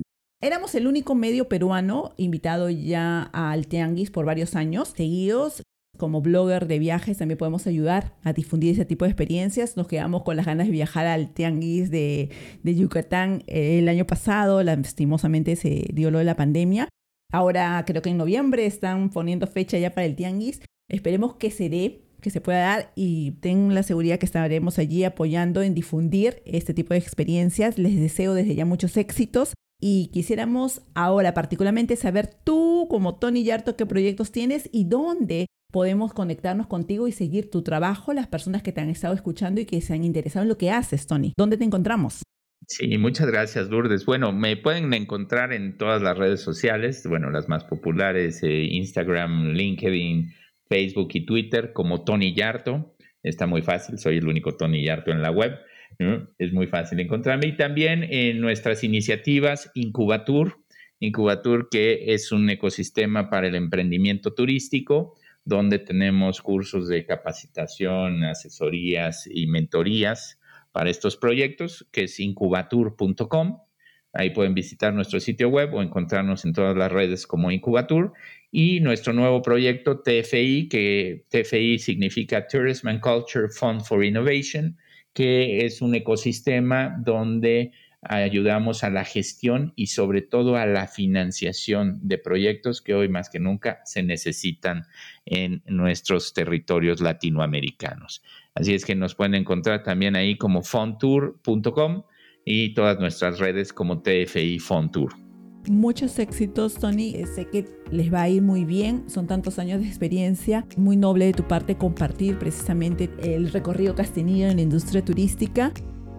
Éramos 0.42 0.76
el 0.76 0.86
único 0.86 1.16
medio 1.16 1.48
peruano 1.48 2.14
invitado 2.18 2.70
ya 2.70 3.24
al 3.34 3.68
Tianguis 3.68 4.12
por 4.12 4.26
varios 4.26 4.56
años 4.56 4.94
seguidos. 4.96 5.64
Como 5.98 6.22
blogger 6.22 6.68
de 6.68 6.78
viajes 6.78 7.18
también 7.18 7.38
podemos 7.38 7.68
ayudar 7.68 8.14
a 8.22 8.34
difundir 8.34 8.74
ese 8.74 8.84
tipo 8.84 9.06
de 9.06 9.12
experiencias. 9.12 9.78
Nos 9.78 9.88
quedamos 9.88 10.24
con 10.24 10.36
las 10.36 10.46
ganas 10.46 10.68
de 10.68 10.74
viajar 10.74 11.08
al 11.08 11.34
Tianguis 11.34 11.90
de, 11.90 12.30
Yucatán 12.64 13.44
eh, 13.48 13.80
el 13.80 13.88
año 13.88 14.06
pasado. 14.06 14.62
Lastimosamente 14.62 15.56
se 15.56 15.88
dio 15.94 16.12
lo 16.12 16.20
de 16.20 16.26
la 16.26 16.36
pandemia. 16.36 16.90
Ahora 17.32 17.82
creo 17.88 18.02
que 18.02 18.10
en 18.10 18.18
noviembre 18.18 18.66
están 18.66 19.10
poniendo 19.10 19.48
fecha 19.48 19.78
ya 19.78 19.96
para 19.96 20.06
el 20.06 20.16
Tianguis. 20.16 20.62
Esperemos 20.90 21.36
que 21.36 21.50
se 21.50 21.70
dé 21.70 22.02
que 22.22 22.30
se 22.30 22.42
pueda 22.42 22.60
dar 22.60 22.92
y 22.96 23.32
tengo 23.40 23.72
la 23.72 23.84
seguridad 23.84 24.18
que 24.18 24.26
estaremos 24.26 24.80
allí 24.80 25.04
apoyando 25.04 25.62
en 25.62 25.76
difundir 25.76 26.42
este 26.46 26.74
tipo 26.74 26.94
de 26.94 27.00
experiencias. 27.00 27.78
Les 27.78 27.96
deseo 27.96 28.34
desde 28.34 28.56
ya 28.56 28.66
muchos 28.66 28.98
éxitos 28.98 29.54
y 29.88 30.08
quisiéramos 30.08 30.82
ahora 30.96 31.36
particularmente 31.36 31.96
saber 31.96 32.28
tú, 32.44 32.88
como 32.90 33.20
Tony 33.20 33.44
Yarto, 33.44 33.76
qué 33.76 33.86
proyectos 33.86 34.32
tienes 34.32 34.68
y 34.72 34.86
dónde 34.86 35.46
podemos 35.72 36.12
conectarnos 36.12 36.66
contigo 36.66 37.08
y 37.08 37.12
seguir 37.12 37.52
tu 37.52 37.62
trabajo, 37.62 38.12
las 38.12 38.26
personas 38.26 38.64
que 38.64 38.72
te 38.72 38.82
han 38.82 38.90
estado 38.90 39.14
escuchando 39.14 39.62
y 39.62 39.66
que 39.66 39.82
se 39.82 39.94
han 39.94 40.04
interesado 40.04 40.42
en 40.42 40.50
lo 40.50 40.58
que 40.58 40.72
haces, 40.72 41.06
Tony. 41.06 41.34
¿Dónde 41.38 41.58
te 41.58 41.66
encontramos? 41.66 42.24
Sí, 42.68 42.98
muchas 42.98 43.28
gracias, 43.28 43.70
Lourdes. 43.70 44.08
Bueno, 44.08 44.32
me 44.32 44.58
pueden 44.58 44.92
encontrar 44.92 45.54
en 45.54 45.78
todas 45.78 46.02
las 46.02 46.18
redes 46.18 46.42
sociales, 46.42 47.06
bueno, 47.08 47.30
las 47.30 47.48
más 47.48 47.64
populares, 47.66 48.42
eh, 48.42 48.64
Instagram, 48.64 49.52
LinkedIn, 49.52 50.34
Facebook 50.68 51.10
y 51.14 51.28
Twitter, 51.28 51.74
como 51.74 52.04
Tony 52.04 52.34
Yarto. 52.34 52.96
Está 53.22 53.46
muy 53.46 53.62
fácil, 53.62 54.00
soy 54.00 54.18
el 54.18 54.28
único 54.28 54.58
Tony 54.58 54.84
Yarto 54.84 55.12
en 55.12 55.22
la 55.22 55.30
web. 55.30 55.60
Es 56.38 56.52
muy 56.54 56.68
fácil 56.68 57.00
encontrarme. 57.00 57.48
Y 57.48 57.58
también 57.58 58.04
en 58.04 58.42
nuestras 58.42 58.84
iniciativas 58.84 59.72
Incubatur, 59.76 60.60
Incubatur 61.00 61.70
que 61.70 62.14
es 62.14 62.32
un 62.32 62.50
ecosistema 62.50 63.30
para 63.30 63.48
el 63.48 63.56
emprendimiento 63.56 64.34
turístico, 64.34 65.16
donde 65.44 65.80
tenemos 65.80 66.42
cursos 66.42 66.88
de 66.88 67.06
capacitación, 67.06 68.24
asesorías 68.24 69.28
y 69.32 69.48
mentorías 69.48 70.40
para 70.72 70.90
estos 70.90 71.18
proyectos, 71.18 71.88
que 71.92 72.04
es 72.04 72.20
incubatur.com. 72.20 73.60
Ahí 74.12 74.30
pueden 74.30 74.54
visitar 74.54 74.94
nuestro 74.94 75.20
sitio 75.20 75.50
web 75.50 75.74
o 75.74 75.82
encontrarnos 75.82 76.46
en 76.46 76.54
todas 76.54 76.76
las 76.76 76.92
redes 76.92 77.28
como 77.28 77.52
Incubatur. 77.52 78.14
Y 78.50 78.80
nuestro 78.80 79.12
nuevo 79.12 79.42
proyecto 79.42 80.00
TFI, 80.00 80.70
que 80.70 81.26
TFI 81.30 81.80
significa 81.80 82.48
Tourism 82.48 82.88
and 82.88 83.02
Culture 83.02 83.50
Fund 83.50 83.82
for 83.82 84.04
Innovation, 84.04 84.78
que 85.16 85.66
es 85.66 85.82
un 85.82 85.96
ecosistema 85.96 86.96
donde 87.00 87.72
ayudamos 88.02 88.84
a 88.84 88.90
la 88.90 89.06
gestión 89.06 89.74
y 89.76 89.88
sobre 89.88 90.22
todo 90.22 90.58
a 90.58 90.66
la 90.66 90.88
financiación 90.88 92.00
de 92.04 92.18
proyectos 92.18 92.82
que 92.82 92.94
hoy 92.94 93.10
más 93.10 93.30
que 93.30 93.40
nunca 93.40 93.80
se 93.86 94.04
necesitan 94.04 94.86
en 95.26 95.64
nuestros 95.66 96.34
territorios 96.34 97.02
latinoamericanos. 97.02 98.24
Así 98.54 98.74
es 98.74 98.86
que 98.86 98.94
nos 98.94 99.16
pueden 99.16 99.36
encontrar 99.36 99.84
también 99.84 100.16
ahí 100.16 100.38
como 100.38 100.62
fontour.com 100.62 102.04
y 102.44 102.74
todas 102.74 103.00
nuestras 103.00 103.40
redes 103.40 103.72
como 103.72 104.02
TFI 104.02 104.60
Fontour. 104.60 105.25
Muchos 105.68 106.20
éxitos, 106.20 106.76
Tony. 106.76 107.16
Eh, 107.16 107.26
sé 107.28 107.46
que 107.46 107.66
les 107.92 108.14
va 108.14 108.24
a 108.24 108.30
ir 108.30 108.42
muy 108.42 108.66
bien. 108.66 109.04
Son 109.08 109.28
tantos 109.28 109.60
años 109.60 109.82
de 109.82 109.88
experiencia. 109.88 110.66
Muy 110.78 110.96
noble 110.96 111.26
de 111.26 111.34
tu 111.34 111.44
parte 111.48 111.76
compartir 111.76 112.38
precisamente 112.38 113.10
el 113.22 113.52
recorrido 113.52 113.96
que 113.96 114.04
has 114.04 114.12
tenido 114.12 114.50
en 114.50 114.58
la 114.58 114.62
industria 114.62 115.04
turística. 115.04 115.72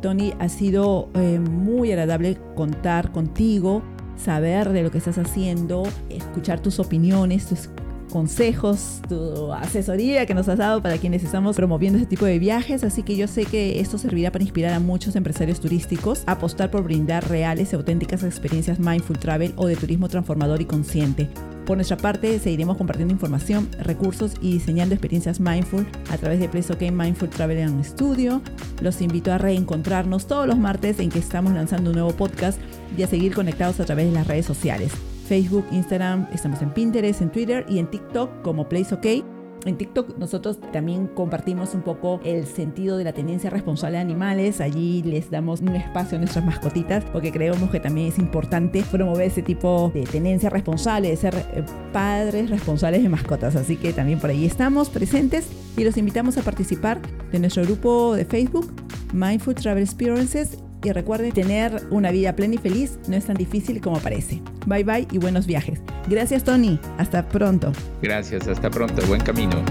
Tony, 0.03 0.33
ha 0.39 0.49
sido 0.49 1.09
eh, 1.15 1.39
muy 1.39 1.91
agradable 1.91 2.39
contar 2.55 3.13
contigo, 3.13 3.83
saber 4.17 4.73
de 4.73 4.83
lo 4.83 4.91
que 4.91 4.99
estás 4.99 5.19
haciendo, 5.19 5.85
escuchar 6.11 6.61
tus 6.61 6.79
opiniones, 6.79 7.47
tus 7.47 7.71
consejos, 8.17 9.03
tu 9.11 9.53
asesoría 9.53 10.25
que 10.25 10.33
nos 10.33 10.49
has 10.49 10.57
dado 10.57 10.81
para 10.81 10.97
quienes 10.97 11.23
estamos 11.23 11.55
promoviendo 11.55 11.99
este 11.99 12.09
tipo 12.09 12.25
de 12.25 12.39
viajes. 12.39 12.83
Así 12.83 13.03
que 13.03 13.15
yo 13.15 13.29
sé 13.29 13.45
que 13.45 13.79
esto 13.79 13.99
servirá 13.99 14.33
para 14.33 14.43
inspirar 14.43 14.73
a 14.73 14.81
muchos 14.81 15.17
empresarios 15.17 15.61
turísticos 15.61 16.23
a 16.25 16.33
apostar 16.33 16.71
por 16.71 16.83
brindar 16.83 17.29
reales 17.29 17.73
y 17.73 17.77
auténticas 17.77 18.23
experiencias 18.23 18.79
mindful 18.79 19.19
travel 19.19 19.53
o 19.57 19.67
de 19.67 19.77
turismo 19.77 20.09
transformador 20.09 20.63
y 20.63 20.65
consciente. 20.65 21.29
Por 21.67 21.77
nuestra 21.77 21.99
parte, 21.99 22.39
seguiremos 22.39 22.79
compartiendo 22.79 23.13
información, 23.13 23.69
recursos 23.81 24.33
y 24.41 24.55
diseñando 24.55 24.95
experiencias 24.95 25.39
mindful 25.39 25.87
a 26.11 26.17
través 26.17 26.41
de 26.41 26.49
Place 26.49 26.73
OK 26.73 26.91
Mindful 26.91 27.29
Travel 27.29 27.59
en 27.59 27.85
Studio. 27.85 28.41
Los 28.81 29.03
invito 29.03 29.31
a 29.31 29.37
reencontrarnos 29.37 30.27
todos 30.27 30.47
los 30.47 30.57
martes 30.57 31.01
en 31.01 31.11
que 31.11 31.19
estamos 31.19 31.53
lanzando 31.53 31.91
un 31.91 31.97
nuevo 31.97 32.13
podcast 32.13 32.59
y 32.97 33.03
a 33.03 33.09
seguir 33.09 33.35
conectados 33.35 33.79
a 33.79 33.85
través 33.85 34.07
de 34.07 34.13
las 34.13 34.27
redes 34.27 34.47
sociales. 34.47 34.93
Facebook, 35.27 35.67
Instagram, 35.73 36.29
estamos 36.33 36.63
en 36.63 36.71
Pinterest, 36.71 37.21
en 37.21 37.31
Twitter 37.31 37.67
y 37.69 37.79
en 37.79 37.89
TikTok 37.89 38.43
como 38.43 38.69
Place 38.69 38.95
OK. 38.95 39.25
En 39.65 39.77
TikTok 39.77 40.17
nosotros 40.19 40.61
también 40.73 41.09
compartimos 41.09 41.75
un 41.75 41.83
poco 41.83 42.21
el 42.25 42.47
sentido 42.47 42.97
de 42.99 43.05
la 43.05 43.13
tenencia 43.13 43.51
responsable 43.51 43.97
de 43.97 44.03
animales. 44.03 44.61
Allí 44.61 45.03
les 45.03 45.29
damos 45.29 45.61
un 45.61 45.75
espacio 45.75 46.17
a 46.17 46.21
nuestras 46.21 46.45
mascotitas 46.45 47.05
porque 47.13 47.33
creemos 47.33 47.69
que 47.71 47.81
también 47.81 48.09
es 48.09 48.19
importante 48.19 48.85
promover 48.93 49.27
ese 49.27 49.43
tipo 49.43 49.91
de 49.93 50.05
tenencia 50.05 50.51
responsable, 50.51 51.09
de 51.09 51.17
ser 51.17 51.35
eh, 51.35 51.65
padres 51.93 52.49
responsables 52.49 53.03
de 53.03 53.09
mascotas. 53.09 53.57
Así 53.57 53.77
que 53.77 53.93
también 53.93 54.21
por 54.21 54.31
ahí 54.31 54.47
estamos 54.47 54.89
presentes 54.89 55.49
y 55.77 55.83
los 55.83 55.97
invitamos 55.97 56.39
a 56.39 56.43
participar 56.43 57.01
de 57.33 57.41
nuestro 57.41 57.65
grupo 57.65 58.15
de 58.15 58.25
Facebook 58.25 58.73
Mindful 59.13 59.57
Travel 59.57 59.83
Experiences 59.83 60.59
y 60.87 60.93
recuerden, 60.93 61.33
tener 61.33 61.83
una 61.91 62.11
vida 62.11 62.35
plena 62.37 62.55
y 62.55 62.59
feliz 62.59 62.99
no 63.09 63.17
es 63.17 63.27
tan 63.27 63.37
difícil 63.37 63.81
como 63.81 63.99
parece. 63.99 64.41
Bye 64.67 64.85
bye 64.85 65.09
y 65.11 65.19
buenos 65.19 65.47
viajes. 65.47 65.81
Gracias 66.09 66.45
Tony. 66.45 66.79
Hasta 66.99 67.29
pronto. 67.29 67.73
Gracias, 68.03 68.47
hasta 68.47 68.71
pronto. 68.71 69.05
Buen 69.07 69.21
camino. 69.21 69.65